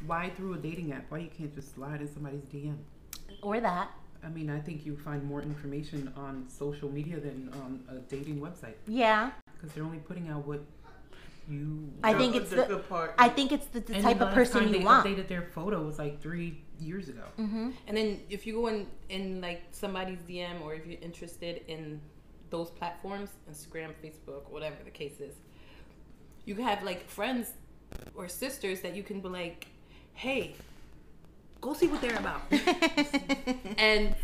Why 0.05 0.29
through 0.29 0.53
a 0.53 0.57
dating 0.57 0.93
app? 0.93 1.05
Why 1.09 1.19
you 1.19 1.29
can't 1.37 1.53
just 1.53 1.75
slide 1.75 1.99
in 2.01 2.11
somebody's 2.13 2.43
DM? 2.43 2.77
Or 3.41 3.59
that. 3.59 3.91
I 4.23 4.29
mean, 4.29 4.49
I 4.49 4.59
think 4.59 4.85
you 4.85 4.95
find 4.95 5.23
more 5.23 5.41
information 5.41 6.11
on 6.15 6.45
social 6.47 6.89
media 6.89 7.19
than 7.19 7.49
on 7.61 7.83
a 7.89 7.95
dating 8.09 8.39
website 8.39 8.75
Yeah, 8.87 9.31
because 9.53 9.73
they're 9.73 9.83
only 9.83 9.97
putting 9.97 10.29
out 10.29 10.47
what 10.47 10.61
you. 11.49 11.91
I 12.03 12.13
think 12.13 12.35
it's 12.35 12.49
the, 12.49 12.63
the- 12.63 12.77
part. 12.77 13.15
I 13.17 13.27
think 13.27 13.51
it's 13.51 13.65
the, 13.67 13.81
the 13.81 14.01
type 14.01 14.21
of 14.21 14.33
person 14.33 14.61
time 14.61 14.73
you 14.73 14.79
they 14.79 14.85
want. 14.85 15.05
updated 15.05 15.27
their 15.27 15.41
photo 15.53 15.83
was 15.83 15.99
like 15.99 16.21
three 16.21 16.61
years 16.79 17.09
ago. 17.09 17.23
Mm-hmm. 17.37 17.71
And 17.87 17.97
then 17.97 18.19
if 18.29 18.47
you 18.47 18.53
go 18.53 18.67
in 18.67 18.87
in 19.09 19.41
like 19.41 19.63
somebody's 19.71 20.19
DM 20.19 20.61
or 20.61 20.73
if 20.73 20.85
you're 20.85 21.01
interested 21.01 21.61
in 21.67 21.99
those 22.49 22.69
platforms, 22.69 23.29
Instagram, 23.51 23.89
Facebook, 24.03 24.49
whatever 24.49 24.77
the 24.85 24.91
case 24.91 25.19
is, 25.19 25.35
you 26.45 26.55
can 26.55 26.63
have 26.63 26.83
like 26.83 27.09
friends 27.09 27.51
or 28.15 28.27
sisters 28.27 28.81
that 28.81 28.95
you 28.95 29.03
can 29.03 29.19
be 29.21 29.27
like, 29.29 29.67
hey, 30.13 30.55
go 31.63 31.73
see 31.73 31.87
what 31.87 32.01
they're 32.01 32.17
about. 32.17 32.41
and 33.77 34.15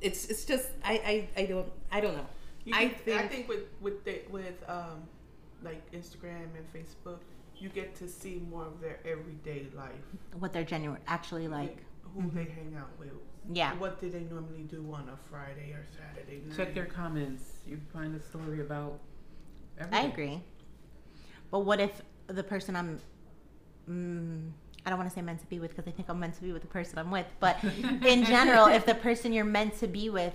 it's 0.00 0.26
it's 0.26 0.44
just 0.44 0.68
I 0.82 1.28
I, 1.36 1.42
I 1.42 1.44
don't 1.46 1.70
I 1.92 2.00
don't 2.00 2.16
know. 2.16 2.26
You 2.64 2.74
I 2.74 2.88
think, 2.88 3.20
I 3.20 3.28
think 3.28 3.48
with 3.48 3.64
with 3.80 4.04
the, 4.04 4.22
with 4.30 4.58
um 4.66 5.02
like 5.62 5.82
Instagram 5.92 6.48
and 6.56 6.66
Facebook, 6.74 7.18
you 7.58 7.68
get 7.68 7.94
to 7.96 8.08
see 8.08 8.42
more 8.50 8.66
of 8.66 8.80
their 8.80 8.98
everyday 9.04 9.66
life. 9.76 10.06
what 10.38 10.52
they're 10.52 10.64
genuine 10.64 11.00
actually 11.06 11.48
like. 11.48 11.78
who 12.14 12.30
they 12.30 12.44
hang 12.44 12.74
out 12.78 12.90
with. 12.98 13.10
Yeah. 13.52 13.74
What 13.76 14.00
do 14.00 14.08
they 14.08 14.20
normally 14.20 14.62
do 14.62 14.80
on 14.92 15.10
a 15.10 15.18
Friday 15.30 15.72
or 15.72 15.84
Saturday 15.98 16.40
night? 16.46 16.56
Check 16.56 16.74
their 16.74 16.86
comments. 16.86 17.44
You 17.66 17.78
find 17.92 18.16
a 18.16 18.20
story 18.20 18.60
about. 18.60 18.98
I 19.92 20.02
agree. 20.02 20.40
But 21.50 21.60
what 21.60 21.78
if 21.80 22.00
the 22.28 22.42
person 22.42 22.74
I'm, 22.74 23.00
mm, 23.88 24.50
I 24.86 24.90
don't 24.90 24.98
want 24.98 25.08
to 25.10 25.14
say 25.14 25.22
meant 25.22 25.40
to 25.40 25.46
be 25.46 25.58
with 25.58 25.70
because 25.70 25.88
I 25.88 25.92
think 25.92 26.08
I'm 26.08 26.20
meant 26.20 26.34
to 26.34 26.42
be 26.42 26.52
with 26.52 26.62
the 26.62 26.68
person 26.68 26.98
I'm 26.98 27.10
with. 27.10 27.26
But 27.40 27.56
in 27.64 28.24
general, 28.24 28.66
if 28.66 28.84
the 28.84 28.94
person 28.94 29.32
you're 29.32 29.44
meant 29.44 29.78
to 29.78 29.86
be 29.86 30.10
with, 30.10 30.34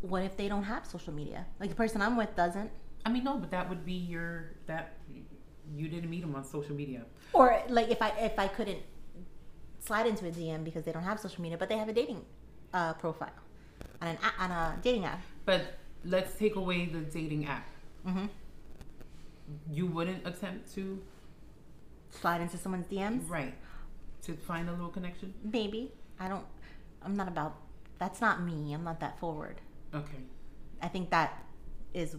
what 0.00 0.22
if 0.24 0.36
they 0.36 0.48
don't 0.48 0.64
have 0.64 0.84
social 0.86 1.12
media? 1.12 1.46
Like 1.60 1.70
the 1.70 1.76
person 1.76 2.02
I'm 2.02 2.16
with 2.16 2.34
doesn't. 2.36 2.70
I 3.04 3.10
mean, 3.10 3.22
no, 3.24 3.38
but 3.38 3.50
that 3.52 3.68
would 3.68 3.84
be 3.86 3.92
your 3.92 4.50
that 4.66 4.94
you 5.74 5.88
didn't 5.88 6.10
meet 6.10 6.20
them 6.22 6.34
on 6.34 6.44
social 6.44 6.74
media. 6.74 7.02
Or 7.32 7.60
like 7.68 7.88
if 7.90 8.02
I 8.02 8.08
if 8.18 8.38
I 8.38 8.48
couldn't 8.48 8.80
slide 9.78 10.06
into 10.06 10.26
a 10.26 10.30
DM 10.32 10.64
because 10.64 10.84
they 10.84 10.90
don't 10.92 11.04
have 11.04 11.20
social 11.20 11.40
media, 11.42 11.56
but 11.56 11.68
they 11.68 11.76
have 11.78 11.88
a 11.88 11.92
dating 11.92 12.24
uh, 12.74 12.94
profile 12.94 13.30
on 14.02 14.08
an 14.08 14.18
a- 14.22 14.42
on 14.42 14.50
a 14.50 14.78
dating 14.82 15.04
app. 15.04 15.20
But 15.44 15.62
let's 16.04 16.34
take 16.36 16.56
away 16.56 16.86
the 16.86 17.00
dating 17.00 17.46
app. 17.46 17.68
hmm 18.04 18.26
You 19.70 19.86
wouldn't 19.86 20.26
attempt 20.26 20.74
to 20.74 21.00
Slide 22.10 22.40
into 22.40 22.56
someone's 22.56 22.86
DMs. 22.86 23.28
right 23.28 23.54
to 24.26 24.34
find 24.34 24.68
a 24.68 24.72
little 24.72 24.88
connection. 24.88 25.32
Maybe 25.42 25.92
I 26.20 26.28
don't. 26.28 26.44
I'm 27.02 27.16
not 27.16 27.28
about. 27.28 27.56
That's 27.98 28.20
not 28.20 28.42
me. 28.42 28.72
I'm 28.72 28.84
not 28.84 29.00
that 29.00 29.18
forward. 29.18 29.60
Okay. 29.94 30.18
I 30.82 30.88
think 30.88 31.10
that 31.10 31.42
is 31.94 32.16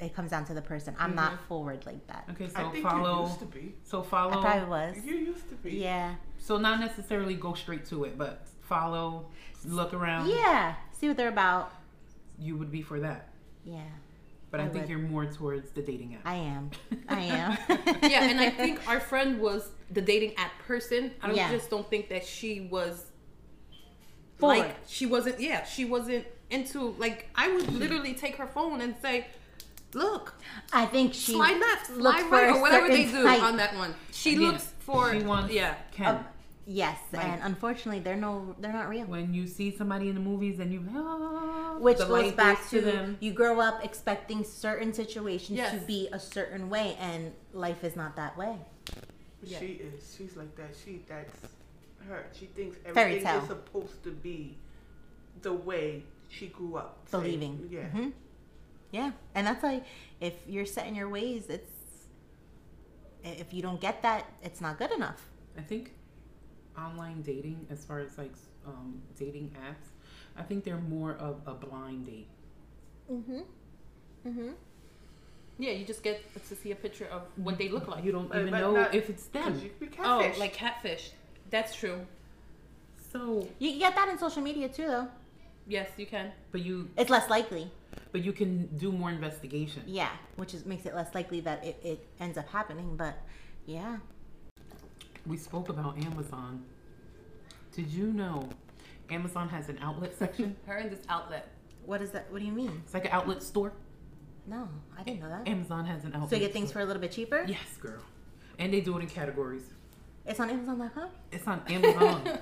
it 0.00 0.14
comes 0.14 0.30
down 0.30 0.46
to 0.46 0.54
the 0.54 0.62
person. 0.62 0.96
I'm 0.98 1.14
not 1.14 1.32
mm-hmm. 1.32 1.44
forward 1.46 1.84
like 1.84 2.06
that. 2.06 2.24
Okay. 2.30 2.48
I 2.54 2.62
So 2.62 2.70
think 2.70 2.86
follow. 2.86 3.22
you 3.22 3.28
used 3.28 3.38
to 3.40 3.46
be. 3.46 3.74
So 3.84 4.02
follow. 4.02 4.38
I 4.38 4.40
probably 4.40 4.68
was. 4.68 4.96
You 5.04 5.14
used 5.14 5.48
to 5.50 5.56
be. 5.56 5.72
Yeah. 5.72 6.14
So 6.38 6.56
not 6.56 6.80
necessarily 6.80 7.34
go 7.34 7.52
straight 7.54 7.84
to 7.86 8.04
it, 8.04 8.16
but 8.16 8.46
follow, 8.62 9.26
look 9.64 9.92
around. 9.92 10.30
Yeah. 10.30 10.74
See 10.92 11.08
what 11.08 11.16
they're 11.16 11.28
about. 11.28 11.72
You 12.38 12.56
would 12.56 12.70
be 12.70 12.80
for 12.80 13.00
that. 13.00 13.28
Yeah. 13.64 13.82
But 14.50 14.60
I, 14.60 14.64
I 14.64 14.68
think 14.68 14.82
would. 14.84 14.90
you're 14.90 14.98
more 14.98 15.26
towards 15.26 15.70
the 15.70 15.82
dating 15.82 16.14
app. 16.16 16.22
I 16.24 16.34
am. 16.34 16.70
I 17.08 17.20
am. 17.20 17.58
yeah, 18.02 18.24
and 18.24 18.40
I 18.40 18.50
think 18.50 18.80
our 18.88 18.98
friend 19.00 19.40
was 19.40 19.70
the 19.90 20.00
dating 20.00 20.34
app 20.36 20.52
person. 20.66 21.12
I 21.22 21.28
don't, 21.28 21.36
Yeah. 21.36 21.50
just 21.50 21.70
don't 21.70 21.88
think 21.88 22.08
that 22.08 22.24
she 22.26 22.62
was 22.62 23.06
Forward. 24.38 24.58
like 24.58 24.76
she 24.88 25.06
wasn't. 25.06 25.38
Yeah, 25.40 25.64
she 25.64 25.84
wasn't 25.84 26.24
into 26.50 26.94
like 26.98 27.28
I 27.34 27.48
would 27.52 27.72
literally 27.72 28.14
take 28.14 28.36
her 28.36 28.46
phone 28.46 28.80
and 28.80 28.94
say, 29.02 29.26
"Look, 29.94 30.34
I 30.72 30.86
think 30.86 31.12
she 31.14 31.32
slide 31.32 31.60
left, 31.60 31.86
slide 31.88 32.30
right, 32.30 32.48
or 32.48 32.60
whatever 32.60 32.88
they 32.88 33.04
do 33.04 33.22
type. 33.22 33.42
on 33.42 33.56
that 33.58 33.76
one." 33.76 33.94
She 34.12 34.32
Yeah. 34.34 34.48
looks 34.50 34.72
for 34.80 35.12
She 35.12 35.22
wants 35.22 35.52
yeah. 35.52 35.74
Ken. 35.92 36.16
Um, 36.16 36.24
Yes, 36.66 36.98
Right. 37.12 37.24
and 37.24 37.42
unfortunately, 37.42 38.00
they're 38.00 38.16
no, 38.16 38.54
they're 38.60 38.72
not 38.72 38.88
real. 38.88 39.06
when 39.06 39.34
you 39.34 39.46
see 39.46 39.74
somebody 39.76 40.08
in 40.08 40.14
the 40.14 40.20
movies 40.20 40.60
and 40.60 40.72
you 40.72 40.84
ah, 40.94 41.76
Which 41.78 41.98
the 41.98 42.04
goes 42.04 42.22
light 42.26 42.36
back 42.36 42.68
to, 42.68 42.80
them. 42.80 43.16
you 43.20 43.32
grow 43.32 43.60
up 43.60 43.84
expecting 43.84 44.44
certain 44.44 44.92
situations 44.92 45.58
to 45.58 45.78
be 45.86 46.08
a 46.12 46.18
certain 46.20 46.68
way, 46.70 46.96
and 47.00 47.32
life 47.52 47.82
is 47.82 47.96
not 47.96 48.14
that 48.16 48.36
way. 48.36 48.56
Yeah. 49.42 49.58
She 49.58 49.66
is. 49.66 50.14
She's 50.16 50.36
like 50.36 50.54
that. 50.56 50.70
She 50.84 51.02
that's 51.08 51.34
her. 52.08 52.26
She 52.38 52.46
thinks 52.46 52.76
everything 52.84 53.26
is 53.26 53.46
supposed 53.48 54.02
to 54.04 54.10
be 54.10 54.56
the 55.42 55.52
way 55.54 56.04
she 56.28 56.48
grew 56.48 56.76
up. 56.76 56.98
saying- 57.06 57.22
Believing. 57.24 57.68
Yeah. 57.70 57.86
hmm 57.88 58.08
Yeah, 58.92 59.12
and 59.34 59.46
that's 59.46 59.62
like 59.64 59.84
if 60.20 60.34
you're 60.46 60.66
set 60.66 60.86
in 60.86 60.94
your 60.94 61.08
ways, 61.08 61.46
it's 61.48 61.70
if 63.24 63.52
you 63.52 63.62
don't 63.62 63.80
get 63.80 64.02
that, 64.02 64.26
it's 64.42 64.60
not 64.60 64.78
good 64.78 64.92
enough. 64.92 65.26
I 65.58 65.62
think 65.62 65.92
online 66.84 67.22
dating, 67.22 67.66
as 67.70 67.84
far 67.84 68.00
as 68.00 68.16
like 68.18 68.32
um, 68.66 69.00
dating 69.18 69.54
apps, 69.68 69.88
I 70.36 70.42
think 70.42 70.64
they're 70.64 70.78
more 70.98 71.12
of 71.14 71.40
a 71.46 71.54
blind 71.54 72.06
date. 72.06 72.28
Mm-hmm. 73.12 73.40
Mm-hmm. 74.26 74.48
Yeah, 75.58 75.72
you 75.72 75.84
just 75.84 76.02
get 76.02 76.22
to 76.48 76.54
see 76.56 76.70
a 76.72 76.76
picture 76.76 77.06
of 77.06 77.22
what 77.36 77.58
they 77.58 77.68
look 77.68 77.86
like. 77.88 78.04
You 78.04 78.12
don't 78.12 78.34
even 78.34 78.50
but 78.50 78.60
know 78.60 78.72
not- 78.72 78.94
if 78.94 79.10
it's 79.10 79.26
them. 79.26 79.60
you 79.62 79.70
could 79.78 79.90
be 79.90 79.96
Oh, 80.02 80.32
like 80.38 80.52
catfish. 80.54 81.10
That's 81.50 81.74
true. 81.74 82.06
So, 83.12 83.46
You 83.58 83.78
get 83.78 83.94
that 83.96 84.08
in 84.08 84.18
social 84.18 84.40
media 84.42 84.68
too, 84.68 84.86
though. 84.86 85.08
Yes, 85.66 85.88
you 85.96 86.06
can. 86.06 86.32
but 86.52 86.62
you 86.62 86.88
It's 86.96 87.10
less 87.10 87.28
likely. 87.28 87.70
but 88.12 88.24
you 88.24 88.32
can 88.32 88.66
do 88.76 88.90
more 88.92 89.10
investigation. 89.10 89.82
Yeah, 89.86 90.10
which 90.36 90.54
is 90.54 90.64
makes 90.64 90.86
it 90.86 90.94
less 90.94 91.14
likely 91.14 91.40
that 91.40 91.64
it, 91.64 91.76
it 91.82 92.06
ends 92.20 92.38
up 92.38 92.48
happening. 92.48 92.96
But 92.96 93.14
yeah, 93.66 93.98
We 95.26 95.36
spoke 95.36 95.68
about 95.68 95.98
Amazon. 96.04 96.64
Did 97.72 97.88
you 97.88 98.06
know 98.12 98.48
Amazon 99.10 99.48
has 99.48 99.68
an 99.68 99.78
outlet 99.80 100.16
section? 100.18 100.56
Her 100.66 100.78
in 100.78 100.90
this 100.90 101.00
outlet. 101.08 101.48
what 101.86 102.02
is 102.02 102.10
that? 102.10 102.30
What 102.30 102.40
do 102.40 102.46
you 102.46 102.52
mean? 102.52 102.82
It's 102.84 102.94
like 102.94 103.04
an 103.04 103.12
outlet 103.12 103.42
store. 103.42 103.72
No, 104.46 104.68
I 104.98 105.02
didn't 105.02 105.20
know 105.20 105.28
that. 105.28 105.46
Amazon 105.46 105.84
has 105.86 106.04
an 106.04 106.14
outlet. 106.14 106.30
So 106.30 106.36
you 106.36 106.42
get 106.42 106.52
things 106.52 106.70
store. 106.70 106.80
for 106.80 106.84
a 106.84 106.86
little 106.86 107.00
bit 107.02 107.12
cheaper. 107.12 107.44
Yes, 107.46 107.76
girl. 107.80 108.00
And 108.58 108.72
they 108.72 108.80
do 108.80 108.96
it 108.98 109.02
in 109.02 109.08
categories. 109.08 109.62
It's 110.26 110.40
on 110.40 110.50
Amazon.com. 110.50 111.08
It's 111.32 111.46
on 111.46 111.62
Amazon. 111.68 112.22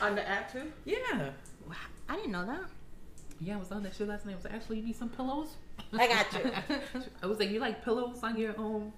On 0.00 0.14
the 0.14 0.28
app 0.28 0.52
too. 0.52 0.72
yeah. 0.84 1.30
Wow, 1.68 1.74
I 2.08 2.16
didn't 2.16 2.32
know 2.32 2.46
that. 2.46 2.60
Yeah, 3.40 3.56
I 3.56 3.58
was 3.58 3.72
on 3.72 3.82
that 3.82 3.94
shit 3.94 4.08
last 4.08 4.24
night. 4.24 4.32
I 4.32 4.36
was 4.36 4.44
like, 4.44 4.54
actually, 4.54 4.78
you 4.78 4.84
need 4.84 4.96
some 4.96 5.08
pillows? 5.08 5.48
I 5.92 6.06
got 6.08 6.32
you. 6.32 6.50
I 7.22 7.26
was 7.26 7.38
like, 7.38 7.50
you 7.50 7.60
like 7.60 7.84
pillows 7.84 8.20
on 8.22 8.38
your 8.38 8.58
um 8.58 8.92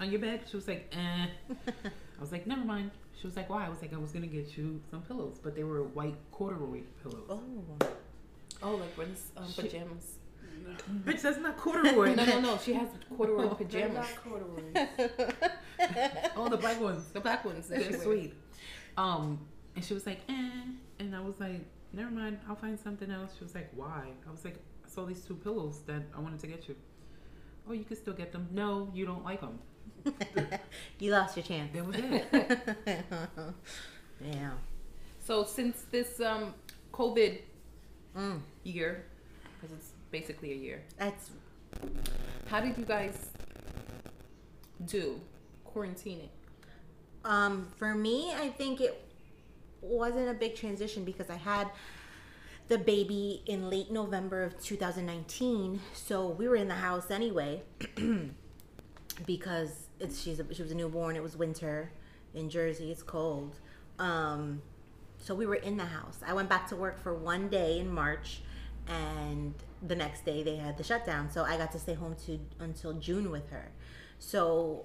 on 0.00 0.10
your 0.10 0.20
bed? 0.20 0.40
She 0.50 0.56
was 0.56 0.68
like, 0.68 0.92
eh. 0.96 1.26
I 1.66 2.20
was 2.20 2.32
like, 2.32 2.46
never 2.46 2.64
mind. 2.64 2.90
She 3.20 3.26
was 3.26 3.36
like, 3.36 3.48
why? 3.48 3.66
I 3.66 3.68
was 3.68 3.80
like, 3.82 3.92
I 3.92 3.98
was 3.98 4.10
gonna 4.12 4.26
get 4.26 4.56
you 4.56 4.80
some 4.90 5.02
pillows, 5.02 5.38
but 5.42 5.54
they 5.54 5.64
were 5.64 5.82
white 5.84 6.16
corduroy 6.32 6.82
pillows. 7.02 7.24
oh, 7.30 7.40
Oh, 8.64 8.76
like 8.76 8.94
Brent's 8.94 9.26
um, 9.36 9.50
Shit. 9.50 9.70
pajamas. 9.72 10.14
Bitch, 11.04 11.22
that's 11.22 11.38
not 11.38 11.56
corduroy. 11.56 12.14
No, 12.14 12.24
no, 12.24 12.40
no. 12.40 12.58
She 12.58 12.72
has 12.74 12.88
corduroy 13.16 13.44
Oh, 13.50 13.54
pajamas. 13.54 13.94
not 13.94 14.24
corduroy. 14.24 14.62
oh, 16.36 16.48
the 16.48 16.56
black 16.56 16.80
ones. 16.80 17.06
The 17.12 17.20
black 17.20 17.44
ones. 17.44 17.68
That 17.68 17.80
They're 17.80 17.90
wears. 17.90 18.02
sweet. 18.02 18.34
Um, 18.96 19.40
and 19.74 19.84
she 19.84 19.94
was 19.94 20.06
like, 20.06 20.20
eh. 20.28 20.50
And 21.00 21.16
I 21.16 21.20
was 21.20 21.40
like, 21.40 21.60
never 21.92 22.10
mind. 22.10 22.38
I'll 22.48 22.54
find 22.56 22.78
something 22.78 23.10
else. 23.10 23.32
She 23.38 23.44
was 23.44 23.54
like, 23.54 23.70
why? 23.74 24.04
I 24.26 24.30
was 24.30 24.44
like, 24.44 24.56
I 24.84 24.88
saw 24.88 25.04
these 25.04 25.22
two 25.22 25.34
pillows 25.34 25.80
that 25.86 26.02
I 26.16 26.20
wanted 26.20 26.38
to 26.40 26.46
get 26.46 26.68
you. 26.68 26.76
Oh, 27.68 27.72
you 27.72 27.84
can 27.84 27.96
still 27.96 28.14
get 28.14 28.30
them. 28.32 28.48
No, 28.52 28.88
you 28.94 29.06
don't 29.06 29.24
like 29.24 29.40
them. 29.40 29.58
you 30.98 31.10
lost 31.10 31.36
your 31.36 31.44
chance. 31.44 31.72
That 31.72 31.86
was 31.86 31.96
it. 31.98 33.04
yeah. 34.20 34.50
So 35.24 35.44
since 35.44 35.82
this 35.90 36.20
um, 36.20 36.54
COVID 36.92 37.38
Mm, 38.16 38.40
year, 38.62 39.06
because 39.54 39.74
it's 39.74 39.92
basically 40.10 40.52
a 40.52 40.56
year, 40.56 40.82
that's 40.98 41.30
how 42.46 42.60
did 42.60 42.76
you 42.76 42.84
guys 42.84 43.30
do 44.86 45.20
quarantining? 45.66 46.28
Um, 47.24 47.68
for 47.76 47.94
me, 47.94 48.32
I 48.34 48.48
think 48.48 48.80
it 48.80 49.00
wasn't 49.80 50.28
a 50.28 50.34
big 50.34 50.56
transition 50.56 51.04
because 51.04 51.30
I 51.30 51.36
had 51.36 51.68
the 52.68 52.78
baby 52.78 53.42
in 53.46 53.70
late 53.70 53.90
November 53.90 54.42
of 54.42 54.60
2019, 54.62 55.80
so 55.94 56.28
we 56.28 56.48
were 56.48 56.56
in 56.56 56.68
the 56.68 56.74
house 56.74 57.10
anyway 57.10 57.62
because 59.26 59.88
it's 60.00 60.20
she's 60.22 60.40
a, 60.40 60.54
she 60.54 60.62
was 60.62 60.72
a 60.72 60.74
newborn. 60.74 61.16
It 61.16 61.22
was 61.22 61.36
winter 61.36 61.90
in 62.34 62.48
Jersey. 62.50 62.90
It's 62.90 63.02
cold. 63.02 63.56
Um, 63.98 64.62
so 65.18 65.34
we 65.34 65.46
were 65.46 65.56
in 65.56 65.76
the 65.76 65.84
house. 65.84 66.18
I 66.26 66.32
went 66.32 66.48
back 66.48 66.68
to 66.68 66.76
work 66.76 67.00
for 67.00 67.14
one 67.14 67.48
day 67.48 67.78
in 67.78 67.92
March, 67.92 68.40
and 68.88 69.54
the 69.86 69.94
next 69.94 70.24
day 70.24 70.42
they 70.42 70.56
had 70.56 70.76
the 70.76 70.84
shutdown. 70.84 71.30
So 71.30 71.44
I 71.44 71.56
got 71.56 71.72
to 71.72 71.78
stay 71.78 71.94
home 71.94 72.16
to 72.26 72.38
until 72.58 72.94
June 72.94 73.30
with 73.30 73.50
her. 73.50 73.70
So 74.18 74.84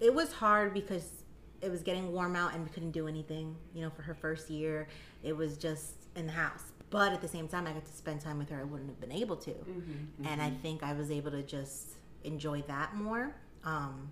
it 0.00 0.14
was 0.14 0.32
hard 0.32 0.74
because 0.74 1.24
it 1.62 1.70
was 1.70 1.82
getting 1.82 2.12
warm 2.12 2.36
out 2.36 2.52
and 2.54 2.62
we 2.62 2.70
couldn't 2.70 2.90
do 2.90 3.08
anything. 3.08 3.56
You 3.74 3.82
know, 3.82 3.90
for 3.90 4.02
her 4.02 4.14
first 4.14 4.50
year, 4.50 4.86
it 5.22 5.34
was 5.36 5.56
just 5.56 5.94
in 6.14 6.26
the 6.26 6.32
house. 6.32 6.72
But 6.90 7.12
at 7.12 7.20
the 7.22 7.28
same 7.28 7.48
time, 7.48 7.66
I 7.66 7.72
got 7.72 7.84
to 7.86 7.92
spend 7.92 8.20
time 8.20 8.38
with 8.38 8.50
her. 8.50 8.60
I 8.60 8.64
wouldn't 8.64 8.88
have 8.90 9.00
been 9.00 9.12
able 9.12 9.36
to, 9.36 9.54
and 10.24 10.40
I 10.40 10.50
think 10.50 10.82
I 10.84 10.92
was 10.92 11.10
able 11.10 11.32
to 11.32 11.42
just 11.42 11.94
enjoy 12.22 12.62
that 12.68 12.94
more. 12.94 13.34
Um, 13.64 14.10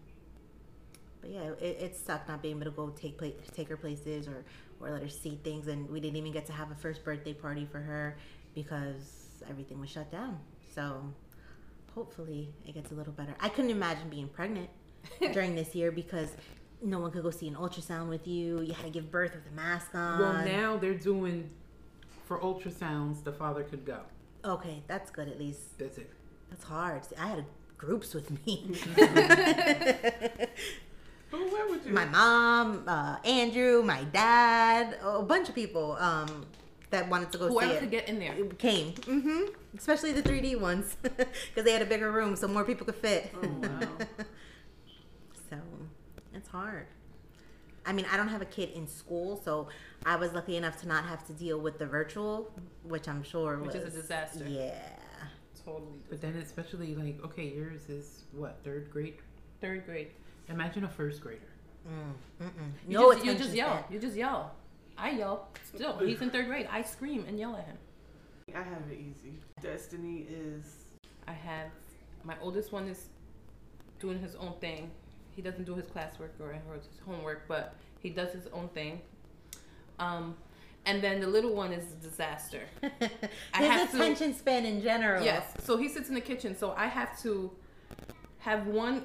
but 1.21 1.31
yeah, 1.31 1.51
it, 1.61 1.79
it 1.81 1.97
sucked 1.97 2.29
not 2.29 2.43
being 2.43 2.57
able 2.57 2.65
to 2.65 2.77
go 2.77 2.89
take 2.91 3.19
pla- 3.19 3.29
take 3.55 3.69
her 3.69 3.77
places 3.77 4.27
or 4.27 4.45
or 4.81 4.91
let 4.91 5.03
her 5.03 5.09
see 5.09 5.39
things, 5.45 5.69
and 5.69 5.89
we 5.89 6.01
didn't 6.01 6.17
even 6.17 6.33
get 6.33 6.47
to 6.47 6.53
have 6.53 6.71
a 6.71 6.75
first 6.75 7.05
birthday 7.05 7.33
party 7.33 7.65
for 7.71 7.79
her 7.79 8.17
because 8.55 9.43
everything 9.49 9.81
was 9.81 9.89
shut 9.89 10.11
down. 10.11 10.39
So 10.75 11.03
hopefully 11.95 12.49
it 12.67 12.75
gets 12.75 12.91
a 12.91 12.95
little 12.95 13.13
better. 13.13 13.35
I 13.41 13.49
couldn't 13.49 13.71
imagine 13.71 14.09
being 14.09 14.29
pregnant 14.29 14.69
during 15.33 15.55
this 15.55 15.75
year 15.75 15.93
because 15.93 16.31
no 16.83 16.99
one 16.99 17.13
could 17.13 17.23
go 17.23 17.31
see 17.31 17.47
an 17.49 17.55
ultrasound 17.55 18.09
with 18.09 18.27
you. 18.27 18.61
You 18.61 18.73
had 18.73 18.87
to 18.87 18.91
give 18.91 19.11
birth 19.11 19.35
with 19.35 19.47
a 19.47 19.55
mask 19.55 19.95
on. 19.95 20.19
Well, 20.19 20.45
now 20.45 20.77
they're 20.77 20.95
doing 20.95 21.51
for 22.27 22.39
ultrasounds. 22.41 23.23
The 23.23 23.33
father 23.33 23.63
could 23.63 23.85
go. 23.85 24.01
Okay, 24.45 24.83
that's 24.89 25.11
good 25.11 25.29
at 25.29 25.39
least. 25.39 25.79
That's 25.79 25.99
it. 25.99 26.11
That's 26.51 26.65
hard. 26.65 27.05
See, 27.05 27.15
I 27.17 27.29
had 27.29 27.45
groups 27.85 28.15
with 28.15 28.31
me. 28.47 28.55
But 31.31 31.41
where 31.51 31.67
would 31.67 31.83
you? 31.87 31.93
my 31.93 32.05
mom, 32.05 32.85
uh, 32.87 33.17
Andrew, 33.25 33.83
my 33.83 34.05
dad, 34.05 34.99
a 35.03 35.23
bunch 35.23 35.49
of 35.49 35.55
people 35.55 35.97
um, 35.99 36.45
that 36.91 37.09
wanted 37.09 37.33
to 37.33 37.39
go 37.39 37.49
Whoever 37.49 37.73
see 37.73 37.79
could 37.79 37.85
it. 37.85 37.91
get 37.91 38.09
in 38.11 38.19
there. 38.19 38.35
came, 38.59 38.93
Mm-hmm. 38.93 39.45
especially 39.79 40.13
the 40.13 40.23
3D 40.23 40.61
ones, 40.61 40.95
because 41.03 41.65
they 41.65 41.73
had 41.73 41.81
a 41.81 41.87
bigger 41.87 42.13
room, 42.13 42.37
so 42.37 42.47
more 42.49 42.65
people 42.65 42.85
could 42.85 42.97
fit. 42.97 43.33
Oh 43.35 43.49
wow. 43.49 43.89
so 45.49 45.57
it's 46.35 46.49
hard. 46.49 46.87
I 47.87 47.95
mean, 47.95 48.05
I 48.13 48.19
don't 48.19 48.29
have 48.29 48.43
a 48.43 48.51
kid 48.59 48.69
in 48.75 48.87
school, 48.87 49.41
so 49.43 49.69
I 50.05 50.17
was 50.17 50.35
lucky 50.35 50.59
enough 50.59 50.79
to 50.83 50.87
not 50.87 51.05
have 51.07 51.27
to 51.29 51.33
deal 51.33 51.59
with 51.59 51.79
the 51.79 51.87
virtual, 51.87 52.53
which 52.85 53.09
I'm 53.09 53.23
sure 53.23 53.57
Which 53.57 53.75
is 53.75 53.81
a 53.83 53.85
was 53.87 53.95
disaster. 53.95 54.45
Yeah, 54.47 54.75
Totally. 55.65 56.01
But 56.09 56.21
then 56.21 56.37
especially 56.37 56.95
like, 56.95 57.23
okay, 57.25 57.49
yours 57.49 57.89
is 57.89 58.25
what 58.33 58.59
third 58.65 58.91
grade. 58.91 59.15
Third 59.61 59.87
grade. 59.87 60.09
Imagine 60.49 60.85
a 60.85 60.89
first 60.89 61.21
grader. 61.21 61.41
mm. 61.89 62.13
You 62.89 62.99
no 62.99 63.13
just, 63.13 63.25
you 63.25 63.35
just 63.35 63.55
yell. 63.55 63.79
span. 63.79 63.85
You 63.91 63.99
just 63.99 64.17
yell. 64.17 64.55
I 64.99 65.11
yell. 65.11 65.49
Still, 65.75 65.99
he's 65.99 66.21
in 66.21 66.31
third 66.31 66.47
grade. 66.47 66.69
I 66.71 66.83
scream 66.83 67.25
and 67.27 67.39
yell 67.39 67.57
at 67.57 67.65
him. 67.65 67.79
I 68.55 68.63
have 68.63 68.83
it 68.91 68.99
easy. 68.99 69.39
Destiny 69.61 70.27
is. 70.29 70.65
I 71.27 71.33
have 71.33 71.69
my 72.25 72.35
oldest 72.43 72.73
one 72.73 72.89
is 72.89 73.09
doing 74.01 74.19
his 74.19 74.35
own 74.37 74.55
thing. 74.61 74.91
He 75.35 75.43
doesn't 75.43 75.65
do 75.65 75.75
his 75.75 75.87
classwork 75.87 76.39
or, 76.41 76.55
or 76.69 76.75
his 76.75 76.89
homework, 77.07 77.49
but 77.49 77.75
he 78.01 78.11
does 78.11 78.33
his 78.33 78.49
own 78.53 78.69
thing. 78.69 79.01
Um, 79.99 80.37
and 80.87 81.03
then 81.03 81.21
the 81.21 81.27
little 81.27 81.55
one 81.55 81.73
is 81.73 81.93
a 81.93 81.97
disaster. 81.97 82.63
I 82.83 82.89
His 83.59 83.69
have 83.69 83.91
to- 83.93 83.97
attention 83.97 84.35
span 84.35 84.65
in 84.67 84.83
general. 84.83 85.25
Yes. 85.25 85.45
So 85.65 85.77
he 85.77 85.89
sits 85.89 86.09
in 86.09 86.15
the 86.15 86.21
kitchen. 86.21 86.57
So 86.57 86.73
I 86.77 86.87
have 86.87 87.21
to 87.23 87.51
have 88.39 88.67
one 88.67 89.05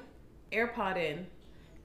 AirPod 0.52 0.96
in, 0.96 1.26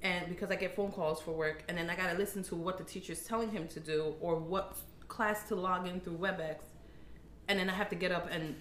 and 0.02 0.28
because 0.30 0.50
I 0.50 0.56
get 0.56 0.76
phone 0.76 0.92
calls 0.92 1.22
for 1.22 1.32
work, 1.32 1.64
and 1.68 1.78
then 1.78 1.90
I 1.90 1.96
gotta 1.96 2.18
listen 2.18 2.44
to 2.44 2.56
what 2.56 2.78
the 2.78 2.84
teacher's 2.84 3.24
telling 3.24 3.52
him 3.52 3.68
to 3.70 3.80
do 3.80 4.16
or 4.20 4.36
what 4.38 4.78
class 5.08 5.48
to 5.50 5.56
log 5.56 5.88
in 5.88 6.00
through 6.02 6.18
WebEx, 6.18 6.58
and 7.48 7.60
then 7.60 7.70
I 7.70 7.74
have 7.74 7.90
to 7.90 7.96
get 7.96 8.12
up 8.12 8.28
and 8.32 8.56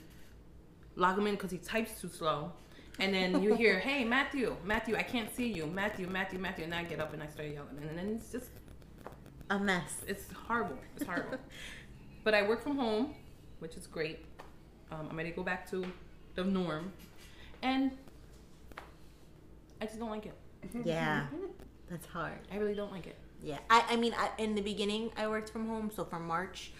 log 0.96 1.16
him 1.18 1.26
in 1.26 1.34
because 1.34 1.50
he 1.50 1.58
types 1.58 2.00
too 2.00 2.08
slow. 2.08 2.52
And 2.98 3.14
then 3.14 3.42
you 3.42 3.54
hear, 3.54 3.78
"Hey, 3.88 4.04
Matthew, 4.04 4.54
Matthew, 4.64 4.96
I 4.96 5.02
can't 5.02 5.34
see 5.34 5.50
you, 5.50 5.66
Matthew, 5.66 6.06
Matthew, 6.08 6.38
Matthew," 6.38 6.64
and 6.64 6.74
I 6.74 6.84
get 6.84 7.00
up 7.00 7.14
and 7.14 7.22
I 7.22 7.26
start 7.28 7.48
yelling, 7.48 7.78
and 7.80 7.96
then 7.98 8.08
it's 8.16 8.30
just 8.30 8.50
a 9.50 9.58
mess. 9.58 10.02
it's 10.06 10.24
horrible. 10.46 10.78
It's 10.96 11.04
horrible. 11.06 11.38
but 12.24 12.34
I 12.34 12.42
work 12.46 12.62
from 12.62 12.76
home, 12.76 13.14
which 13.58 13.76
is 13.76 13.86
great. 13.86 14.24
Um, 14.90 15.08
I'm 15.10 15.16
ready 15.16 15.30
to 15.30 15.36
go 15.36 15.42
back 15.42 15.68
to 15.70 15.84
the 16.34 16.44
norm, 16.44 16.92
and 17.62 17.92
I 19.80 19.86
just 19.86 19.98
don't 19.98 20.10
like 20.10 20.26
it. 20.26 20.34
Yeah, 20.84 21.26
that's 21.90 22.06
hard. 22.06 22.38
I 22.52 22.56
really 22.56 22.74
don't 22.74 22.92
like 22.92 23.06
it. 23.06 23.16
Yeah, 23.42 23.58
I, 23.68 23.84
I 23.90 23.96
mean, 23.96 24.14
I, 24.16 24.30
in 24.38 24.54
the 24.54 24.60
beginning, 24.62 25.10
I 25.16 25.26
worked 25.26 25.50
from 25.50 25.66
home. 25.66 25.90
So 25.94 26.04
from 26.04 26.26
March, 26.26 26.70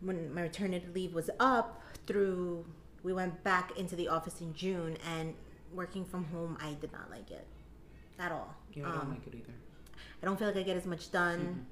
when 0.00 0.32
my 0.32 0.42
maternity 0.42 0.86
leave 0.94 1.12
was 1.14 1.28
up, 1.40 1.82
through 2.06 2.64
we 3.02 3.12
went 3.12 3.42
back 3.42 3.76
into 3.76 3.96
the 3.96 4.08
office 4.08 4.40
in 4.40 4.54
June, 4.54 4.96
and 5.16 5.34
working 5.74 6.04
from 6.04 6.24
home, 6.26 6.56
I 6.60 6.74
did 6.74 6.92
not 6.92 7.10
like 7.10 7.30
it 7.30 7.46
at 8.18 8.30
all. 8.30 8.54
Yeah, 8.72 8.84
I 8.88 8.92
don't 8.92 9.00
Um, 9.00 9.10
like 9.10 9.26
it 9.26 9.34
either. 9.34 9.54
I 10.22 10.26
don't 10.26 10.38
feel 10.38 10.48
like 10.48 10.56
I 10.56 10.62
get 10.62 10.76
as 10.76 10.86
much 10.86 11.10
done. 11.10 11.66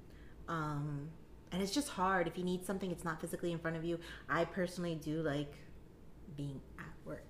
Um, 0.49 1.09
and 1.53 1.63
it's 1.63 1.73
just 1.73 1.89
hard. 1.89 2.27
If 2.27 2.37
you 2.37 2.45
need 2.45 2.65
something, 2.67 2.91
it's 2.91 3.05
not 3.05 3.21
physically 3.21 3.53
in 3.53 3.59
front 3.59 3.77
of 3.77 3.85
you. 3.85 3.99
I 4.29 4.45
personally 4.45 4.97
do 4.97 5.23
like 5.23 5.55
being 6.37 6.61
at 6.79 6.87
work. 7.05 7.23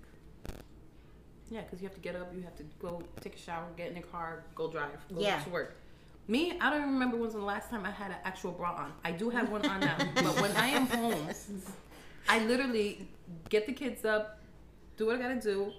Yeah, 1.51 1.61
because 1.61 1.81
you 1.83 1.89
have 1.89 1.95
to 1.95 2.01
get 2.01 2.17
up, 2.17 2.33
you 2.35 2.43
have 2.43 2.57
to 2.57 2.63
go 2.81 3.03
take 3.21 3.35
a 3.35 3.39
shower, 3.39 3.67
get 3.77 3.89
in 3.89 3.95
the 3.95 4.01
car, 4.01 4.45
go 4.55 4.71
drive, 4.71 4.99
go 5.15 5.21
Yeah. 5.21 5.41
to 5.43 5.51
work. 5.51 5.77
Me, 6.27 6.59
I 6.59 6.71
don't 6.71 6.81
even 6.81 6.95
remember 6.95 7.19
when's 7.19 7.35
the 7.35 7.39
last 7.41 7.69
time 7.69 7.85
I 7.85 7.91
had 7.91 8.11
an 8.11 8.17
actual 8.25 8.53
bra 8.53 8.75
on. 8.77 8.93
I 9.05 9.13
do 9.13 9.29
have 9.29 9.51
one 9.51 9.65
on 9.67 9.81
now, 9.81 9.97
but 10.15 10.41
when 10.41 10.53
I 10.53 10.69
am 10.69 10.87
home, 10.87 11.29
I 12.29 12.39
literally 12.47 13.07
get 13.51 13.67
the 13.67 13.75
kids 13.75 14.07
up, 14.07 14.41
do 14.97 15.05
what 15.07 15.17
I 15.17 15.19
gotta 15.19 15.39
do, 15.41 15.71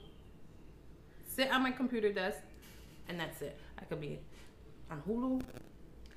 sit 1.27 1.51
on 1.51 1.63
my 1.63 1.71
computer 1.71 2.13
desk, 2.13 2.37
and 3.09 3.19
that's 3.19 3.41
it. 3.41 3.57
I 3.79 3.85
could 3.85 3.99
be 3.99 4.19
on 4.91 5.01
Hulu, 5.07 5.41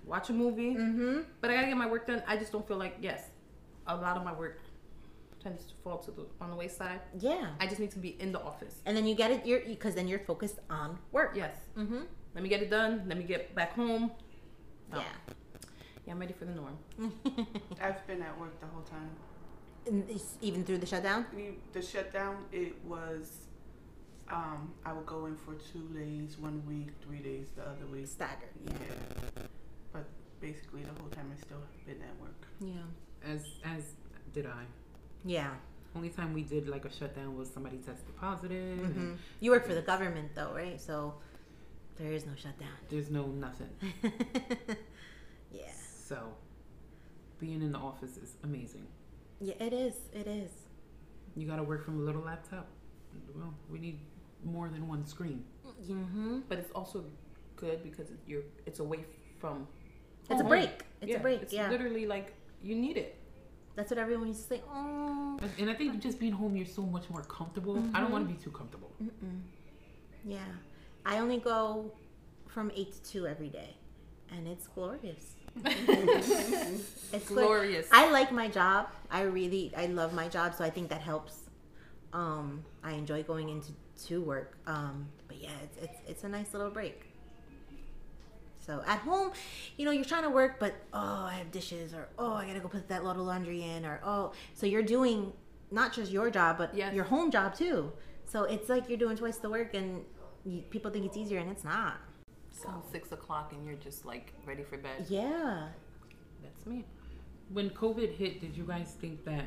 watch 0.05 0.31
a 0.31 0.33
movie, 0.33 0.75
Mm-hmm. 0.75 1.21
but 1.41 1.51
I 1.51 1.55
gotta 1.55 1.67
get 1.69 1.77
my 1.77 1.89
work 1.89 2.07
done. 2.07 2.23
I 2.27 2.37
just 2.37 2.53
don't 2.53 2.67
feel 2.67 2.77
like 2.77 2.97
yes, 3.01 3.25
a 3.87 3.97
lot 3.97 4.17
of 4.17 4.25
my 4.25 4.33
work 4.33 4.61
tends 5.43 5.65
to 5.67 5.75
fall 5.85 5.99
to 5.99 6.11
the 6.11 6.27
on 6.41 6.51
the 6.51 6.57
wayside. 6.57 7.01
Yeah. 7.19 7.49
I 7.61 7.67
just 7.67 7.81
need 7.81 7.91
to 7.93 7.99
be 7.99 8.17
in 8.21 8.33
the 8.33 8.41
office. 8.41 8.77
And 8.87 8.97
then 8.97 9.07
you 9.07 9.15
get 9.15 9.31
it, 9.31 9.47
you're 9.47 9.61
because 9.61 9.95
then 9.95 10.09
you're 10.09 10.19
focused 10.19 10.59
on 10.71 10.99
work. 11.13 11.33
Yes. 11.37 11.55
Mm-hmm. 11.77 12.03
Let 12.35 12.43
me 12.43 12.49
get 12.49 12.63
it 12.63 12.71
done. 12.71 13.05
Let 13.07 13.17
me 13.19 13.25
get 13.25 13.55
back 13.55 13.75
home. 13.75 14.11
Oh. 14.93 14.99
Yeah. 14.99 15.05
Yeah, 16.07 16.13
I'm 16.15 16.19
ready 16.21 16.33
for 16.33 16.47
the 16.47 16.53
norm. 16.55 16.79
I've 17.83 18.07
been 18.07 18.23
at 18.23 18.39
work 18.41 18.59
the 18.61 18.67
whole 18.67 18.83
time. 18.83 19.11
And 19.87 20.09
even 20.43 20.65
through 20.65 20.79
the 20.79 20.87
shutdown. 20.87 21.27
The- 21.35 21.55
The 21.81 21.83
shutdown, 21.87 22.45
it 22.53 22.75
was. 22.85 23.48
Um, 24.31 24.73
I 24.85 24.93
would 24.93 25.07
go 25.07 25.27
in 25.27 25.37
for 25.37 25.55
two 25.55 25.89
days, 25.95 26.37
one 26.39 26.63
week, 26.67 26.89
three 27.03 27.19
days 27.19 27.49
the 27.57 27.63
other 27.63 27.87
week. 27.91 28.07
Staggered. 28.07 28.49
Yeah. 28.67 29.43
But 29.93 30.05
basically, 30.41 30.83
the 30.83 31.01
whole 31.01 31.09
time 31.11 31.33
I 31.35 31.41
still 31.41 31.59
have 31.59 31.87
been 31.87 32.03
at 32.03 32.21
work. 32.21 32.47
Yeah. 32.61 33.33
As 33.33 33.47
as 33.65 33.85
did 34.35 34.47
I. 34.47 34.65
Yeah. 35.25 35.51
Only 35.97 36.11
time 36.11 36.35
we 36.35 36.43
did 36.43 36.69
like 36.69 36.85
a 36.85 36.93
shutdown 36.93 37.37
was 37.37 37.49
somebody 37.51 37.79
tested 37.79 38.15
positive. 38.21 38.79
hmm 38.79 38.85
and 39.01 39.19
You 39.41 39.51
work 39.51 39.67
for 39.67 39.75
the 39.75 39.83
government 39.83 40.31
though, 40.35 40.53
right? 40.55 40.79
So 40.81 41.15
there 41.97 42.13
is 42.13 42.27
no 42.27 42.33
shutdown. 42.37 42.69
There's 42.91 43.11
no 43.11 43.27
nothing. 43.27 43.71
yeah. 45.53 45.73
So 46.07 46.19
being 47.41 47.63
in 47.63 47.73
the 47.73 47.79
office 47.79 48.17
is 48.19 48.35
amazing. 48.45 48.87
Yeah, 49.41 49.55
it 49.61 49.73
is. 49.73 49.95
It 50.13 50.27
is. 50.27 50.51
You 51.37 51.47
got 51.47 51.57
to 51.57 51.63
work 51.63 51.85
from 51.85 52.01
a 52.01 52.03
little 52.03 52.23
laptop. 52.23 52.67
Well, 53.35 53.55
we 53.71 53.79
need 53.79 54.01
more 54.45 54.69
than 54.69 54.89
one 54.89 55.07
screen. 55.07 55.45
Mm-hmm. 55.91 56.41
But 56.49 56.59
it's 56.59 56.71
also 56.73 57.05
good 57.57 57.83
because 57.83 58.09
you're 58.27 58.43
it's 58.67 58.81
away 58.81 59.05
from. 59.39 59.67
It's 60.31 60.41
a 60.41 60.45
break. 60.45 60.85
It's 61.01 61.11
Yeah, 61.11 61.17
a 61.17 61.21
break. 61.21 61.43
It's 61.43 61.53
yeah. 61.53 61.71
literally 61.71 62.07
like 62.07 62.35
you 62.63 62.75
need 62.75 62.97
it. 62.97 63.17
That's 63.77 63.91
what 63.91 63.99
everyone 63.99 64.29
used 64.29 64.43
to 64.43 64.49
say. 64.57 64.63
Oh. 64.71 65.39
And- 65.59 65.71
I 65.71 65.75
think 65.75 66.01
just 66.03 66.19
being 66.19 66.33
home, 66.33 66.57
you're 66.57 66.67
so 66.67 66.83
much 66.83 67.09
more 67.11 67.23
comfortable. 67.23 67.83
I 67.95 68.01
don't 68.01 68.11
want 68.11 68.29
to 68.29 68.35
be 68.35 68.41
too 68.41 68.51
comfortable. 68.51 68.91
Mm-mm. 69.03 69.41
Yeah. 70.25 70.39
I 71.07 71.19
only 71.21 71.39
go 71.39 71.93
from 72.49 72.71
eight 72.75 72.93
to 72.93 73.03
two 73.11 73.27
every 73.27 73.49
day, 73.49 73.77
and 74.31 74.47
it's 74.49 74.67
glorious. 74.67 75.35
It's 77.11 77.25
glor- 77.31 77.47
Glorious. 77.47 77.87
I 77.93 78.11
like 78.11 78.31
my 78.33 78.49
job. 78.49 78.89
I 79.11 79.23
really, 79.23 79.73
I 79.77 79.87
love 79.87 80.13
my 80.13 80.29
job, 80.29 80.55
so 80.55 80.65
I 80.65 80.71
think 80.71 80.91
that 80.91 81.01
helps. 81.01 81.35
Um, 82.13 82.65
I 82.83 82.93
enjoy 82.93 83.23
going 83.23 83.49
into 83.51 83.73
to 84.07 84.21
work. 84.23 84.57
Um, 84.67 85.09
but 85.27 85.39
yeah, 85.41 85.51
it's, 85.63 85.77
it's 85.83 85.99
it's 86.09 86.25
a 86.25 86.29
nice 86.29 86.53
little 86.53 86.71
break. 86.71 87.05
So 88.59 88.83
at 88.87 88.99
home, 88.99 89.33
you 89.79 89.85
know, 89.87 89.91
you're 89.91 90.05
trying 90.05 90.25
to 90.25 90.31
work, 90.31 90.59
but 90.61 90.75
oh, 90.93 91.25
I 91.25 91.35
have 91.35 91.51
dishes, 91.51 91.95
or 91.95 92.09
oh, 92.19 92.35
I 92.35 92.47
gotta 92.47 92.61
go 92.61 92.69
put 92.69 92.89
that 92.89 93.03
load 93.05 93.17
of 93.17 93.23
laundry 93.23 93.63
in, 93.63 93.87
or 93.87 94.01
oh, 94.05 94.33
so 94.55 94.67
you're 94.67 94.83
doing 94.83 95.33
not 95.71 95.93
just 95.93 96.13
your 96.13 96.31
job, 96.31 96.59
but 96.59 96.75
Yes. 96.75 96.95
your 96.95 97.05
home 97.05 97.31
job 97.31 97.55
too. 97.55 97.93
So 98.27 98.45
it's 98.45 98.69
like 98.69 98.89
you're 98.89 98.99
doing 98.99 99.17
twice 99.17 99.39
the 99.39 99.49
work, 99.49 99.75
and 99.75 100.05
you, 100.45 100.63
people 100.71 100.91
think 100.91 101.07
it's 101.07 101.17
easier, 101.17 101.39
and 101.39 101.51
it's 101.51 101.65
not. 101.65 101.97
So 102.51 102.83
six 102.91 103.13
o'clock 103.13 103.53
and 103.53 103.65
you're 103.65 103.77
just 103.77 104.05
like 104.05 104.33
ready 104.45 104.65
for 104.65 104.77
bed. 104.79 105.07
Yeah. 105.09 105.69
That's 106.43 106.67
me. 106.67 106.85
When 107.53 107.71
COVID 107.71 108.15
hit, 108.17 108.41
did 108.41 108.57
you 108.57 108.65
guys 108.65 108.97
think 109.01 109.25
that 109.25 109.45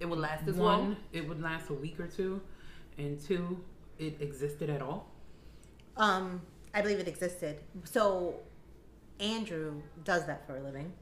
It 0.00 0.08
will 0.08 0.18
last 0.18 0.48
as 0.48 0.56
one, 0.56 0.78
long. 0.78 0.96
it 1.12 1.28
would 1.28 1.40
last 1.40 1.68
a 1.68 1.74
week 1.74 2.00
or 2.00 2.06
two, 2.06 2.40
and 2.98 3.20
two, 3.20 3.62
it 3.98 4.20
existed 4.20 4.70
at 4.70 4.80
all? 4.82 5.06
Um, 5.96 6.40
I 6.72 6.80
believe 6.80 6.98
it 6.98 7.06
existed. 7.06 7.58
So 7.84 8.40
Andrew 9.20 9.82
does 10.04 10.26
that 10.26 10.46
for 10.46 10.56
a 10.56 10.62
living. 10.62 10.92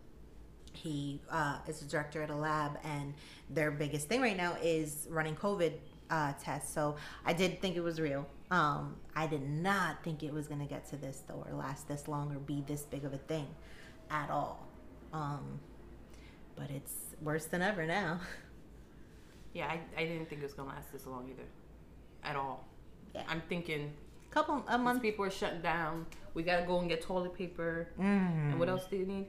He 0.72 1.20
uh, 1.30 1.58
is 1.66 1.82
a 1.82 1.84
director 1.86 2.22
at 2.22 2.30
a 2.30 2.34
lab, 2.36 2.78
and 2.84 3.14
their 3.50 3.70
biggest 3.70 4.08
thing 4.08 4.20
right 4.20 4.36
now 4.36 4.56
is 4.62 5.06
running 5.10 5.36
COVID 5.36 5.72
uh, 6.10 6.32
tests. 6.42 6.72
So 6.72 6.96
I 7.24 7.32
did 7.32 7.60
think 7.60 7.76
it 7.76 7.82
was 7.82 8.00
real. 8.00 8.26
Um, 8.50 8.96
I 9.14 9.26
did 9.26 9.48
not 9.48 10.02
think 10.02 10.22
it 10.22 10.32
was 10.32 10.48
going 10.48 10.60
to 10.60 10.66
get 10.66 10.88
to 10.90 10.96
this 10.96 11.22
though, 11.28 11.46
or 11.48 11.54
last 11.56 11.88
this 11.88 12.08
long, 12.08 12.34
or 12.34 12.38
be 12.38 12.64
this 12.66 12.82
big 12.82 13.04
of 13.04 13.12
a 13.12 13.18
thing 13.18 13.46
at 14.10 14.30
all. 14.30 14.66
Um, 15.12 15.60
but 16.56 16.70
it's 16.70 16.94
worse 17.22 17.46
than 17.46 17.62
ever 17.62 17.86
now. 17.86 18.20
Yeah, 19.54 19.66
I, 19.66 19.80
I 20.00 20.04
didn't 20.04 20.28
think 20.28 20.40
it 20.42 20.44
was 20.44 20.52
gonna 20.54 20.68
last 20.68 20.92
this 20.92 21.06
long 21.06 21.28
either, 21.30 21.46
at 22.22 22.36
all. 22.36 22.66
Yeah. 23.14 23.22
I'm 23.28 23.42
thinking 23.48 23.92
Couple 24.30 24.62
a 24.68 24.76
month. 24.78 25.00
people 25.02 25.24
are 25.24 25.30
shutting 25.30 25.62
down. 25.62 26.06
We 26.34 26.42
gotta 26.42 26.66
go 26.66 26.78
and 26.80 26.88
get 26.88 27.00
toilet 27.02 27.34
paper. 27.34 27.88
Mm. 27.98 28.50
And 28.52 28.58
what 28.58 28.68
else 28.68 28.86
do 28.90 28.96
you 28.96 29.06
need? 29.06 29.26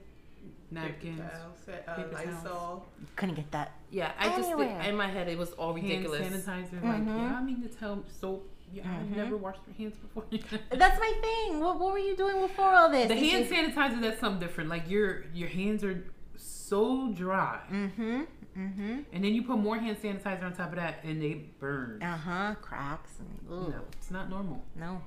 Napkins. 0.71 1.19
Paper 1.19 1.31
towels, 1.31 1.57
uh, 1.87 1.93
paper 1.95 2.09
towels. 2.13 2.43
Lysol. 2.43 2.85
Couldn't 3.15 3.35
get 3.35 3.49
that. 3.51 3.71
Yeah, 3.91 4.11
I 4.19 4.27
just 4.29 4.49
Anywhere. 4.51 4.81
in 4.81 4.95
my 4.95 5.07
head 5.07 5.27
it 5.27 5.37
was 5.37 5.51
all 5.53 5.73
ridiculous. 5.73 6.21
Hand 6.27 6.35
sanitizer. 6.35 6.83
Like, 6.83 7.01
Mhm. 7.01 7.07
yeah, 7.07 7.37
I 7.37 7.43
mean 7.43 7.61
to 7.61 7.69
tell 7.69 8.03
soap. 8.07 8.47
Yeah, 8.71 8.83
Mhm. 8.83 8.99
I've 8.99 9.09
never 9.17 9.37
washed 9.37 9.61
your 9.67 9.75
hands 9.77 9.95
before. 9.97 10.25
That's 10.69 10.99
my 10.99 11.13
thing. 11.21 11.59
What, 11.59 11.79
what 11.79 11.93
were 11.93 11.97
you 11.99 12.15
doing 12.15 12.39
before 12.41 12.71
all 12.75 12.89
this? 12.89 13.07
the 13.07 13.15
hand 13.15 13.45
sanitizer, 13.47 13.99
that's 14.01 14.19
something 14.19 14.39
different. 14.39 14.69
Like 14.69 14.87
your 14.89 15.23
your 15.33 15.49
hands 15.49 15.83
are 15.83 16.03
so 16.35 17.11
dry, 17.13 17.61
Mm-hmm. 17.71 18.21
Mm-hmm. 18.59 18.99
and 19.13 19.23
then 19.23 19.33
you 19.33 19.43
put 19.43 19.57
more 19.57 19.77
hand 19.77 19.97
sanitizer 20.01 20.43
on 20.43 20.53
top 20.53 20.69
of 20.71 20.75
that, 20.75 20.99
and 21.03 21.21
they 21.21 21.45
burn. 21.59 22.01
Uh 22.03 22.17
huh. 22.17 22.55
Cracks. 22.61 23.11
And, 23.19 23.39
ooh, 23.51 23.69
No, 23.69 23.81
it's 23.93 24.11
not 24.11 24.29
normal. 24.29 24.63
no. 24.75 25.01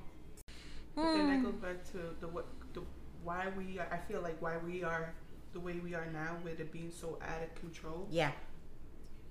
But 0.95 1.13
then 1.13 1.27
that 1.27 1.39
Mm. 1.39 1.43
goes 1.43 1.55
back 1.55 1.83
to 1.91 1.97
the 2.19 2.27
what 2.27 2.45
the 2.73 2.81
why 3.23 3.47
we 3.57 3.79
are, 3.79 3.87
I 3.91 3.97
feel 4.11 4.21
like 4.21 4.41
why 4.41 4.57
we 4.57 4.83
are 4.83 5.13
the 5.53 5.59
way 5.59 5.73
we 5.83 5.93
are 5.95 6.05
now 6.07 6.37
with 6.43 6.59
it 6.59 6.71
being 6.71 6.91
so 6.91 7.19
out 7.21 7.41
of 7.43 7.53
control. 7.55 8.07
Yeah. 8.11 8.31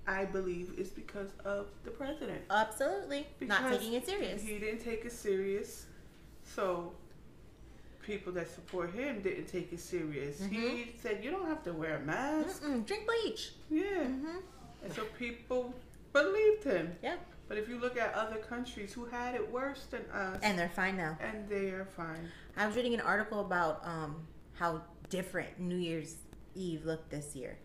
I 0.07 0.25
believe 0.25 0.73
is 0.77 0.89
because 0.89 1.29
of 1.45 1.67
the 1.85 1.91
president. 1.91 2.41
Absolutely. 2.49 3.27
Not 3.41 3.69
taking 3.71 3.93
it 3.93 4.05
serious. 4.05 4.41
He 4.41 4.59
didn't 4.59 4.79
take 4.81 5.05
it 5.05 5.11
serious, 5.13 5.85
so 6.43 6.93
people 8.03 8.31
that 8.33 8.49
support 8.53 8.91
him 8.93 9.21
didn't 9.21 9.47
take 9.47 9.71
it 9.73 9.79
serious. 9.79 10.39
He 10.43 10.57
Mhm. 10.57 10.99
said 11.01 11.23
you 11.23 11.31
don't 11.31 11.47
have 11.47 11.63
to 11.63 11.73
wear 11.73 11.95
a 11.95 11.99
mask. 12.01 12.61
Mm-mm. 12.63 12.85
Drink 12.85 13.07
bleach. 13.07 13.53
Yeah, 13.69 13.83
Mm-hmm. 14.03 14.37
and 14.83 14.93
so 14.93 15.05
people 15.17 15.73
believed 16.11 16.63
him. 16.63 16.95
Yeah. 17.01 17.17
But 17.47 17.57
if 17.57 17.67
you 17.69 17.77
look 17.79 17.97
at 17.97 18.13
other 18.13 18.37
countries 18.37 18.93
who 18.93 19.05
had 19.05 19.35
it 19.35 19.51
worse 19.51 19.85
than 19.89 20.01
us, 20.11 20.39
And 20.43 20.57
they're 20.57 20.69
fine 20.69 20.97
now. 20.97 21.17
and 21.19 21.47
they 21.49 21.69
are 21.71 21.85
fine. 21.85 22.31
I 22.55 22.67
was 22.67 22.75
reading 22.75 22.93
an 22.93 23.01
article 23.01 23.39
about 23.41 23.85
um, 23.85 24.27
how 24.53 24.81
different 25.09 25.59
New 25.59 25.77
Year's 25.77 26.17
Eve 26.55 26.85
looked 26.85 27.09
this 27.09 27.35
year 27.35 27.57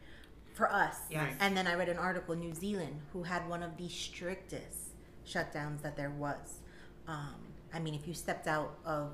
for 0.54 0.70
us. 0.72 0.96
Yes. 1.10 1.32
And 1.40 1.56
then 1.56 1.66
I 1.66 1.74
read 1.74 1.88
an 1.88 1.98
article 1.98 2.34
New 2.34 2.54
Zealand 2.54 3.00
who 3.12 3.22
had 3.22 3.48
one 3.48 3.62
of 3.62 3.76
the 3.76 3.88
strictest 3.88 4.90
shutdowns 5.26 5.82
that 5.82 5.96
there 5.96 6.10
was. 6.10 6.60
Um, 7.06 7.36
I 7.72 7.78
mean, 7.80 7.94
if 7.94 8.06
you 8.08 8.14
stepped 8.14 8.46
out 8.46 8.78
of 8.84 9.12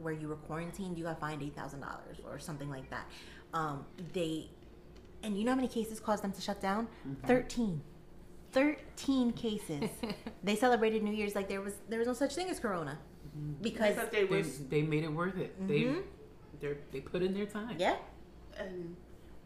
where 0.00 0.12
you 0.12 0.28
were 0.28 0.36
quarantined, 0.36 0.96
you 0.98 1.04
got 1.04 1.20
fined 1.20 1.42
eight 1.42 1.54
thousand 1.54 1.80
dollars 1.80 2.16
or 2.24 2.38
something 2.38 2.70
like 2.70 2.88
that. 2.90 3.06
Um, 3.52 3.84
they, 4.12 4.48
and 5.22 5.36
you 5.36 5.44
know 5.44 5.52
how 5.52 5.56
many 5.56 5.68
cases 5.68 6.00
caused 6.00 6.22
them 6.24 6.32
to 6.32 6.40
shut 6.40 6.60
down? 6.60 6.88
Thirteen. 7.26 7.82
13 8.52 9.32
cases. 9.32 9.88
they 10.42 10.56
celebrated 10.56 11.04
New 11.04 11.12
Year's 11.12 11.36
like 11.36 11.48
there 11.48 11.60
was 11.60 11.74
there 11.88 11.98
was 12.00 12.08
no 12.08 12.14
such 12.14 12.34
thing 12.34 12.48
as 12.50 12.58
corona. 12.58 12.98
Because 13.62 13.94
Because 13.94 14.08
they 14.10 14.24
They, 14.24 14.36
was 14.36 14.58
they 14.68 14.82
made 14.82 15.04
it 15.04 15.12
worth 15.12 15.36
it. 15.38 15.54
Mhm. 15.62 15.68
They 15.68 15.94
they 16.68 16.74
they 16.92 17.00
put 17.00 17.22
in 17.22 17.32
their 17.32 17.46
time. 17.46 17.76
yeah. 17.78 17.96
and 18.58 18.96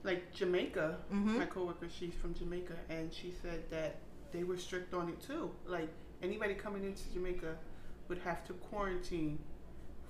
like 0.05 0.33
Jamaica, 0.33 0.99
Mhm. 1.13 1.39
my 1.39 1.45
coworker, 1.47 1.89
she's 1.89 2.15
from 2.15 2.33
Jamaica, 2.35 2.75
and 2.89 3.13
she 3.13 3.31
said 3.43 3.61
that 3.71 3.97
they 4.33 4.43
were 4.43 4.57
strict 4.57 4.93
on 4.95 5.09
it 5.11 5.21
too. 5.21 5.51
Like 5.67 5.91
anybody 6.23 6.55
coming 6.55 6.85
into 6.85 7.03
Jamaica 7.13 7.57
would 8.09 8.19
have 8.19 8.43
to 8.47 8.55
quarantine 8.55 9.39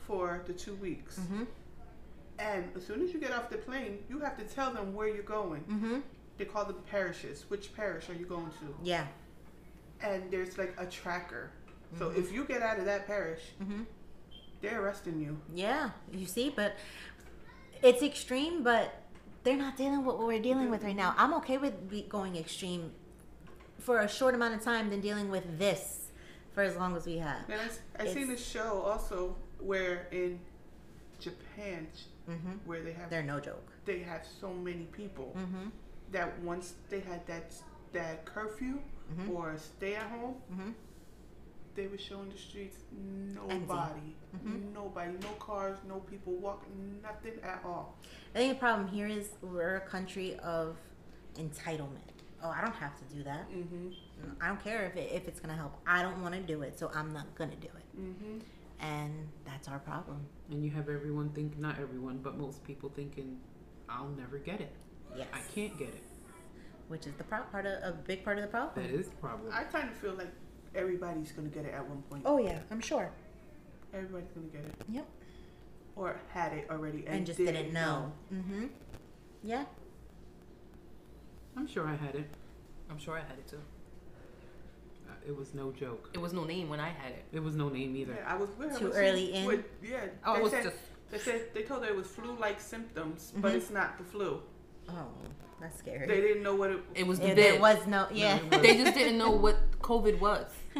for 0.07 0.43
the 0.47 0.53
two 0.53 0.75
weeks. 0.77 1.19
Mhm. 1.19 1.47
And 2.39 2.71
as 2.77 2.87
soon 2.87 3.03
as 3.03 3.13
you 3.13 3.21
get 3.21 3.33
off 3.33 3.49
the 3.49 3.59
plane, 3.59 4.05
you 4.09 4.19
have 4.21 4.37
to 4.39 4.45
tell 4.45 4.73
them 4.73 4.93
where 4.95 5.09
you're 5.09 5.23
going. 5.23 5.63
Mhm. 5.65 6.03
They 6.37 6.45
call 6.45 6.65
them 6.65 6.83
parishes. 6.91 7.45
Which 7.49 7.75
parish 7.75 8.09
are 8.11 8.15
you 8.15 8.27
going 8.27 8.51
to? 8.61 8.75
Yeah. 8.83 9.07
And 10.01 10.31
there's 10.31 10.59
like 10.59 10.75
a 10.79 10.87
tracker. 10.87 11.51
So 11.99 12.11
Mhm. 12.11 12.17
if 12.19 12.33
you 12.33 12.45
get 12.45 12.61
out 12.61 12.79
of 12.79 12.87
that 12.87 13.07
parish, 13.07 13.41
Mhm. 13.63 13.87
they're 14.61 14.83
arresting 14.83 15.21
you. 15.21 15.41
Yeah, 15.55 15.91
you 16.13 16.27
see, 16.27 16.51
but 16.51 16.75
it's 17.83 18.03
extreme, 18.03 18.63
but 18.65 19.01
they're 19.45 19.57
not 19.57 19.77
dealing 19.77 19.99
with 20.05 20.17
what 20.17 20.27
we're 20.27 20.43
dealing 20.43 20.71
with 20.71 20.83
right 20.83 20.97
now. 20.97 21.15
I'm 21.17 21.33
okay 21.35 21.57
with 21.59 22.09
going 22.09 22.35
extreme 22.37 22.93
for 23.79 24.01
a 24.01 24.09
short 24.09 24.35
amount 24.35 24.55
of 24.55 24.63
time 24.63 24.91
than 24.91 25.01
dealing 25.01 25.31
with 25.31 25.59
this 25.59 26.11
for 26.53 26.63
as 26.63 26.75
long 26.77 26.97
as 26.97 27.07
we 27.07 27.19
have. 27.19 27.49
And 27.49 27.61
I, 27.61 28.03
I 28.03 28.07
seen 28.13 28.27
this 28.29 28.45
show 28.45 28.81
also 28.83 29.37
where 29.65 30.07
in 30.13 30.39
Japan, 31.21 31.87
hmm 32.27 32.53
where 32.65 32.83
they 32.83 32.93
have 32.93 33.11
They're 33.11 33.23
no 33.23 33.41
joke. 33.41 33.69
they 33.85 34.01
have 34.01 34.27
so 34.41 34.53
many 34.53 34.85
people 35.01 35.33
hmm 35.37 35.69
that 36.13 36.39
once 36.41 36.75
they 36.91 37.01
had 37.01 37.27
that 37.27 37.53
that 37.93 38.25
curfew 38.25 38.79
Mhm. 39.13 39.31
or 39.35 39.57
stay 39.59 39.95
at 39.97 40.07
home, 40.11 40.35
hmm 40.55 40.71
they 41.75 41.87
were 41.89 41.99
showing 41.99 42.31
the 42.31 42.39
streets 42.39 42.79
nobody, 42.93 44.15
Mhm. 44.37 44.73
nobody, 44.73 45.13
no 45.29 45.33
cars, 45.41 45.79
no 45.89 45.99
people 46.01 46.35
walking, 46.35 47.01
nothing 47.03 47.37
at 47.43 47.61
all. 47.65 47.97
I 48.35 48.39
think 48.39 48.53
the 48.55 48.59
problem 48.61 48.87
here 48.89 49.09
is 49.09 49.33
we're 49.43 49.77
a 49.77 49.81
country 49.81 50.37
of 50.39 50.77
entitlement. 51.35 52.13
Oh, 52.43 52.51
I 52.51 52.61
don't 52.61 52.75
have 52.77 52.97
to 53.01 53.15
do 53.15 53.23
that. 53.25 53.51
Mhm. 53.51 53.95
I 54.41 54.49
don't 54.49 54.63
care 54.63 54.85
if 54.85 54.97
it, 54.97 55.11
if 55.13 55.27
it's 55.29 55.41
gonna 55.41 55.57
help. 55.57 55.75
I 55.87 56.03
don't 56.03 56.23
want 56.23 56.35
to 56.35 56.41
do 56.43 56.63
it, 56.63 56.79
so 56.79 56.91
I'm 56.95 57.13
not 57.13 57.35
gonna 57.35 57.57
do 57.57 57.69
it, 57.83 58.01
Mhm. 58.01 58.43
And 58.85 59.13
that's 59.45 59.69
our 59.69 59.79
problem. 59.79 60.27
And 60.51 60.63
you 60.65 60.71
have 60.73 60.89
everyone 60.89 61.31
think 61.31 61.59
not 61.59 61.79
everyone, 61.81 62.19
but 62.23 62.37
most 62.37 62.63
people 62.65 62.91
thinking, 62.95 63.39
I'll 63.89 64.09
never 64.11 64.39
get 64.39 64.61
it. 64.61 64.73
Yes, 65.17 65.27
I 65.33 65.41
can't 65.55 65.77
get 65.79 65.89
it. 65.89 66.03
which 66.89 67.07
is 67.07 67.15
the 67.15 67.25
pro- 67.25 67.43
part 67.45 67.65
of 67.65 67.83
a 67.83 67.93
big 68.07 68.23
part 68.25 68.37
of 68.37 68.43
the 68.43 68.49
problem. 68.51 68.85
That 68.87 68.95
is 68.95 69.09
the 69.09 69.17
problem. 69.17 69.51
I 69.53 69.63
kind 69.65 69.89
of 69.89 69.95
feel 69.97 70.13
like 70.15 70.29
everybody's 70.75 71.33
gonna 71.33 71.49
get 71.49 71.65
it 71.65 71.73
at 71.73 71.89
one 71.89 72.03
point. 72.03 72.23
Oh 72.27 72.37
yeah, 72.39 72.59
I'm 72.71 72.81
sure. 72.81 73.11
Everybody's 73.95 74.31
gonna 74.33 74.49
get 74.49 74.65
it, 74.65 74.75
Yep. 74.91 75.07
or 75.97 76.17
had 76.31 76.53
it 76.53 76.67
already 76.71 77.07
and, 77.07 77.17
And, 77.19 77.27
just 77.27 77.39
didn't, 77.39 77.73
know. 77.73 78.13
Mm-hmm. 78.33 78.67
Yeah. 79.43 79.65
I'm 81.57 81.67
sure 81.67 81.87
I 81.89 81.95
had 81.95 82.17
it. 82.17 82.29
I'm 82.91 82.99
sure 82.99 83.15
I 83.17 83.21
had 83.21 83.39
it 83.39 83.47
too. 83.49 83.61
It 85.27 85.35
was 85.37 85.55
no 85.55 85.73
joke. 85.73 86.11
It 86.13 86.19
was 86.21 86.33
no 86.35 86.45
name 86.45 86.69
when 86.69 86.81
I 86.81 86.89
had 86.91 87.13
it. 87.13 87.25
It 87.33 87.43
was 87.43 87.55
no 87.57 87.69
name 87.71 87.97
either. 87.97 88.13
Yeah, 88.15 88.33
I 88.33 88.37
was 88.37 88.51
with 88.59 88.73
her. 88.73 88.79
Too 88.79 88.85
when 88.91 88.93
she- 88.95 88.99
early 88.99 89.35
in? 89.35 89.45
with- 89.47 89.65
yeah, 89.83 90.07
Oh, 90.27 90.35
they 90.35 90.41
it 90.41 90.43
was 90.43 90.53
said, 90.53 90.65
just 90.65 90.77
they 91.11 91.19
said 91.19 91.49
they 91.55 91.63
told 91.63 91.83
her 91.85 91.89
it 91.91 91.97
was 91.97 92.07
flu-like 92.07 92.61
symptoms, 92.61 93.33
but 93.37 93.53
Mhm. 93.53 93.57
it's 93.57 93.71
not 93.71 93.97
the 93.99 94.05
flu. 94.05 94.43
Oh, 94.91 95.09
that's 95.61 95.79
scary. 95.79 96.07
They 96.07 96.21
didn't 96.21 96.43
know 96.43 96.55
what 96.57 96.71
it, 96.73 96.81
it 96.95 97.07
was 97.07 97.19
the 97.21 97.33
there 97.33 97.59
was 97.59 97.87
no, 97.87 98.07
yeah. 98.13 98.37
it 98.53 98.61
they 98.63 98.77
just 98.77 98.95
didn't 98.95 99.17
know 99.17 99.31
what 99.31 99.57
COVID 99.81 100.21
was. 100.21 100.47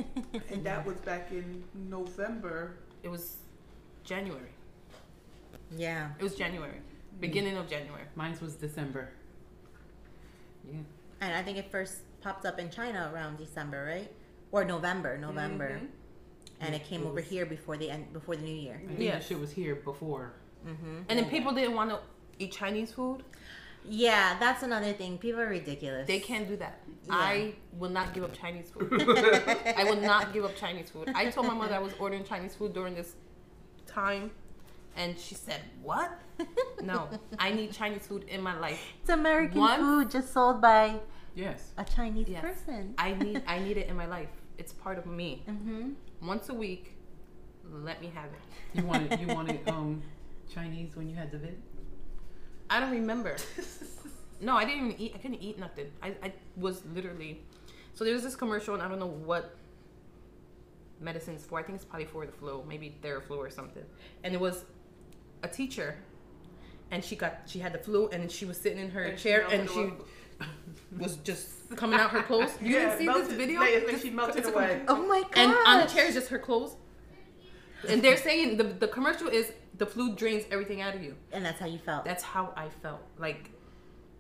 and 0.51 0.63
that 0.65 0.85
was 0.85 0.97
back 0.99 1.31
in 1.31 1.65
November. 1.89 2.77
It 3.03 3.09
was 3.09 3.37
January. 4.03 4.51
yeah. 5.77 6.11
It 6.19 6.23
was 6.23 6.35
January. 6.35 6.81
Beginning 7.21 7.57
of 7.57 7.67
January. 7.69 8.05
Mine 8.17 8.37
was 8.43 8.57
December. 8.57 9.09
Yeah. 10.71 10.81
And 11.21 11.35
I 11.35 11.43
think 11.43 11.57
it 11.59 11.71
first 11.71 11.99
popped 12.25 12.45
up 12.47 12.59
in 12.59 12.69
China 12.71 13.11
around 13.15 13.37
December, 13.39 13.85
right? 13.95 14.11
Or 14.51 14.65
November, 14.65 15.13
November, 15.19 15.71
Mhm. 15.71 15.89
and 16.61 16.71
Yeah, 16.71 16.77
it 16.81 16.85
came 16.91 17.03
it 17.03 17.07
over 17.07 17.15
was- 17.17 17.27
here 17.33 17.47
before 17.57 17.77
the 17.77 17.89
end, 17.95 18.13
before 18.19 18.35
the 18.37 18.43
new 18.51 18.59
year. 18.67 18.77
I 18.83 18.87
think 18.87 18.99
Yes. 19.01 19.15
that 19.15 19.25
shit 19.29 19.39
was 19.47 19.53
here 19.53 19.75
before. 19.91 20.27
Mm-hmm. 20.67 20.97
And 21.09 21.15
then 21.19 21.29
people 21.29 21.53
didn't 21.53 21.75
want 21.81 21.91
to 21.91 21.99
eat 22.39 22.53
Chinese 22.53 22.91
food. 22.93 23.19
Yeah, 23.87 24.39
that's 24.39 24.63
another 24.63 24.93
thing. 24.95 25.19
People 25.19 25.41
are 25.43 25.53
ridiculous. 25.61 26.07
They 26.07 26.19
can't 26.31 26.49
do 26.49 26.57
that. 26.57 26.75
Yeah. 27.07 27.15
I 27.35 27.35
will 27.81 27.91
not 27.99 28.15
give 28.15 28.25
up 28.25 28.33
Chinese 28.33 28.71
food. 28.71 28.89
I 29.81 29.85
will 29.85 30.01
not 30.13 30.33
give 30.33 30.45
up 30.49 30.55
Chinese 30.57 30.89
food. 30.91 31.07
I 31.15 31.23
told 31.31 31.47
my 31.53 31.53
mother 31.63 31.75
I 31.75 31.81
was 31.89 31.93
ordering 32.01 32.25
Chinese 32.25 32.55
food 32.55 32.73
during 32.73 32.95
this 33.01 33.11
time, 33.87 34.31
and 34.97 35.11
she 35.25 35.35
said, 35.35 35.61
"What? 35.83 36.11
No, 36.83 37.09
I 37.39 37.53
need 37.59 37.73
Chinese 37.73 38.07
food 38.07 38.25
in 38.25 38.41
my 38.43 38.57
life. 38.67 38.81
It's 39.03 39.11
American 39.11 39.61
Once- 39.61 39.81
food 39.83 40.11
just 40.17 40.33
sold 40.33 40.61
by 40.63 41.01
Yes. 41.35 41.73
a 41.77 41.85
Chinese 41.85 42.29
Yes. 42.29 42.43
person. 42.43 42.95
I 42.99 43.13
need, 43.15 43.43
I 43.49 43.59
need 43.59 43.77
it 43.77 43.89
in 43.89 43.97
my 43.97 44.07
life. 44.07 44.29
It's 44.59 44.73
part 44.73 44.99
of 44.99 45.07
me. 45.07 45.43
Mm-hmm. 45.49 45.93
Once 46.27 46.49
a 46.49 46.55
week, 46.55 46.97
let 47.71 48.01
me 48.01 48.11
have 48.15 48.27
it. 48.27 48.79
You 48.79 48.85
wanted 48.87 49.21
you 49.21 49.27
wanted 49.29 49.61
um 49.69 50.03
Chinese 50.53 50.95
when 50.97 51.09
you 51.09 51.17
had 51.17 51.31
the 51.33 51.39
vid? 51.39 51.61
I 52.71 52.81
don't 52.81 52.91
remember. 52.93 53.37
No, 54.41 54.57
I 54.57 54.65
didn't 54.65 54.87
even 54.91 55.01
eat. 55.01 55.13
I 55.15 55.19
couldn't 55.19 55.41
eat 55.43 55.59
nothing. 55.59 55.87
I, 56.03 56.09
I 56.23 56.33
was 56.57 56.83
literally. 56.93 57.41
So 57.95 58.05
there 58.05 58.13
was 58.13 58.25
this 58.25 58.37
commercial, 58.37 58.75
and 58.75 58.83
I 58.83 58.89
don't 58.89 58.99
know 58.99 59.07
what 59.07 59.57
medicines 61.01 61.45
for. 61.45 61.59
I 61.59 61.63
think 61.63 61.77
it's 61.77 61.85
probably 61.85 62.07
for 62.07 62.27
the 62.27 62.33
flu, 62.33 62.63
maybe 62.69 62.97
Theraflu 63.03 63.37
or 63.39 63.49
something. 63.49 63.85
And 64.23 64.35
it 64.35 64.41
was 64.41 64.65
a 65.43 65.49
teacher, 65.49 65.97
and 66.91 67.03
she 67.03 67.17
got 67.17 67.43
she 67.47 67.59
had 67.61 67.73
the 67.73 67.79
flu, 67.79 68.09
and 68.09 68.31
she 68.31 68.45
was 68.45 68.59
sitting 68.61 68.79
in 68.79 68.91
her 68.91 69.03
And 69.05 69.19
she 69.19 69.23
chair, 69.29 69.47
and 69.51 69.71
she 69.71 69.79
away. 69.81 69.93
Was 70.99 71.17
just 71.19 71.49
coming 71.77 71.99
out 71.99 72.11
her 72.11 72.23
clothes. 72.23 72.51
You 72.61 72.75
Yeah, 72.75 72.79
didn't 72.87 72.99
see 72.99 73.07
melted- 73.07 73.27
this 73.27 73.33
video? 73.35 73.61
like- 73.61 73.87
like 73.87 74.01
she 74.01 74.11
melted 74.11 74.37
it's 74.37 74.49
a 74.49 74.53
away. 74.53 74.83
Oh 74.89 75.07
my 75.07 75.23
god! 75.23 75.31
and 75.37 75.53
on 75.67 75.81
the 75.81 75.87
chair 75.93 76.07
is 76.07 76.15
just 76.15 76.29
her 76.29 76.39
clothes. 76.39 76.77
And 77.89 78.03
they're 78.03 78.17
saying 78.17 78.57
the 78.57 78.65
the 78.65 78.89
commercial 78.89 79.29
is 79.29 79.53
the 79.77 79.87
flu 79.87 80.15
drains 80.15 80.45
everything 80.51 80.81
out 80.81 80.95
of 80.95 81.03
you. 81.03 81.15
and 81.33 81.45
that's 81.45 81.59
how 81.61 81.67
you 81.67 81.79
felt. 81.79 82.05
That's 82.05 82.23
how 82.23 82.53
I 82.57 82.69
felt. 82.83 83.01
Like 83.19 83.51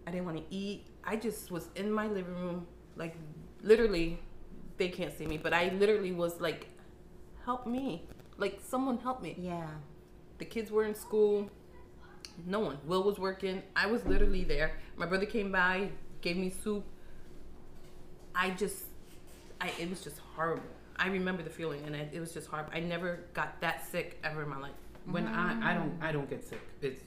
I 0.06 0.10
didn't 0.10 0.26
want 0.26 0.38
to 0.38 0.54
eat. 0.54 0.86
I 1.04 1.16
just 1.16 1.50
was 1.50 1.68
in 1.76 1.90
my 1.92 2.06
living 2.08 2.34
room 2.34 2.66
Like 2.96 3.14
literally, 3.62 4.20
they 4.76 4.88
can't 4.88 5.16
see 5.16 5.26
me, 5.26 5.36
but 5.38 5.52
I 5.52 5.68
literally 5.80 6.12
was 6.12 6.40
like, 6.40 6.66
"Help 7.44 7.66
me!" 7.66 8.06
Like 8.36 8.60
someone 8.62 8.98
help 8.98 9.20
me. 9.22 9.34
Yeah. 9.38 9.68
The 10.38 10.44
kids 10.44 10.70
were 10.70 10.84
in 10.84 10.94
school. 10.94 11.50
No 12.46 12.60
one. 12.60 12.78
Will 12.86 13.02
was 13.02 13.18
working. 13.18 13.62
I 13.76 13.86
was 13.86 14.04
literally 14.04 14.44
there. 14.44 14.72
My 14.96 15.06
brother 15.06 15.26
came 15.26 15.50
by, 15.52 15.90
gave 16.24 16.36
me 16.36 16.50
soup. 16.50 16.84
I 18.34 18.50
just, 18.50 18.86
I 19.60 19.70
it 19.78 19.88
was 19.88 20.00
just 20.02 20.18
horrible. 20.34 20.64
I 20.96 21.08
remember 21.08 21.42
the 21.42 21.50
feeling, 21.50 21.82
and 21.86 21.94
I, 21.94 22.08
it 22.12 22.18
was 22.18 22.32
just 22.32 22.48
horrible. 22.48 22.72
I 22.74 22.80
never 22.80 23.20
got 23.34 23.60
that 23.60 23.86
sick 23.86 24.18
ever 24.24 24.42
in 24.42 24.48
my 24.48 24.58
life. 24.58 24.72
When 25.04 25.26
I, 25.26 25.72
I 25.72 25.74
don't 25.74 25.92
I 26.00 26.10
don't 26.12 26.28
get 26.28 26.42
sick. 26.42 26.60
It's 26.80 27.02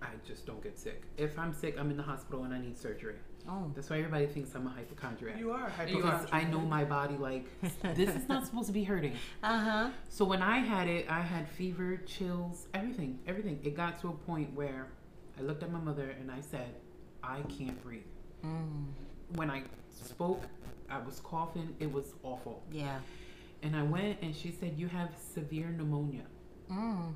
I 0.00 0.08
just 0.26 0.46
don't 0.46 0.62
get 0.62 0.78
sick. 0.78 1.02
If 1.18 1.38
I'm 1.38 1.52
sick, 1.52 1.76
I'm 1.78 1.90
in 1.90 1.96
the 1.96 2.02
hospital 2.02 2.44
and 2.44 2.54
I 2.54 2.60
need 2.60 2.76
surgery. 2.76 3.16
Oh. 3.48 3.70
That's 3.74 3.90
why 3.90 3.98
everybody 3.98 4.26
thinks 4.26 4.54
I'm 4.54 4.66
a 4.66 4.70
hypochondriac. 4.70 5.38
You 5.38 5.50
are 5.50 5.70
because 5.84 6.00
hypochondriac. 6.00 6.34
I 6.34 6.44
know 6.44 6.60
my 6.60 6.84
body 6.84 7.16
like 7.18 7.46
this 7.94 8.08
is 8.08 8.28
not 8.28 8.46
supposed 8.46 8.68
to 8.68 8.72
be 8.72 8.84
hurting. 8.84 9.14
Uh 9.42 9.58
huh. 9.58 9.90
So 10.08 10.24
when 10.24 10.40
I 10.40 10.58
had 10.58 10.88
it, 10.88 11.06
I 11.10 11.20
had 11.20 11.48
fever, 11.48 11.98
chills, 12.06 12.68
everything, 12.72 13.18
everything. 13.26 13.60
It 13.62 13.76
got 13.76 14.00
to 14.00 14.08
a 14.08 14.12
point 14.12 14.54
where 14.54 14.88
I 15.38 15.42
looked 15.42 15.62
at 15.62 15.70
my 15.70 15.80
mother 15.80 16.14
and 16.18 16.30
I 16.30 16.40
said, 16.40 16.74
I 17.22 17.42
can't 17.42 17.80
breathe. 17.82 18.02
Mm. 18.44 18.86
When 19.36 19.50
I 19.50 19.62
spoke, 19.90 20.42
I 20.90 20.98
was 20.98 21.20
coughing. 21.20 21.74
It 21.80 21.90
was 21.90 22.12
awful. 22.22 22.62
Yeah. 22.70 22.98
And 23.62 23.76
I 23.76 23.82
went 23.82 24.20
and 24.22 24.34
she 24.34 24.50
said, 24.50 24.74
You 24.76 24.88
have 24.88 25.10
severe 25.34 25.68
pneumonia. 25.68 26.24
Mm. 26.70 27.12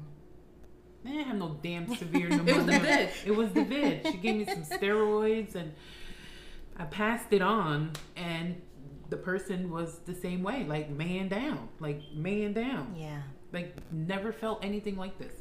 I 1.05 1.09
didn't 1.09 1.25
have 1.27 1.37
no 1.37 1.59
damn 1.63 1.95
severe 1.97 2.29
pneumonia. 2.29 2.53
It 2.55 2.57
was 2.57 2.67
the 2.67 2.79
vid. 2.81 3.11
It 3.27 3.31
was 3.37 3.53
the 3.53 3.65
vid. 3.65 4.07
She 4.07 4.17
gave 4.19 4.37
me 4.37 4.45
some 4.45 4.63
steroids 4.63 5.55
and 5.55 5.73
I 6.77 6.85
passed 6.85 7.33
it 7.33 7.43
on 7.43 7.93
and 8.17 8.61
the 9.09 9.17
person 9.17 9.71
was 9.71 9.99
the 10.05 10.15
same 10.15 10.43
way, 10.43 10.65
like 10.65 10.91
man 10.91 11.29
down, 11.29 11.69
like 11.81 12.01
man 12.13 12.53
down. 12.53 12.95
Yeah. 12.99 13.23
Like 13.53 13.77
never 13.93 14.33
felt 14.33 14.65
anything 14.65 14.97
like 14.97 15.19
this. 15.19 15.33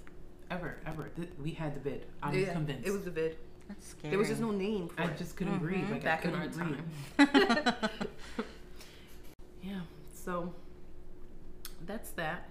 Ever, 0.52 0.78
ever. 0.86 1.10
We 1.42 1.52
had 1.52 1.74
the 1.76 1.80
vid. 1.80 2.06
I'm 2.22 2.34
Yeah, 2.38 2.54
convinced. 2.54 2.88
It 2.88 2.92
was 2.92 3.04
the 3.04 3.12
vid. 3.12 3.38
That's 3.68 3.88
scary. 3.88 4.09
There 4.11 4.20
was 4.20 4.28
just 4.30 4.41
no 4.41 4.51
name 4.51 4.88
for 4.89 5.01
I 5.01 5.05
it. 5.05 5.18
just 5.18 5.36
couldn't 5.36 5.55
Mhm. 5.59 5.61
breathe. 5.61 5.89
Like 5.89 6.03
back 6.03 6.26
I 6.26 6.30
in 6.30 6.36
our 6.36 6.47
breathe. 6.47 6.78
time. 7.18 7.89
yeah. 9.63 9.80
So 10.13 10.53
that's 11.86 12.11
that. 12.11 12.49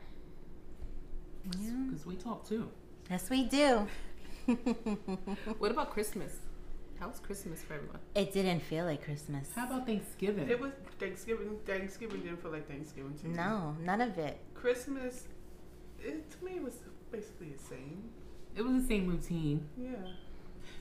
Yeah. 1.61 1.71
Because 1.89 2.07
we 2.07 2.17
talk 2.17 2.47
too. 2.49 2.69
Yes, 3.11 3.29
we 3.31 3.45
do. 3.45 3.87
What 5.59 5.71
about 5.71 5.91
Christmas? 5.93 6.33
How 7.01 7.09
was 7.09 7.19
Christmas 7.21 7.61
for 7.63 7.75
everyone? 7.75 7.99
it 8.15 8.33
didn't 8.33 8.61
feel 8.61 8.85
like 8.85 9.05
Christmas. 9.05 9.49
How 9.55 9.67
about 9.67 9.87
Thanksgiving? 9.87 10.49
It 10.49 10.61
was 10.61 10.73
Thanksgiving. 10.99 11.59
Thanksgiving 11.67 12.21
didn't 12.23 12.41
feel 12.43 12.51
like 12.53 12.69
Thanksgiving 12.69 13.15
to 13.19 13.27
me. 13.27 13.35
No, 13.37 13.77
none 13.83 14.01
of 14.01 14.17
it. 14.19 14.39
Christmas, 14.55 15.25
it, 16.01 16.31
to 16.31 16.45
me, 16.45 16.53
it 16.57 16.63
was 16.63 16.75
basically 17.11 17.49
the 17.51 17.63
same. 17.63 18.05
it 18.57 18.63
was 18.63 18.83
the 18.83 18.87
same 18.89 19.09
routine. 19.09 19.67
Yeah. 19.77 19.91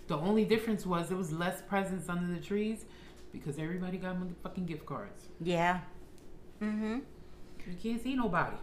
The 0.07 0.17
only 0.17 0.45
difference 0.45 0.86
was 0.86 1.11
it 1.11 1.17
was 1.17 1.31
less 1.31 1.61
presents 1.61 2.09
under 2.09 2.34
the 2.34 2.39
trees 2.41 2.86
because 3.31 3.57
everybody 3.57 3.97
got 3.97 4.15
motherfucking 4.17 4.65
gift 4.65 4.86
cards. 4.86 5.27
Yeah. 5.41 5.79
Mm-hmm. 6.61 6.99
You 7.67 7.75
can't 7.81 8.01
see 8.03 8.15
nobody. 8.15 8.57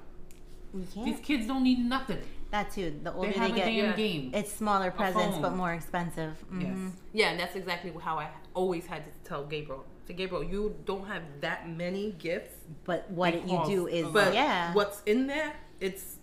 You 0.74 0.80
These 0.80 0.94
can't. 0.94 1.06
These 1.06 1.20
kids 1.20 1.46
don't 1.46 1.62
need 1.62 1.78
nothing. 1.78 2.18
That 2.50 2.70
too. 2.72 2.98
The 3.02 3.10
They 3.10 3.16
older 3.16 3.30
have 3.30 3.48
they 3.48 3.52
a 3.52 3.56
get, 3.56 3.64
damn 3.66 3.84
yeah. 3.86 3.96
game. 3.96 4.30
it's 4.34 4.52
smaller 4.52 4.90
presents 4.90 5.38
but 5.38 5.54
more 5.54 5.72
expensive. 5.72 6.34
Mhm. 6.52 6.62
Yes. 6.62 6.92
Yeah, 7.12 7.30
and 7.30 7.40
that's 7.40 7.56
exactly 7.56 7.92
how 8.00 8.18
I 8.18 8.28
always 8.54 8.86
had 8.86 9.04
to 9.04 9.10
tell 9.28 9.44
Gabriel. 9.46 9.84
To 10.08 10.12
Gabriel, 10.12 10.42
you 10.42 10.74
don't 10.84 11.06
have 11.06 11.22
that 11.40 11.68
many 11.68 12.12
gifts, 12.12 12.54
But 12.84 13.08
what 13.10 13.46
you 13.48 13.62
do 13.66 13.86
is, 13.86 14.06
but 14.08 14.34
yeah, 14.34 14.72
what's 14.74 15.02
in 15.06 15.26
there, 15.28 15.54
it's 15.80 16.16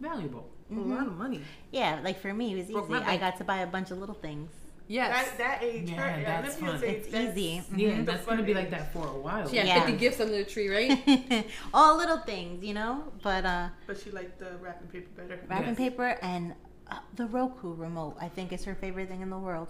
Valuable. 0.00 0.48
A 0.70 0.74
lot 0.80 1.06
of 1.06 1.16
money. 1.16 1.40
yeah. 1.72 2.00
Like 2.02 2.20
for 2.20 2.32
me, 2.32 2.52
it 2.52 2.56
was 2.56 2.66
Broke 2.70 2.90
easy. 2.90 3.04
I 3.04 3.16
got 3.16 3.36
to 3.38 3.44
buy 3.44 3.58
a 3.58 3.66
bunch 3.66 3.90
of 3.90 3.98
little 3.98 4.14
things. 4.14 4.50
Yes. 4.88 5.28
That, 5.28 5.38
that 5.38 5.62
age, 5.62 5.88
Yeah, 5.90 5.96
her, 6.10 6.22
that's 6.24 6.56
Olivia's 6.60 6.80
fun. 6.80 6.90
age, 6.90 6.96
It's 6.96 7.08
that's- 7.08 7.36
easy. 7.38 7.62
Yeah, 7.76 7.96
the 7.98 8.02
that's 8.02 8.26
gonna 8.26 8.42
be 8.42 8.54
like 8.54 8.70
that 8.70 8.92
for 8.92 9.06
a 9.06 9.18
while. 9.18 9.48
she 9.48 9.56
had 9.56 9.66
Yeah. 9.68 9.84
50 9.86 9.98
gifts 9.98 10.20
under 10.20 10.32
the 10.36 10.44
tree, 10.44 10.68
right? 10.68 11.46
All 11.74 11.96
little 11.96 12.18
things, 12.18 12.64
you 12.64 12.74
know. 12.74 13.04
But 13.22 13.44
uh, 13.44 13.68
But 13.86 14.00
she 14.00 14.10
liked 14.10 14.38
the 14.40 14.56
wrapping 14.60 14.88
paper 14.88 15.08
better. 15.16 15.40
wrapping 15.48 15.68
Yes. 15.68 15.76
paper 15.78 16.18
and 16.22 16.54
uh, 16.90 16.98
the 17.14 17.26
Roku 17.26 17.72
remote, 17.74 18.16
I 18.20 18.28
think, 18.28 18.52
is 18.52 18.64
her 18.64 18.74
favorite 18.74 19.08
thing 19.08 19.20
in 19.22 19.30
the 19.30 19.38
world. 19.38 19.68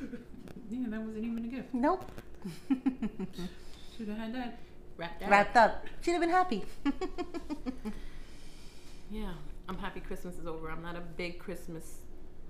Yeah, 0.70 0.84
that 0.88 1.00
wasn't 1.00 1.24
even 1.24 1.44
a 1.44 1.48
gift. 1.48 1.72
Nope. 1.72 2.04
Should 3.96 4.08
have 4.08 4.18
had 4.18 4.34
that. 4.34 4.58
wrapped 4.98 5.22
up. 5.22 5.30
Wrapped 5.30 5.56
up. 5.56 5.86
She'd 6.02 6.10
have 6.12 6.20
been 6.20 6.28
happy. 6.30 6.62
Yeah, 9.10 9.32
I'm 9.68 9.78
happy 9.78 10.00
Christmas 10.00 10.38
is 10.38 10.46
over. 10.46 10.70
I'm 10.70 10.82
not 10.82 10.96
a 10.96 11.00
big 11.00 11.38
Christmas 11.38 11.98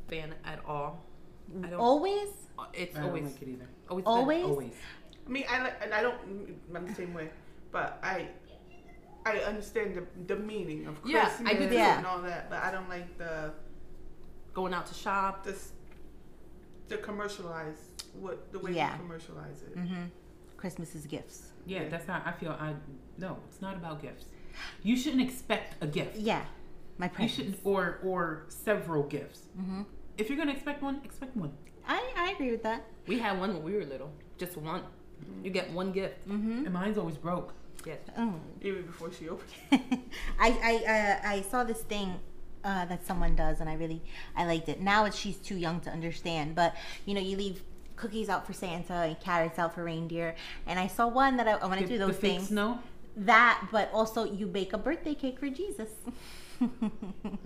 fan 0.08 0.34
at 0.44 0.60
all. 0.66 1.04
I 1.64 1.68
don't. 1.68 1.80
Always. 1.80 2.28
It's 2.74 2.96
I 2.96 3.00
don't 3.00 3.08
always 3.10 3.24
like 3.24 3.42
it 3.42 3.48
either. 3.48 3.68
always 3.88 4.04
been- 4.04 4.12
Always? 4.12 4.44
Always. 4.44 4.72
I 5.26 5.30
mean, 5.30 5.44
I 5.48 5.62
like, 5.62 5.74
and 5.82 5.92
I 5.94 6.02
don't. 6.02 6.16
I'm 6.74 6.86
the 6.86 6.94
same 6.94 7.14
way, 7.14 7.28
but 7.70 7.98
I, 8.02 8.28
I 9.26 9.38
understand 9.40 9.94
the, 9.96 10.34
the 10.34 10.40
meaning 10.40 10.86
of 10.86 10.96
Yeah, 11.04 11.26
Christmas 11.26 11.52
I 11.52 11.54
do. 11.68 11.74
Yeah. 11.74 11.98
and 11.98 12.06
all 12.06 12.22
that, 12.22 12.48
but 12.50 12.62
I 12.62 12.70
don't 12.70 12.88
like 12.88 13.18
the 13.18 13.52
going 14.54 14.72
out 14.74 14.86
to 14.86 14.94
shop. 14.94 15.44
this, 15.44 15.72
the 16.88 16.96
commercialize 16.98 17.90
what 18.18 18.50
the 18.52 18.58
way 18.58 18.72
Yeah. 18.72 18.92
they 18.92 18.98
commercialize 18.98 19.62
it. 19.62 19.76
Mm-hmm. 19.76 20.04
Christmas 20.56 20.94
is 20.94 21.06
gifts. 21.06 21.52
Yeah, 21.66 21.88
that's 21.88 22.06
how 22.06 22.22
I 22.24 22.32
feel. 22.32 22.52
I 22.52 22.74
no, 23.18 23.36
it's 23.48 23.60
not 23.60 23.76
about 23.76 24.00
gifts. 24.02 24.24
You 24.82 24.96
shouldn't 24.96 25.22
expect 25.22 25.82
a 25.82 25.86
gift. 25.86 26.16
Yeah. 26.16 26.44
My 26.98 27.10
You 27.18 27.28
shouldn't, 27.28 27.58
or 27.64 28.00
or 28.04 28.44
several 28.48 29.04
gifts. 29.04 29.42
Mm-hmm. 29.58 29.82
If 30.16 30.28
you're 30.28 30.38
gonna 30.38 30.52
expect 30.52 30.82
one, 30.82 31.00
expect 31.04 31.36
one. 31.36 31.52
I, 31.86 32.12
I 32.16 32.32
agree 32.32 32.50
with 32.50 32.62
that. 32.64 32.84
We 33.06 33.18
had 33.18 33.38
one 33.38 33.54
when 33.54 33.62
we 33.62 33.72
were 33.74 33.84
little. 33.84 34.12
Just 34.36 34.56
one. 34.56 34.82
You 35.42 35.50
get 35.50 35.72
one 35.72 35.92
gift. 35.92 36.28
Mm-hmm. 36.28 36.64
And 36.66 36.72
mine's 36.72 36.98
always 36.98 37.16
broke. 37.16 37.54
Yes. 37.86 37.98
Oh. 38.16 38.34
Even 38.60 38.82
before 38.82 39.12
she 39.12 39.28
opened. 39.28 39.50
I 40.38 40.48
I 40.62 40.92
uh, 40.92 41.28
I 41.28 41.42
saw 41.42 41.64
this 41.64 41.80
thing 41.82 42.18
uh, 42.64 42.84
that 42.86 43.06
someone 43.06 43.36
does, 43.36 43.60
and 43.60 43.70
I 43.70 43.74
really 43.74 44.02
I 44.36 44.44
liked 44.44 44.68
it. 44.68 44.80
Now 44.80 45.04
it's 45.04 45.16
she's 45.16 45.36
too 45.36 45.56
young 45.56 45.80
to 45.80 45.90
understand, 45.90 46.54
but 46.54 46.74
you 47.06 47.14
know 47.14 47.20
you 47.20 47.36
leave 47.36 47.62
cookies 47.96 48.28
out 48.28 48.46
for 48.46 48.52
Santa 48.52 48.92
and 48.94 49.20
carrots 49.20 49.58
out 49.58 49.74
for 49.74 49.84
reindeer, 49.84 50.34
and 50.66 50.78
I 50.78 50.86
saw 50.86 51.06
one 51.06 51.36
that 51.36 51.48
I, 51.48 51.52
I 51.52 51.66
want 51.66 51.80
to 51.80 51.86
do 51.86 51.98
those 51.98 52.16
fake 52.16 52.38
things. 52.38 52.48
snow. 52.48 52.80
That, 53.16 53.68
but 53.72 53.90
also 53.92 54.24
you 54.24 54.46
bake 54.46 54.72
a 54.72 54.78
birthday 54.78 55.14
cake 55.14 55.40
for 55.40 55.48
Jesus. 55.48 55.90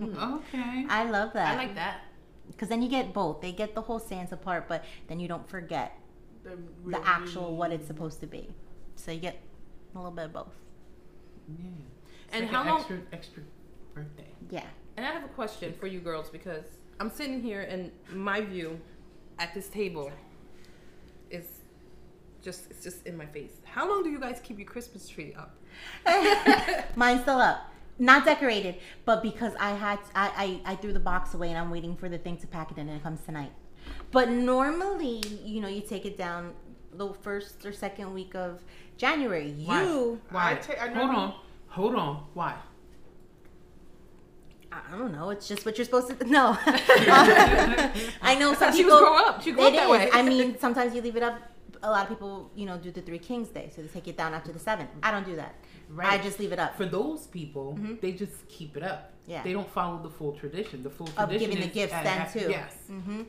Okay. 0.01 0.85
I 0.89 1.09
love 1.09 1.33
that. 1.33 1.53
I 1.53 1.55
like 1.55 1.75
that. 1.75 2.01
because 2.47 2.69
then 2.69 2.81
you 2.81 2.89
get 2.89 3.13
both. 3.13 3.41
They 3.41 3.51
get 3.51 3.75
the 3.75 3.81
whole 3.81 3.99
Santa 3.99 4.37
part, 4.37 4.67
but 4.67 4.83
then 5.07 5.19
you 5.19 5.27
don't 5.27 5.47
forget 5.47 5.97
The, 6.43 6.57
the 6.85 6.99
actual 7.07 7.55
what 7.55 7.71
it's 7.71 7.87
supposed 7.87 8.19
to 8.21 8.27
be. 8.27 8.49
So 8.95 9.11
you 9.11 9.19
get 9.19 9.37
a 9.95 9.97
little 9.97 10.11
bit 10.11 10.25
of 10.25 10.33
both. 10.33 10.55
Yeah. 11.59 11.65
It's 12.27 12.33
And 12.35 12.43
like 12.45 12.51
how 12.53 12.61
an 12.61 12.67
long- 12.67 12.79
Extra 12.79 12.99
extra 13.11 13.43
birthday. 13.93 14.27
Yeah. 14.49 14.65
And 14.97 15.05
I 15.05 15.11
have 15.11 15.23
a 15.23 15.27
question 15.29 15.73
for 15.79 15.87
you 15.87 15.99
girls 15.99 16.29
because 16.29 16.65
I'm 16.99 17.09
sitting 17.09 17.41
here 17.41 17.61
and 17.61 17.91
my 18.13 18.41
view 18.41 18.79
at 19.39 19.53
this 19.53 19.67
table 19.67 20.11
is 21.31 21.45
just 22.43 22.69
it's 22.69 22.83
just 22.83 23.05
in 23.07 23.17
my 23.17 23.25
face. 23.25 23.53
How 23.63 23.87
long 23.89 24.03
do 24.03 24.09
you 24.09 24.19
guys 24.19 24.39
keep 24.43 24.57
your 24.59 24.67
Christmas 24.67 25.07
tree 25.09 25.33
up? 25.37 25.55
Mine's 26.95 27.21
still 27.21 27.39
up. 27.39 27.72
Not 27.99 28.25
decorated, 28.25 28.75
but 29.05 29.21
because 29.21 29.53
I 29.59 29.71
had 29.71 29.99
I, 30.15 30.59
I 30.65 30.71
I 30.73 30.75
threw 30.75 30.93
the 30.93 30.99
box 30.99 31.33
away 31.33 31.49
and 31.49 31.57
I'm 31.57 31.69
waiting 31.69 31.95
for 31.95 32.09
the 32.09 32.17
thing 32.17 32.37
to 32.37 32.47
pack 32.47 32.71
it 32.71 32.77
in 32.77 32.89
and 32.89 32.97
it 32.99 33.03
comes 33.03 33.21
tonight. 33.21 33.51
But 34.11 34.29
normally, 34.29 35.21
you 35.43 35.61
know, 35.61 35.67
you 35.67 35.81
take 35.81 36.05
it 36.05 36.17
down 36.17 36.53
the 36.93 37.13
first 37.13 37.65
or 37.65 37.71
second 37.71 38.13
week 38.13 38.33
of 38.35 38.61
January. 38.97 39.53
Why? 39.65 39.83
You 39.83 40.21
Why? 40.31 40.51
I 40.51 40.55
ta- 40.55 40.73
I 40.81 40.87
Hold 40.89 41.09
on. 41.11 41.33
Hold 41.69 41.95
on. 41.95 42.25
Why? 42.33 42.55
I 44.71 44.97
don't 44.97 45.11
know. 45.11 45.29
It's 45.29 45.47
just 45.47 45.65
what 45.65 45.77
you're 45.77 45.85
supposed 45.85 46.07
to. 46.09 46.25
No, 46.27 46.57
I 48.21 48.35
know 48.39 48.53
some 48.55 48.71
she 48.75 48.83
people. 48.83 48.97
grow 48.99 49.15
up. 49.17 49.41
She 49.43 49.51
grew 49.51 49.67
up 49.67 49.73
that 49.73 49.83
is. 49.85 49.89
way. 49.91 50.09
I 50.11 50.21
mean, 50.23 50.57
sometimes 50.59 50.95
you 50.95 51.01
leave 51.01 51.15
it 51.15 51.23
up. 51.23 51.39
A 51.83 51.89
lot 51.91 52.03
of 52.03 52.09
people, 52.09 52.49
you 52.55 52.65
know, 52.65 52.77
do 52.77 52.91
the 52.91 53.01
Three 53.01 53.19
Kings 53.19 53.49
Day, 53.49 53.69
so 53.75 53.81
they 53.81 53.87
take 53.89 54.07
it 54.07 54.17
down 54.17 54.33
after 54.33 54.51
the 54.51 54.59
seventh. 54.59 54.89
I 55.03 55.11
don't 55.11 55.25
do 55.25 55.35
that. 55.35 55.53
I 55.99 56.17
just 56.17 56.39
leave 56.39 56.51
it 56.51 56.59
up 56.59 56.75
For 56.77 56.85
those 56.85 57.27
people, 57.27 57.77
they 58.01 58.11
just 58.13 58.47
keep 58.47 58.75
it 58.77 58.83
up. 58.83 59.11
Yeah. 59.27 59.41
They 59.43 59.53
don't 59.53 59.69
follow 59.69 60.01
the 60.03 60.09
full 60.09 60.33
tradition. 60.33 60.83
The 60.83 60.89
full 60.89 61.07
of 61.07 61.15
tradition 61.15 61.51
giving 61.51 61.61
the 61.61 61.67
is 61.69 61.73
gifts 61.73 61.93
then 61.93 62.05
at- 62.21 62.33
too. 62.33 62.49
Yes. 62.49 62.73
hmm 62.87 63.21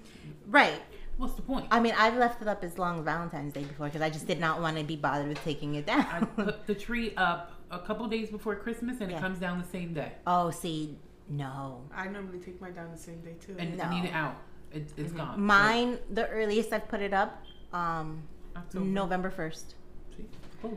Right. 0.46 0.80
What's 1.16 1.34
the 1.34 1.42
point? 1.42 1.66
I 1.70 1.78
mean, 1.78 1.94
I've 1.96 2.16
left 2.16 2.42
it 2.42 2.48
up 2.48 2.64
as 2.64 2.76
long 2.76 2.98
as 2.98 3.04
Valentine's 3.04 3.52
Day 3.52 3.62
before 3.62 3.86
because 3.86 4.02
I 4.02 4.10
just 4.10 4.26
did 4.26 4.40
not 4.40 4.60
want 4.60 4.76
to 4.78 4.82
be 4.84 4.96
bothered 4.96 5.28
with 5.28 5.42
taking 5.44 5.76
it 5.76 5.86
down. 5.86 6.04
I 6.10 6.24
put 6.24 6.66
the 6.66 6.74
tree 6.74 7.14
up 7.16 7.52
a 7.70 7.78
couple 7.78 8.06
days 8.08 8.30
before 8.30 8.56
Christmas, 8.56 9.00
and 9.00 9.10
Yeah. 9.10 9.18
it 9.18 9.20
comes 9.20 9.38
down 9.38 9.60
the 9.60 9.68
same 9.68 9.94
day, 9.94 10.12
oh, 10.26 10.50
see, 10.50 10.96
no. 11.28 11.82
I 11.94 12.08
normally 12.08 12.38
take 12.40 12.60
mine 12.60 12.74
down 12.74 12.90
the 12.90 12.98
same 12.98 13.20
day 13.20 13.34
too. 13.40 13.54
and 13.58 13.76
No. 13.78 13.88
need 13.90 14.04
it 14.06 14.12
out. 14.12 14.36
It, 14.72 14.92
it's 14.96 15.12
gone. 15.12 15.40
Mine, 15.40 15.98
the 16.10 16.26
earliest 16.28 16.72
I've 16.72 16.88
put 16.88 17.00
it 17.00 17.14
up, 17.14 17.44
um, 17.72 18.24
October. 18.56 18.84
November 18.84 19.30
1st. 19.30 19.74
See, 20.16 20.26
close. 20.60 20.76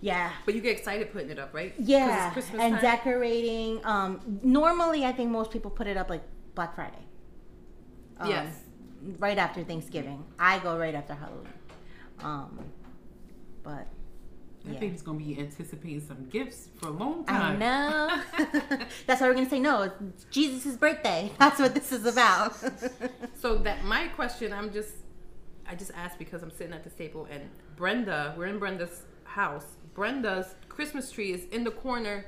Yeah. 0.00 0.30
But 0.44 0.54
you 0.54 0.60
get 0.60 0.76
excited 0.76 1.12
putting 1.12 1.30
it 1.30 1.38
up, 1.38 1.52
right? 1.52 1.74
Yeah, 1.78 2.26
it's 2.28 2.32
Christmas 2.34 2.62
and 2.62 2.74
time. 2.74 2.82
decorating. 2.82 3.80
Um, 3.84 4.40
normally, 4.42 5.04
I 5.04 5.12
think 5.12 5.30
most 5.30 5.50
people 5.50 5.70
put 5.70 5.86
it 5.86 5.96
up 5.96 6.08
like 6.10 6.22
Black 6.54 6.74
Friday. 6.74 7.04
Um, 8.18 8.28
Yes. 8.30 8.54
Right 9.18 9.38
after 9.38 9.62
Thanksgiving. 9.62 10.24
I 10.38 10.58
go 10.58 10.76
right 10.76 10.94
after 10.94 11.14
Halloween. 11.14 11.46
Um, 12.20 12.58
but 13.62 13.86
I 14.66 14.72
Yeah. 14.72 14.80
it's 14.82 15.02
gonna 15.02 15.18
be 15.18 15.38
anticipating 15.38 16.00
some 16.00 16.28
gifts 16.28 16.68
for 16.76 16.88
a 16.88 16.90
long 16.90 17.24
time. 17.24 17.52
I 17.52 17.56
know. 17.56 18.22
That's 19.06 19.20
why 19.20 19.28
we're 19.28 19.34
gonna 19.34 19.48
say 19.48 19.60
no. 19.60 19.82
It's 19.82 20.24
Jesus' 20.30 20.76
birthday. 20.76 21.30
That's 21.38 21.60
what 21.60 21.74
this 21.74 21.92
is 21.92 22.06
about. 22.06 22.56
So 23.40 23.56
that 23.58 23.84
my 23.84 24.08
question, 24.08 24.52
I'm 24.52 24.72
just, 24.72 24.94
I 25.66 25.76
just 25.76 25.92
asked 25.94 26.18
because 26.18 26.42
I'm 26.42 26.50
sitting 26.50 26.72
at 26.72 26.82
the 26.82 26.90
table 26.90 27.28
and 27.30 27.42
Brenda, 27.76 28.34
we're 28.36 28.46
in 28.46 28.58
Brenda's 28.58 29.02
house. 29.24 29.76
Brenda's 29.98 30.54
Christmas 30.68 31.10
tree 31.10 31.32
is 31.32 31.44
in 31.50 31.64
the 31.64 31.72
corner, 31.72 32.24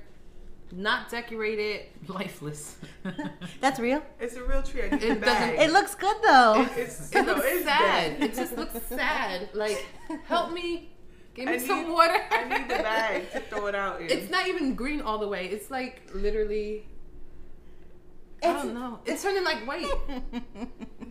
not 0.73 1.09
decorated. 1.09 1.87
Lifeless. 2.09 2.79
That's 3.61 3.79
real. 3.79 4.03
It's 4.19 4.35
a 4.35 4.43
real 4.43 4.61
tree. 4.63 4.83
I 4.83 4.89
need 4.91 5.03
It 5.05 5.15
the 5.21 5.27
bag. 5.27 5.57
It 5.61 5.71
looks 5.73 5.95
good 5.95 6.17
though. 6.25 6.67
it's, 6.77 7.15
It 7.15 7.25
no, 7.25 7.35
looks 7.35 7.47
it's 7.49 7.65
sad. 7.65 8.19
dead. 8.19 8.23
It 8.31 8.35
just 8.35 8.57
looks 8.57 8.75
sad. 8.89 9.51
Like, 9.55 9.87
help 10.27 10.53
me, 10.53 10.91
give 11.35 11.47
me 11.47 11.53
I 11.55 11.59
some 11.59 11.85
need- 11.85 11.93
water. 11.93 12.21
I 12.33 12.45
need 12.59 12.65
the 12.69 12.83
bag 12.83 13.31
to 13.33 13.41
throw 13.51 13.67
it 13.69 13.77
out 13.77 14.01
in. 14.01 14.11
It's 14.11 14.31
not 14.31 14.49
even 14.49 14.75
green 14.75 15.01
all 15.01 15.19
the 15.19 15.29
way. 15.29 15.47
It's 15.47 15.71
like 15.71 16.11
literally. 16.13 16.87
I 18.43 18.53
don't 18.55 18.75
know. 18.75 18.99
It's 19.07 19.23
turning 19.23 19.45
like 19.45 19.59
white. 19.65 19.87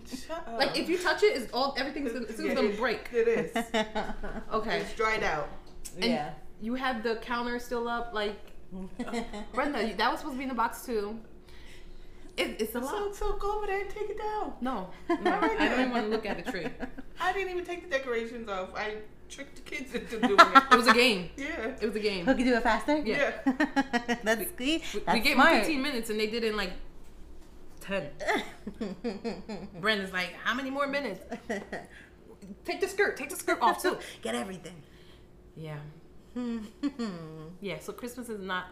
Shut 0.07 0.45
up. 0.45 0.57
Like 0.57 0.78
if 0.78 0.89
you 0.89 0.97
touch 0.97 1.24
it, 1.24 1.38
it's 1.38 1.53
all 1.53 1.74
everything's 1.78 2.12
gonna, 2.12 2.26
it's 2.26 2.41
Yeah, 2.41 2.53
gonna 2.53 2.70
break. 2.76 3.07
It 3.14 3.28
is. 3.30 3.51
Okay. 4.51 4.80
It's 4.82 4.93
dried 4.95 5.24
out. 5.24 5.47
And 5.95 6.03
yeah. 6.05 6.32
You 6.62 6.76
have 6.76 7.03
the 7.03 7.16
counter 7.18 7.60
still 7.60 7.88
up. 7.88 8.12
Like 8.14 8.36
Brenda, 9.53 9.95
that 9.95 10.12
was 10.12 10.20
supposed 10.20 10.36
to 10.36 10.38
be 10.38 10.43
in 10.43 10.49
the 10.49 10.55
box 10.55 10.86
too. 10.86 11.20
It, 12.38 12.62
it's 12.62 12.74
a 12.76 12.80
So, 12.82 12.86
lot. 12.86 13.16
so 13.16 13.34
go 13.34 13.57
over 13.57 13.68
there 13.68 13.82
and 13.82 13.89
take 13.89 14.10
it 14.10 14.18
down. 14.18 14.53
No, 14.62 14.89
no 15.10 15.18
I 15.41 15.47
don't 15.55 15.62
even 15.80 15.91
want 15.91 16.05
to 16.05 16.10
look 16.10 16.26
at 16.26 16.43
the 16.43 16.51
tree. 16.51 16.68
I 17.20 17.34
didn't 17.34 17.51
even 17.51 17.66
take 17.66 17.84
the 17.84 17.89
decorations 17.89 18.47
off. 18.47 18.70
I 18.76 18.97
tricked 19.30 19.55
the 19.57 19.62
kids 19.64 19.93
into 19.93 20.20
doing 20.22 20.39
it. 20.39 20.64
It 20.72 20.76
was 20.76 20.88
a 20.88 20.93
game. 20.93 21.30
Yeah. 21.36 21.74
It 21.82 21.86
was 21.86 21.95
a 21.95 21.99
game. 21.99 22.26
Who 22.26 22.34
can 22.36 22.45
do 22.45 22.55
it 22.55 22.64
faster? 22.64 22.97
Yeah. 22.97 23.32
That's 24.24 24.41
see, 24.57 24.82
We- 24.93 24.99
That's 25.01 25.14
we 25.14 25.20
gave 25.20 25.34
smart. 25.34 25.51
them 25.51 25.60
15 25.62 25.82
minutes 25.82 26.10
and 26.10 26.20
they 26.20 26.28
did 26.28 26.43
it 26.45 26.47
in 26.51 26.57
like 26.57 26.72
10. 27.82 28.10
Brenda's 29.82 30.14
like, 30.14 30.34
how 30.43 30.53
many 30.53 30.70
more 30.70 30.88
minutes? 30.88 31.20
Take 32.66 32.80
the 32.82 32.88
skirt. 32.88 33.18
Take 33.18 33.30
the 33.30 33.36
skirt 33.36 33.60
off 33.62 33.82
too. 33.82 33.97
Get 34.22 34.34
everything. 34.36 34.82
Yeah. 35.55 35.78
Mm-hmm. 36.39 37.47
Yeah. 37.61 37.79
So 37.79 37.93
Christmas 37.93 38.29
is 38.29 38.41
not 38.41 38.65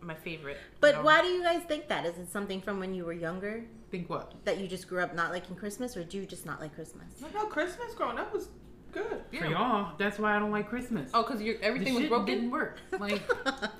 my 0.00 0.14
favorite. 0.14 0.58
But 0.80 1.02
why 1.02 1.22
do 1.22 1.28
you 1.28 1.42
guys 1.42 1.62
think 1.64 1.88
that? 1.88 2.04
Is 2.06 2.18
it 2.18 2.30
something 2.30 2.60
from 2.60 2.78
when 2.78 2.94
you 2.94 3.04
were 3.04 3.12
younger 3.12 3.64
Think 3.90 4.10
what? 4.10 4.34
that 4.44 4.58
you 4.58 4.66
just 4.68 4.88
grew 4.88 5.00
up 5.00 5.14
not 5.14 5.30
liking 5.32 5.56
Christmas, 5.56 5.96
or 5.96 6.04
do 6.04 6.18
you 6.18 6.26
just 6.26 6.44
not 6.46 6.60
like 6.60 6.74
Christmas? 6.74 7.20
No, 7.20 7.28
no 7.34 7.46
Christmas 7.46 7.94
growing 7.94 8.18
up 8.18 8.32
was 8.32 8.48
good. 8.92 9.22
For 9.32 9.46
y'all, 9.46 9.94
that's 9.98 10.18
why 10.18 10.36
I 10.36 10.38
don't 10.38 10.50
like 10.50 10.68
Christmas. 10.68 11.10
Oh, 11.14 11.22
because 11.22 11.40
everything 11.62 11.94
the 11.94 11.94
was 11.94 12.02
shit 12.02 12.10
broken. 12.10 12.26
didn't 12.26 12.50
work. 12.50 12.80
Like, 12.98 13.22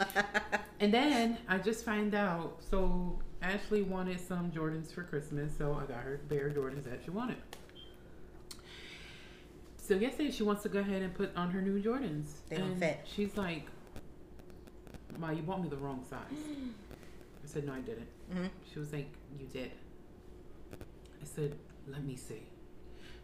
and 0.81 0.93
then 0.93 1.39
I 1.49 1.59
just 1.59 1.85
find 1.85 2.15
out. 2.15 2.59
So 2.71 3.19
Ashley 3.43 3.83
wanted 3.83 4.21
some 4.21 4.51
Jordans 4.51 4.93
for 4.93 5.03
Christmas, 5.03 5.53
so 5.57 5.75
I 5.75 5.85
got 5.93 6.03
her 6.03 6.21
the 6.29 6.35
pair 6.35 6.49
of 6.49 6.55
Jordans 6.55 6.85
that 6.85 7.01
she 7.05 7.11
wanted. 7.11 7.37
So 9.87 9.95
yesterday 9.95 10.31
she 10.31 10.43
wants 10.43 10.63
to 10.63 10.71
go 10.71 10.79
ahead 10.79 11.03
and 11.03 11.13
put 11.15 11.37
on 11.37 11.51
her 11.51 11.61
new 11.61 11.79
Jordans. 11.83 12.29
They 12.49 12.57
don't 12.57 12.71
and 12.71 12.79
fit. 12.79 13.01
She's 13.05 13.37
like, 13.37 13.67
"Ma, 15.19 15.31
you 15.31 15.43
bought 15.43 15.63
me 15.63 15.69
the 15.69 15.77
wrong 15.77 16.03
size." 16.09 16.21
I 16.33 17.47
said, 17.47 17.67
"No, 17.67 17.75
I 17.75 17.81
didn't." 17.81 18.09
Mhm. 18.33 18.49
She 18.73 18.79
was 18.79 18.93
like, 18.95 19.09
"You 19.39 19.47
did." 19.47 19.73
I 20.73 21.25
said, 21.25 21.55
"Let 21.87 22.03
me 22.03 22.17
see." 22.17 22.45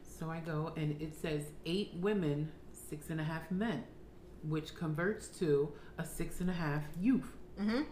So 0.02 0.30
I 0.30 0.40
go 0.40 0.74
and 0.76 1.00
it 1.00 1.14
says 1.14 1.44
eight 1.64 1.94
women, 1.94 2.52
six 2.72 3.08
and 3.08 3.18
a 3.22 3.24
half 3.24 3.50
men, 3.50 3.84
which 4.42 4.74
converts 4.74 5.28
to 5.38 5.72
a 5.96 6.04
six 6.04 6.40
and 6.42 6.50
a 6.50 6.52
half 6.52 6.82
youth. 7.00 7.38
Mm-hmm. 7.58 7.82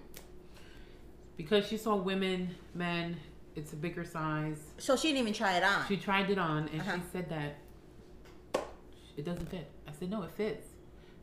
Because 1.39 1.67
she 1.67 1.79
saw 1.79 1.97
women, 1.97 2.55
men, 2.75 3.17
it's 3.57 3.73
a 3.73 3.77
bigger 3.77 4.05
size. 4.05 4.61
So 4.77 4.95
she 4.95 5.09
didn't 5.09 5.21
even 5.21 5.33
try 5.33 5.57
it 5.57 5.63
on. 5.65 5.87
She 5.89 5.97
tried 5.97 6.29
it 6.29 6.39
on 6.39 6.69
and 6.69 6.83
Uh-huh. 6.83 6.97
she 6.97 7.03
said 7.13 7.31
that 7.31 7.57
it 9.19 9.25
doesn't 9.25 9.51
fit. 9.51 9.69
I 9.87 9.91
said, 9.99 10.11
no, 10.11 10.23
it 10.23 10.31
fits. 10.31 10.67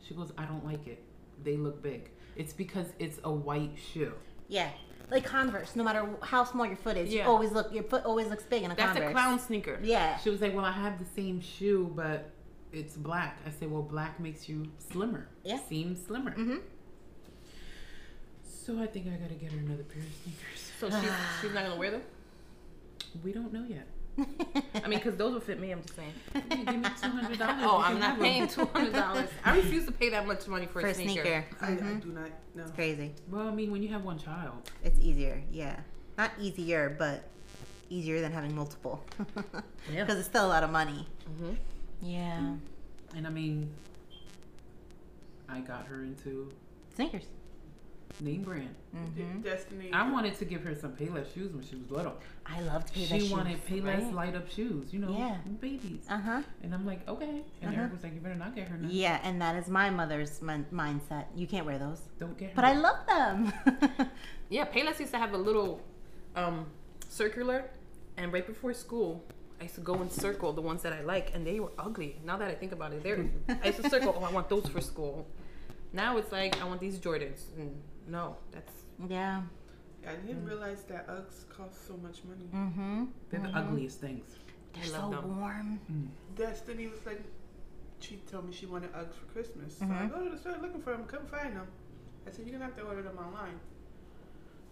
She 0.05 0.13
goes, 0.13 0.31
I 0.37 0.43
don't 0.45 0.65
like 0.65 0.85
it. 0.85 1.01
They 1.43 1.55
look 1.55 1.81
big. 1.81 2.11
It's 2.35 2.53
because 2.53 2.87
it's 2.99 3.19
a 3.23 3.31
white 3.31 3.71
shoe. 3.93 4.13
yeah, 4.49 4.69
like 5.09 5.23
Converse. 5.23 5.75
No 5.75 5.83
matter 5.83 6.07
how 6.21 6.43
small 6.43 6.65
your 6.65 6.75
foot 6.75 6.97
is, 6.97 7.13
you 7.13 7.21
always 7.23 7.51
look. 7.51 7.73
Your 7.73 7.83
foot 7.83 8.03
always 8.05 8.27
looks 8.27 8.43
big 8.43 8.63
in 8.63 8.71
a 8.71 8.75
That's 8.75 8.87
Converse. 8.87 8.99
That's 9.01 9.09
a 9.09 9.13
clown 9.13 9.39
sneaker. 9.39 9.79
Yeah. 9.81 10.17
She 10.17 10.29
was 10.29 10.41
like, 10.41 10.53
well, 10.53 10.65
I 10.65 10.71
have 10.71 10.99
the 10.99 11.05
same 11.15 11.39
shoe, 11.39 11.91
but 11.95 12.29
it's 12.73 12.95
black. 12.95 13.39
I 13.47 13.51
said, 13.51 13.71
well, 13.71 13.81
black 13.81 14.19
makes 14.19 14.49
you 14.49 14.65
slimmer. 14.79 15.29
Yeah. 15.43 15.59
Seems 15.69 16.05
slimmer. 16.05 16.31
Mm-hmm. 16.31 16.57
So 18.43 18.79
I 18.81 18.87
think 18.87 19.07
I 19.07 19.11
gotta 19.11 19.35
get 19.35 19.51
her 19.51 19.59
another 19.59 19.83
pair 19.83 20.01
of 20.01 20.09
sneakers. 20.23 20.71
So 20.79 20.89
she's, 20.89 21.11
she's 21.41 21.53
not 21.53 21.63
gonna 21.63 21.79
wear 21.79 21.91
them. 21.91 22.01
We 23.23 23.31
don't 23.31 23.53
know 23.53 23.63
yet. 23.63 23.87
I 24.17 24.87
mean, 24.87 24.99
because 24.99 25.15
those 25.17 25.33
would 25.33 25.43
fit 25.43 25.59
me. 25.59 25.71
I'm 25.71 25.81
just 25.81 25.95
saying. 25.95 26.13
Give 26.49 26.67
me 26.79 26.87
two 27.01 27.09
hundred 27.09 27.37
dollars. 27.39 27.55
Oh, 27.63 27.81
I'm 27.83 27.99
not 27.99 28.19
paying 28.19 28.47
two 28.47 28.65
hundred 28.65 28.93
dollars. 28.93 29.29
I 29.43 29.55
refuse 29.57 29.85
to 29.85 29.91
pay 29.91 30.09
that 30.09 30.25
much 30.25 30.47
money 30.47 30.65
for, 30.67 30.79
for 30.81 30.87
a 30.87 30.91
a 30.91 30.93
sneaker. 30.93 31.11
sneaker. 31.21 31.45
I, 31.61 31.67
I 31.67 31.75
Mhm. 31.75 32.01
do 32.01 32.07
not 32.09 32.29
know. 32.55 32.63
It's 32.63 32.71
crazy. 32.71 33.13
Well, 33.29 33.47
I 33.47 33.51
mean, 33.51 33.71
when 33.71 33.83
you 33.83 33.89
have 33.89 34.03
one 34.05 34.17
child, 34.17 34.69
It's 34.83 34.99
easier. 34.99 35.41
Yeah, 35.51 35.79
not 36.17 36.31
easier, 36.39 36.95
but 36.97 37.23
easier 37.89 38.21
than 38.21 38.31
having 38.31 38.55
multiple. 38.55 39.03
Yeah. 39.93 40.03
Because 40.03 40.17
it's 40.17 40.27
still 40.27 40.45
a 40.45 40.47
lot 40.47 40.63
of 40.63 40.71
money. 40.71 41.05
hmm 41.37 41.51
Yeah. 42.01 42.55
and 43.15 43.27
I 43.27 43.29
mean, 43.29 43.69
I 45.47 45.59
got 45.59 45.85
her 45.87 46.03
into 46.03 46.51
Sneakers. 46.95 47.25
Name 48.21 48.43
brand. 48.43 48.73
Mm-hmm. 48.95 49.41
Destiny. 49.41 49.89
I 49.93 50.09
wanted 50.11 50.37
to 50.39 50.45
give 50.45 50.63
her 50.63 50.73
some 50.75 50.93
Payless 50.93 51.33
shoes 51.33 51.51
when 51.53 51.63
she 51.65 51.75
was 51.75 51.89
little. 51.91 52.13
I 52.45 52.61
loved 52.61 52.93
Payless 52.93 53.07
she 53.07 53.19
shoes. 53.21 53.31
wanted 53.31 53.65
Payless 53.67 54.03
right? 54.05 54.13
light 54.13 54.35
up 54.35 54.49
shoes, 54.49 54.93
you 54.93 54.99
know, 54.99 55.11
Yeah. 55.17 55.37
babies. 55.59 56.05
Uh 56.09 56.17
huh. 56.19 56.41
And 56.63 56.73
I'm 56.73 56.85
like, 56.85 57.07
okay. 57.07 57.41
And 57.61 57.71
Uh-huh. 57.71 57.81
Eric 57.81 57.93
was 57.93 58.03
like, 58.03 58.13
you 58.13 58.21
better 58.21 58.35
not 58.35 58.55
get 58.55 58.67
her 58.69 58.77
none. 58.77 58.89
Yeah, 58.91 59.19
and 59.23 59.41
that 59.41 59.55
is 59.55 59.67
my 59.67 59.89
mother's 59.89 60.41
min- 60.41 60.65
mindset. 60.71 61.25
You 61.35 61.47
can't 61.47 61.65
wear 61.65 61.77
those, 61.77 62.01
Don't 62.19 62.37
get 62.37 62.49
her. 62.49 62.55
but 62.55 62.65
I 62.65 62.73
love 62.73 63.05
them. 63.07 63.53
Yeah, 64.49 64.65
Payless 64.65 64.99
used 64.99 65.11
to 65.11 65.17
have 65.17 65.33
a 65.33 65.37
little 65.37 65.81
um, 66.35 66.67
circular, 67.09 67.65
and 68.15 68.31
right 68.31 68.45
before 68.45 68.73
school, 68.75 69.23
I 69.59 69.63
used 69.63 69.75
to 69.75 69.81
go 69.81 69.95
and 69.95 70.11
circle 70.11 70.53
the 70.53 70.61
ones 70.61 70.83
that 70.83 70.93
I 70.93 71.01
like, 71.01 71.33
and 71.33 71.45
they 71.47 71.59
were 71.59 71.71
ugly. 71.79 72.17
Now 72.23 72.37
that 72.37 72.47
I 72.49 72.53
think 72.53 72.71
about 72.71 72.93
it, 72.93 73.01
they're. 73.03 73.25
I 73.49 73.67
used 73.67 73.81
to 73.81 73.89
circle. 73.89 74.13
Oh, 74.15 74.23
I 74.23 74.31
want 74.31 74.47
those 74.49 74.67
for 74.67 74.81
school. 74.81 75.25
Now 75.93 76.17
it's 76.17 76.31
like 76.31 76.61
I 76.61 76.65
want 76.65 76.79
these 76.79 76.99
Jordans. 76.99 77.41
And 77.57 77.71
no, 78.07 78.35
that's 78.51 78.73
yeah. 79.07 79.41
I 80.07 80.13
didn't 80.15 80.45
realize 80.45 80.83
that 80.83 81.07
Uggs 81.07 81.49
cost 81.49 81.87
so 81.87 81.97
much 81.97 82.19
money. 82.25 82.47
Mm-hmm. 82.53 83.05
They're 83.31 83.39
the 83.39 83.57
ugliest 83.57 83.99
things. 83.99 84.35
They're 84.73 84.83
I 84.83 84.87
so 84.87 85.09
love 85.09 85.23
them. 85.23 85.39
warm. 85.39 85.79
Destiny 86.35 86.87
was 86.87 87.03
like, 87.07 87.21
she 87.99 88.17
told 88.31 88.45
me 88.47 88.53
she 88.53 88.67
wanted 88.67 88.93
Uggs 88.93 89.15
for 89.15 89.25
Christmas. 89.33 89.77
So 89.79 89.85
I 89.85 89.87
Mhm. 89.87 90.11
go 90.11 90.23
to 90.23 90.29
the 90.29 90.37
store 90.37 90.57
looking 90.61 90.81
for 90.81 90.91
them, 90.91 91.05
couldn't 91.05 91.29
find 91.31 91.55
them. 91.55 91.67
I 92.27 92.31
said, 92.31 92.45
you're 92.45 92.53
gonna 92.53 92.65
have 92.65 92.75
to 92.77 92.83
order 92.83 93.01
them 93.01 93.17
online. 93.17 93.59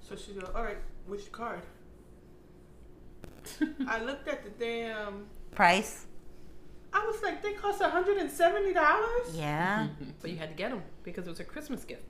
So 0.02 0.16
she 0.16 0.34
go, 0.34 0.48
all 0.54 0.64
right, 0.64 0.78
which 1.08 1.32
card? 1.32 1.62
I 3.88 4.04
looked 4.04 4.28
at 4.28 4.44
the 4.44 4.50
damn. 4.52 5.26
Price. 5.52 6.06
I 6.92 7.04
was 7.08 7.24
like, 7.24 7.42
they 7.42 7.54
cost 7.54 7.82
$170? 7.82 8.74
Yeah. 9.36 9.88
but 10.22 10.30
you 10.30 10.38
had 10.38 10.50
to 10.50 10.56
get 10.56 10.70
them 10.70 10.84
because 11.04 11.26
it 11.26 11.30
was 11.32 11.40
a 11.40 11.44
Christmas 11.44 11.84
gift. 11.84 12.04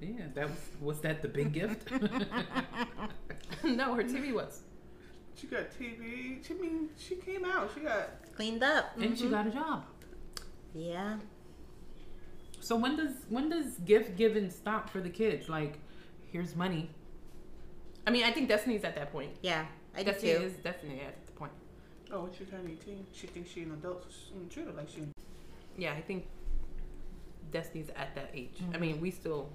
Yeah, 0.00 0.26
that 0.34 0.50
was 0.50 0.58
was 0.80 1.00
that 1.00 1.22
the 1.22 1.28
big 1.28 1.52
gift? 1.52 1.90
no, 3.64 3.94
her 3.94 4.04
TV 4.04 4.32
was. 4.32 4.60
She 5.36 5.46
got 5.46 5.70
TV. 5.78 6.46
She 6.46 6.54
mean 6.54 6.88
she 6.98 7.16
came 7.16 7.44
out. 7.44 7.70
She 7.74 7.80
got 7.80 8.10
Cleaned 8.34 8.62
up. 8.62 8.92
and 8.96 9.16
she 9.16 9.24
mm-hmm. 9.24 9.32
got 9.32 9.46
a 9.46 9.50
job. 9.50 9.84
Yeah. 10.74 11.16
So 12.60 12.76
when 12.76 12.96
does 12.96 13.12
when 13.28 13.48
does 13.48 13.78
gift 13.84 14.16
giving 14.16 14.50
stop 14.50 14.90
for 14.90 15.00
the 15.00 15.10
kids? 15.10 15.48
Like, 15.48 15.78
here's 16.32 16.56
money. 16.56 16.90
I 18.06 18.10
mean, 18.10 18.24
I 18.24 18.30
think 18.30 18.48
Destiny's 18.48 18.84
at 18.84 18.94
that 18.96 19.12
point. 19.12 19.30
Yeah. 19.42 19.66
I 19.94 20.02
do 20.02 20.12
Destiny 20.12 20.34
too. 20.34 20.42
is 20.42 20.52
definitely 20.54 21.00
at 21.00 21.26
the 21.26 21.32
point. 21.32 21.52
oh, 22.12 22.24
when 22.24 22.32
she 22.32 22.44
turned 22.44 22.68
18, 22.68 23.06
she 23.12 23.26
thinks 23.26 23.50
she 23.50 23.62
an 23.62 23.72
adult. 23.72 24.04
So 24.04 24.34
she 24.34 24.48
treat 24.54 24.66
her 24.66 24.72
like 24.72 24.88
she. 24.88 25.02
Yeah, 25.78 25.92
I 25.92 26.00
think 26.00 26.26
Destiny's 27.50 27.88
at 27.96 28.14
that 28.14 28.30
age. 28.34 28.56
I 28.58 28.62
mm-hmm. 28.62 28.80
mean, 28.80 29.00
we 29.00 29.10
still. 29.10 29.48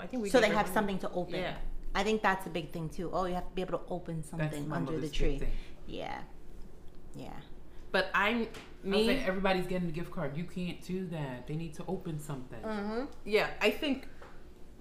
I 0.00 0.06
think 0.06 0.22
we. 0.22 0.30
so 0.30 0.40
they 0.40 0.48
have 0.48 0.66
money. 0.66 0.74
something 0.74 0.98
to 1.00 1.10
open. 1.10 1.34
Yeah. 1.34 1.54
I 1.94 2.02
think 2.02 2.22
that's 2.22 2.46
a 2.46 2.50
big 2.50 2.72
thing 2.72 2.88
too. 2.88 3.10
Oh, 3.12 3.26
you 3.26 3.34
have 3.34 3.48
to 3.48 3.54
be 3.54 3.62
able 3.62 3.78
to 3.78 3.84
open 3.88 4.22
something 4.22 4.68
my 4.68 4.76
under 4.76 4.92
the 4.92 4.96
mother's 4.96 5.12
tree. 5.12 5.38
thing. 5.38 5.52
Yeah. 5.86 6.18
Yeah. 7.14 7.32
But 7.90 8.08
I'm 8.14 8.48
I 8.84 8.88
Me, 8.88 9.06
say 9.06 9.18
everybody's 9.26 9.66
getting 9.66 9.88
a 9.88 9.92
gift 9.92 10.10
card. 10.10 10.36
You 10.36 10.44
can't 10.44 10.80
do 10.82 11.06
that. 11.08 11.46
They 11.46 11.54
need 11.54 11.74
to 11.74 11.84
open 11.86 12.18
something. 12.18 12.60
Mm-hmm. 12.60 13.04
yeah, 13.24 13.50
I 13.60 13.70
think 13.70 14.08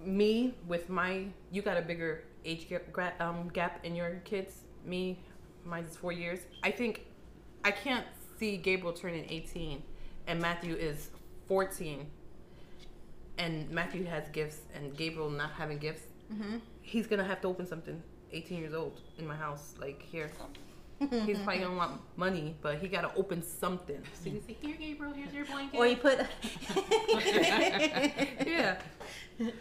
me 0.03 0.55
with 0.67 0.89
my 0.89 1.25
you 1.51 1.61
got 1.61 1.77
a 1.77 1.81
bigger 1.81 2.23
age 2.45 2.69
gap, 2.69 2.91
gra- 2.91 3.13
um, 3.19 3.49
gap 3.49 3.85
in 3.85 3.95
your 3.95 4.21
kids. 4.23 4.61
Me, 4.85 5.19
mine's 5.65 5.95
four 5.97 6.11
years. 6.11 6.39
I 6.63 6.71
think 6.71 7.05
I 7.63 7.71
can't 7.71 8.05
see 8.39 8.57
Gabriel 8.57 8.93
turning 8.93 9.25
18 9.29 9.83
and 10.27 10.41
Matthew 10.41 10.75
is 10.75 11.09
14 11.47 12.07
and 13.41 13.69
Matthew 13.71 14.05
has 14.05 14.29
gifts 14.29 14.59
and 14.75 14.95
Gabriel 14.95 15.29
not 15.29 15.51
having 15.51 15.79
gifts. 15.79 16.03
Mm-hmm. 16.31 16.57
He's 16.81 17.07
gonna 17.07 17.23
have 17.23 17.41
to 17.41 17.47
open 17.47 17.65
something 17.65 18.01
18 18.31 18.59
years 18.59 18.73
old 18.73 19.01
in 19.17 19.27
my 19.27 19.35
house, 19.35 19.73
like 19.79 20.01
here. 20.01 20.31
He's 20.99 21.39
probably 21.43 21.59
gonna 21.63 21.75
want 21.75 21.99
money, 22.15 22.55
but 22.61 22.77
he 22.77 22.87
gotta 22.87 23.11
open 23.15 23.41
something. 23.41 24.01
So 24.13 24.29
you 24.29 24.41
say, 24.45 24.55
here, 24.61 24.75
Gabriel, 24.77 25.13
here's 25.13 25.33
your 25.33 25.45
blanket. 25.45 25.77
Or 25.77 25.87
you 25.87 25.97
put. 25.97 26.19
Yeah. 28.47 28.79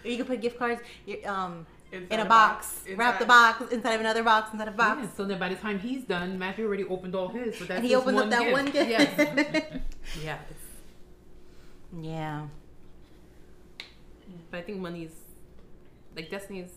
You 0.05 0.17
can 0.19 0.27
put 0.27 0.43
gift 0.43 0.59
cards 0.59 0.83
um, 1.25 1.67
in 1.93 2.21
a 2.21 2.27
box, 2.27 2.83
wrap 2.97 3.19
the 3.19 3.25
box 3.25 3.73
inside 3.73 3.95
of 3.95 4.01
another 4.01 4.23
box 4.23 4.53
inside 4.53 4.69
of 4.69 4.75
a 4.75 4.77
box. 4.77 5.01
Yeah, 5.03 5.09
so 5.17 5.25
then 5.25 5.39
by 5.39 5.49
the 5.49 5.55
time 5.55 5.79
he's 5.79 6.05
done, 6.05 6.39
Matthew 6.39 6.67
already 6.67 6.85
opened 6.85 7.15
all 7.15 7.29
his. 7.29 7.57
So 7.57 7.65
that's 7.65 7.79
and 7.79 7.85
he 7.85 7.93
just 7.93 8.03
opens 8.03 8.21
up 8.21 8.31
that 8.31 8.41
gift. 8.41 8.53
one 8.53 8.67
gift. 8.67 8.91
Yes. 8.91 9.83
Yeah. 10.23 10.39
Yeah. 11.99 12.47
But 14.51 14.59
I 14.59 14.63
think 14.63 14.79
money's 14.79 15.15
like 16.17 16.31
Destiny's 16.31 16.73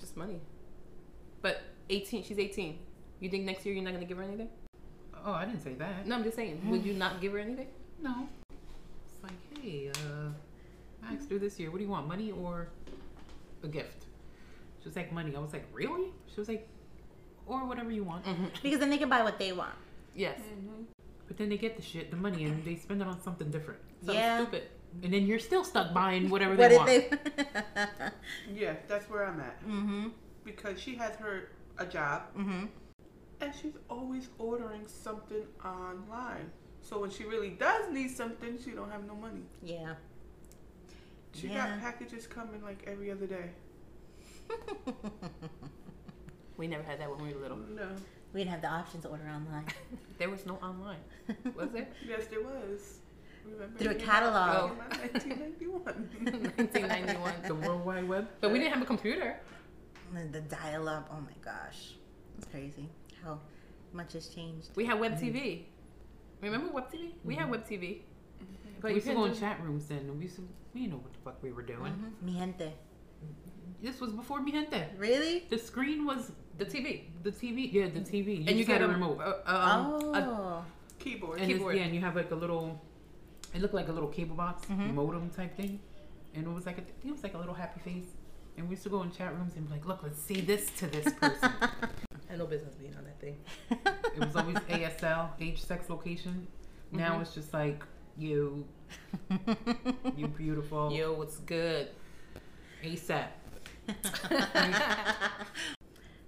just 0.00 0.16
money. 0.16 0.40
But 1.42 1.60
18, 1.90 2.24
she's 2.24 2.38
18. 2.38 2.78
You 3.20 3.30
think 3.30 3.44
next 3.44 3.64
year 3.66 3.74
you're 3.74 3.84
not 3.84 3.92
gonna 3.92 4.06
give 4.06 4.16
her 4.16 4.22
anything? 4.22 4.48
Oh, 5.24 5.32
I 5.32 5.44
didn't 5.44 5.62
say 5.62 5.74
that. 5.74 6.06
No, 6.06 6.16
I'm 6.16 6.24
just 6.24 6.36
saying. 6.36 6.60
Would 6.70 6.84
you 6.84 6.94
not 6.94 7.20
give 7.20 7.32
her 7.32 7.38
anything? 7.38 7.68
No. 8.02 8.28
It's 8.50 9.22
like, 9.22 9.62
hey, 9.62 9.90
uh, 9.94 10.28
I 11.06 11.14
asked 11.14 11.30
her 11.30 11.38
this 11.38 11.58
year, 11.58 11.70
what 11.70 11.78
do 11.78 11.84
you 11.84 11.90
want, 11.90 12.06
money 12.08 12.30
or 12.30 12.68
a 13.62 13.68
gift? 13.68 14.04
She 14.82 14.88
was 14.88 14.96
like, 14.96 15.12
money. 15.12 15.34
I 15.34 15.38
was 15.38 15.52
like, 15.52 15.66
really? 15.72 16.10
She 16.32 16.40
was 16.40 16.48
like, 16.48 16.68
or 17.46 17.64
whatever 17.66 17.90
you 17.90 18.04
want. 18.04 18.24
Mm-hmm. 18.24 18.46
Because 18.62 18.80
then 18.80 18.90
they 18.90 18.98
can 18.98 19.08
buy 19.08 19.22
what 19.22 19.38
they 19.38 19.52
want. 19.52 19.74
Yes. 20.14 20.38
But 21.26 21.38
then 21.38 21.48
they 21.48 21.56
get 21.56 21.76
the 21.76 21.82
shit, 21.82 22.10
the 22.10 22.16
money, 22.16 22.44
and 22.44 22.62
they 22.64 22.76
spend 22.76 23.00
it 23.00 23.08
on 23.08 23.20
something 23.22 23.50
different. 23.50 23.80
Something 24.00 24.16
Yeah. 24.16 24.38
stupid. 24.42 24.64
And 25.02 25.12
then 25.12 25.26
you're 25.26 25.38
still 25.38 25.64
stuck 25.64 25.92
buying 25.92 26.30
whatever 26.30 26.54
What 26.54 26.68
they 26.70 26.78
did 27.00 27.10
want. 27.10 27.36
they? 27.36 28.10
Yeah, 28.54 28.74
that's 28.88 29.08
where 29.10 29.26
I'm 29.26 29.40
at. 29.40 29.60
mm-hmm. 29.62 30.08
Because 30.44 30.80
she 30.80 30.94
has 30.96 31.14
her 31.16 31.48
a 31.78 31.86
job 31.86 32.22
Mm-hmm. 32.38 32.66
and 33.40 33.52
she's 33.60 33.74
always 33.90 34.28
ordering 34.38 34.86
something 34.86 35.44
online. 35.64 36.50
So 36.80 37.00
when 37.00 37.10
she 37.10 37.24
really 37.24 37.50
does 37.50 37.90
need 37.92 38.10
something, 38.10 38.58
she 38.62 38.70
don't 38.72 38.90
have 38.90 39.04
no 39.06 39.14
money. 39.14 39.42
Yeah. 39.62 39.94
She 41.34 41.48
Yeah. 41.48 41.68
got 41.70 41.80
packages 41.80 42.26
coming 42.26 42.62
like 42.62 42.84
every 42.86 43.10
other 43.10 43.26
day. 43.26 43.50
We 46.56 46.68
never 46.68 46.84
had 46.84 47.00
that 47.00 47.10
when 47.10 47.18
we 47.26 47.34
were 47.34 47.40
little. 47.40 47.56
No. 47.56 47.88
we 48.32 48.40
didn't 48.40 48.52
have 48.52 48.62
the 48.62 48.68
option 48.70 49.00
to 49.02 49.08
order 49.08 49.24
online. 49.28 49.66
There 50.18 50.30
was 50.30 50.46
no 50.46 50.54
online. 50.62 51.00
Was 51.56 51.70
there? 51.72 51.88
Yes, 52.06 52.26
there 52.30 52.42
was. 52.42 52.98
Remember 53.44 53.78
Through 53.78 53.90
a 53.90 53.94
it 53.94 53.98
came 53.98 54.06
catalog. 54.08 54.70
out- 54.70 55.04
it 55.04 55.22
came 55.22 55.32
out 55.32 55.40
in 55.60 55.70
1991. 55.74 55.82
1991. 56.56 57.34
The 57.46 57.54
World 57.54 57.84
Wide 57.84 58.08
Web. 58.08 58.28
But 58.40 58.52
we 58.52 58.58
didn't 58.58 58.72
have 58.74 58.82
a 58.82 58.86
computer. 58.86 59.38
And 60.14 60.32
the 60.32 60.40
dial 60.42 60.88
up. 60.88 61.08
Oh 61.12 61.20
my 61.20 61.36
gosh. 61.44 61.94
It's 62.38 62.46
crazy 62.46 62.88
how 63.22 63.40
much 63.92 64.12
has 64.14 64.28
changed. 64.28 64.70
We 64.76 64.84
had 64.84 64.98
web 65.00 65.18
TV. 65.18 65.64
Remember 66.40 66.72
web 66.72 66.90
TV? 66.92 67.12
We 67.24 67.34
had 67.36 67.50
web 67.50 67.64
TV. 67.66 68.00
But 68.80 68.88
we 68.88 68.90
you 68.90 68.94
used 68.96 69.06
to 69.08 69.14
go 69.14 69.24
in 69.24 69.34
chat 69.34 69.60
rooms 69.62 69.86
then, 69.86 70.10
we 70.18 70.24
used 70.24 70.36
to, 70.36 70.42
we 70.74 70.80
didn't 70.82 70.92
know 70.92 70.98
what 70.98 71.12
the 71.12 71.18
fuck 71.24 71.42
we 71.42 71.52
were 71.52 71.62
doing. 71.62 71.92
Mhm. 71.92 72.22
Mi 72.26 72.32
gente. 72.38 72.72
This 73.80 74.00
was 74.00 74.12
before 74.12 74.40
mi 74.42 74.52
gente. 74.52 74.84
Really? 74.98 75.46
The 75.48 75.58
screen 75.58 76.04
was 76.04 76.32
the 76.58 76.64
TV. 76.66 77.04
the 77.22 77.30
TV. 77.32 77.72
Yeah, 77.72 77.88
the 77.88 78.00
TV. 78.00 78.38
You 78.42 78.44
and 78.48 78.58
you 78.58 78.64
get 78.64 78.80
had 78.80 78.82
a 78.82 78.84
a 78.86 78.88
remote. 78.88 79.18
Uh, 79.20 79.42
um, 79.46 80.14
a- 80.14 80.18
oh. 80.20 80.64
Keyboard. 80.98 81.38
and 81.40 81.48
keyboard. 81.50 81.76
yeah, 81.76 81.82
and 81.84 81.94
you 81.94 82.00
have 82.00 82.14
like 82.16 82.30
a 82.30 82.34
little. 82.34 82.80
It 83.54 83.62
looked 83.62 83.74
like 83.74 83.88
a 83.88 83.92
little 83.92 84.08
cable 84.08 84.34
box 84.36 84.66
Mhm. 84.66 84.94
modem 84.94 85.30
type 85.30 85.56
thing, 85.56 85.80
and 86.34 86.44
it 86.46 86.50
was 86.50 86.66
like 86.66 86.78
a, 86.78 86.82
it 87.06 87.10
was 87.10 87.22
like 87.22 87.34
a 87.34 87.38
little 87.38 87.54
happy 87.54 87.80
face. 87.80 88.08
And 88.56 88.68
we 88.68 88.72
used 88.74 88.82
to 88.84 88.88
go 88.90 89.02
in 89.02 89.10
chat 89.10 89.32
rooms 89.36 89.54
and 89.56 89.66
be 89.66 89.72
like, 89.72 89.84
"Look, 89.86 90.02
let's 90.02 90.20
say 90.20 90.40
this 90.40 90.70
to 90.78 90.86
this 90.86 91.12
person." 91.14 91.50
I 91.62 92.30
had 92.30 92.38
no 92.38 92.46
business 92.46 92.74
being 92.74 92.94
on 92.96 93.04
that 93.04 93.20
thing. 93.20 93.36
it 93.70 94.18
was 94.24 94.34
always 94.36 94.56
ASL, 94.68 95.30
age, 95.40 95.60
sex, 95.62 95.88
location. 95.88 96.46
Now 96.92 97.16
Mhm. 97.18 97.22
it's 97.22 97.34
just 97.34 97.52
like 97.52 97.84
you, 98.16 98.64
you 100.16 100.28
beautiful, 100.28 100.92
Yo, 100.92 101.12
what's 101.14 101.38
good? 101.38 101.88
ASAP. 102.82 103.28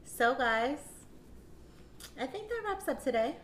so 0.05 0.35
guys, 0.35 0.79
I 2.21 2.27
think 2.27 2.49
that 2.49 2.63
wraps 2.67 2.89
up 2.89 3.03
today. 3.03 3.37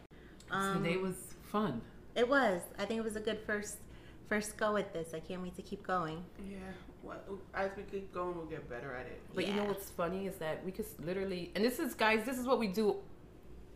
Um, 0.51 0.83
Today 0.83 0.97
was 0.99 1.35
fun. 1.43 1.81
It 2.15 2.29
was. 2.29 2.61
I 2.79 2.85
think 2.85 2.99
it 2.99 3.05
was 3.05 3.17
a 3.17 3.21
good 3.21 3.39
first 3.47 3.77
first 4.29 4.57
go 4.57 4.77
at 4.77 4.93
this. 4.93 5.13
I 5.15 5.21
can't 5.21 5.43
wait 5.43 5.57
to 5.57 5.63
keep 5.63 5.87
going. 5.87 6.25
yeah. 6.49 6.57
Well, 7.03 7.19
as 7.53 7.71
we 7.77 7.83
keep 7.83 8.15
going, 8.15 8.37
we'll 8.37 8.47
get 8.47 8.71
better 8.71 8.95
at 8.95 9.07
it. 9.07 9.21
But 9.35 9.49
you 9.49 9.55
know 9.55 9.65
what's 9.65 9.91
funny 9.91 10.29
is 10.29 10.37
that 10.37 10.65
we 10.65 10.71
could 10.71 10.87
literally, 11.05 11.51
and 11.57 11.65
this 11.65 11.81
is, 11.81 11.95
guys, 11.95 12.25
this 12.25 12.39
is 12.39 12.47
what 12.47 12.61
we 12.61 12.69
do 12.69 12.95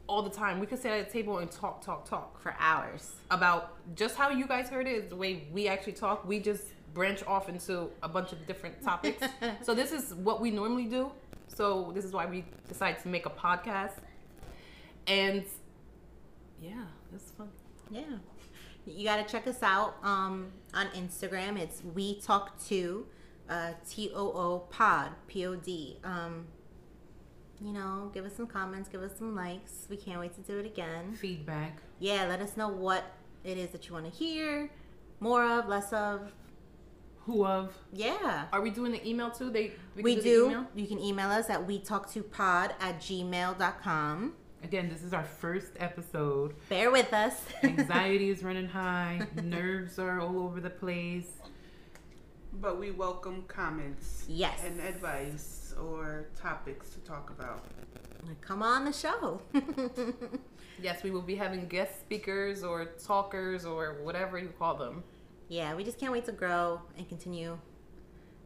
all 0.07 0.23
the 0.23 0.31
time. 0.31 0.61
We 0.61 0.67
could 0.67 0.81
sit 0.81 0.93
at 0.93 1.09
a 1.09 1.11
table 1.11 1.39
and 1.39 1.51
talk, 1.51 1.85
talk, 1.85 2.09
talk 2.09 2.41
For 2.41 2.55
hours. 2.61 3.17
about 3.33 3.75
just 3.97 4.15
how 4.15 4.31
you 4.31 4.47
guys 4.47 4.69
heard 4.69 4.87
it 4.87 4.93
is 4.93 5.09
the 5.11 5.17
way 5.17 5.49
we 5.53 5.67
actually 5.67 5.95
talk. 5.95 6.25
We 6.25 6.39
just 6.39 6.69
branch 6.95 7.25
off 7.27 7.49
into 7.49 7.91
a 8.05 8.09
bunch 8.09 8.31
of 8.31 8.47
different 8.47 8.81
topics. 8.81 9.27
so 9.63 9.75
this 9.75 9.91
is 9.91 10.15
what 10.15 10.41
we 10.41 10.53
normally 10.53 10.87
do. 10.87 11.11
So 11.49 11.91
this 11.97 12.05
is 12.05 12.13
why 12.13 12.27
we 12.27 12.45
decided 12.69 13.03
to 13.03 13.09
make 13.09 13.27
a 13.27 13.31
podcast. 13.31 13.95
And 15.09 15.45
yeah, 16.63 16.85
it's 17.13 17.33
fun. 17.33 17.49
Yeah. 17.91 18.03
You 18.87 19.05
got 19.05 19.17
to 19.27 19.31
check 19.31 19.47
us 19.47 19.63
out 19.63 19.97
um, 20.03 20.53
on 20.75 20.87
Instagram. 20.89 21.59
It's 21.59 21.83
We 21.95 22.21
Talk 22.21 22.63
To, 22.67 23.07
uh, 23.49 23.73
T 23.89 24.11
O 24.15 24.33
O 24.33 24.59
Pod, 24.71 25.11
P 25.27 25.45
O 25.47 25.57
D. 25.57 25.99
Um, 26.05 26.47
you 27.61 27.73
know, 27.73 28.11
give 28.15 28.25
us 28.25 28.35
some 28.37 28.47
comments, 28.47 28.89
give 28.89 29.03
us 29.03 29.13
some 29.19 29.35
likes. 29.35 29.87
We 29.89 29.97
can't 29.97 30.21
wait 30.21 30.35
to 30.35 30.41
do 30.43 30.59
it 30.59 30.67
again. 30.67 31.15
Feedback. 31.15 31.79
Yeah, 31.99 32.27
let 32.27 32.41
us 32.41 32.57
know 32.57 32.69
what 32.69 33.05
it 33.45 33.57
is 33.59 33.71
that 33.71 33.89
you 33.89 33.95
want 33.95 34.05
to 34.05 34.11
hear 34.17 34.71
more 35.21 35.43
of, 35.45 35.67
less 35.69 35.93
of. 35.93 36.33
Who 37.25 37.45
of? 37.45 37.77
Yeah. 37.93 38.45
Are 38.53 38.61
we 38.61 38.71
doing 38.71 38.93
the 38.93 39.05
email 39.09 39.31
too? 39.33 39.51
They 39.51 39.73
We, 39.97 40.15
can 40.15 40.23
the 40.23 40.31
do. 40.31 40.47
email? 40.47 40.67
You 40.77 40.87
can 40.87 41.01
email 41.01 41.29
us 41.31 41.51
at 41.51 41.67
we 41.67 41.81
talk 41.81 42.09
to 42.13 42.23
pod 42.23 42.75
at 42.79 43.01
gmail.com. 43.01 44.35
Again, 44.63 44.89
this 44.89 45.03
is 45.03 45.13
our 45.13 45.23
first 45.25 45.73
episode. 45.79 46.55
Bear 46.69 46.91
with 46.91 47.13
us. 47.13 47.41
Anxiety 47.63 48.31
is 48.31 48.43
running 48.43 48.67
high. 48.69 49.21
Nerves 49.43 49.99
are 49.99 50.21
all 50.21 50.39
over 50.41 50.61
the 50.61 50.71
place. 50.71 51.29
But 52.61 52.79
we 52.81 52.91
welcome 52.91 53.45
comments 53.49 54.25
Yes. 54.29 54.61
and 54.65 54.81
advice 54.81 55.75
or 55.81 56.27
topics 56.41 56.91
to 56.91 57.01
talk 57.01 57.31
about. 57.31 57.65
Come 58.41 58.63
on 58.63 58.85
the 58.85 58.93
show. 58.93 59.41
Yes, 60.83 61.03
we 61.03 61.11
will 61.11 61.23
be 61.23 61.35
having 61.37 61.67
guest 61.69 62.01
speakers 62.01 62.63
or 62.63 62.85
talkers 63.03 63.65
or 63.65 63.97
whatever 64.03 64.39
you 64.39 64.49
call 64.59 64.75
them. 64.75 65.03
yeah, 65.49 65.75
we 65.75 65.83
just 65.85 65.99
can't 65.99 66.13
wait 66.13 66.27
to 66.27 66.33
grow 66.33 66.83
and 66.99 67.09
continue 67.09 67.57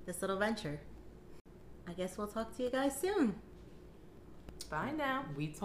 this 0.07 0.21
little 0.21 0.37
venture. 0.37 0.79
I 1.89 1.93
guess 1.93 2.17
we'll 2.17 2.29
talk 2.29 2.57
to 2.57 2.63
you 2.63 2.71
guys 2.71 2.97
soon. 3.01 3.35
Bye 4.71 4.93
now. 4.97 5.25
We 5.37 5.49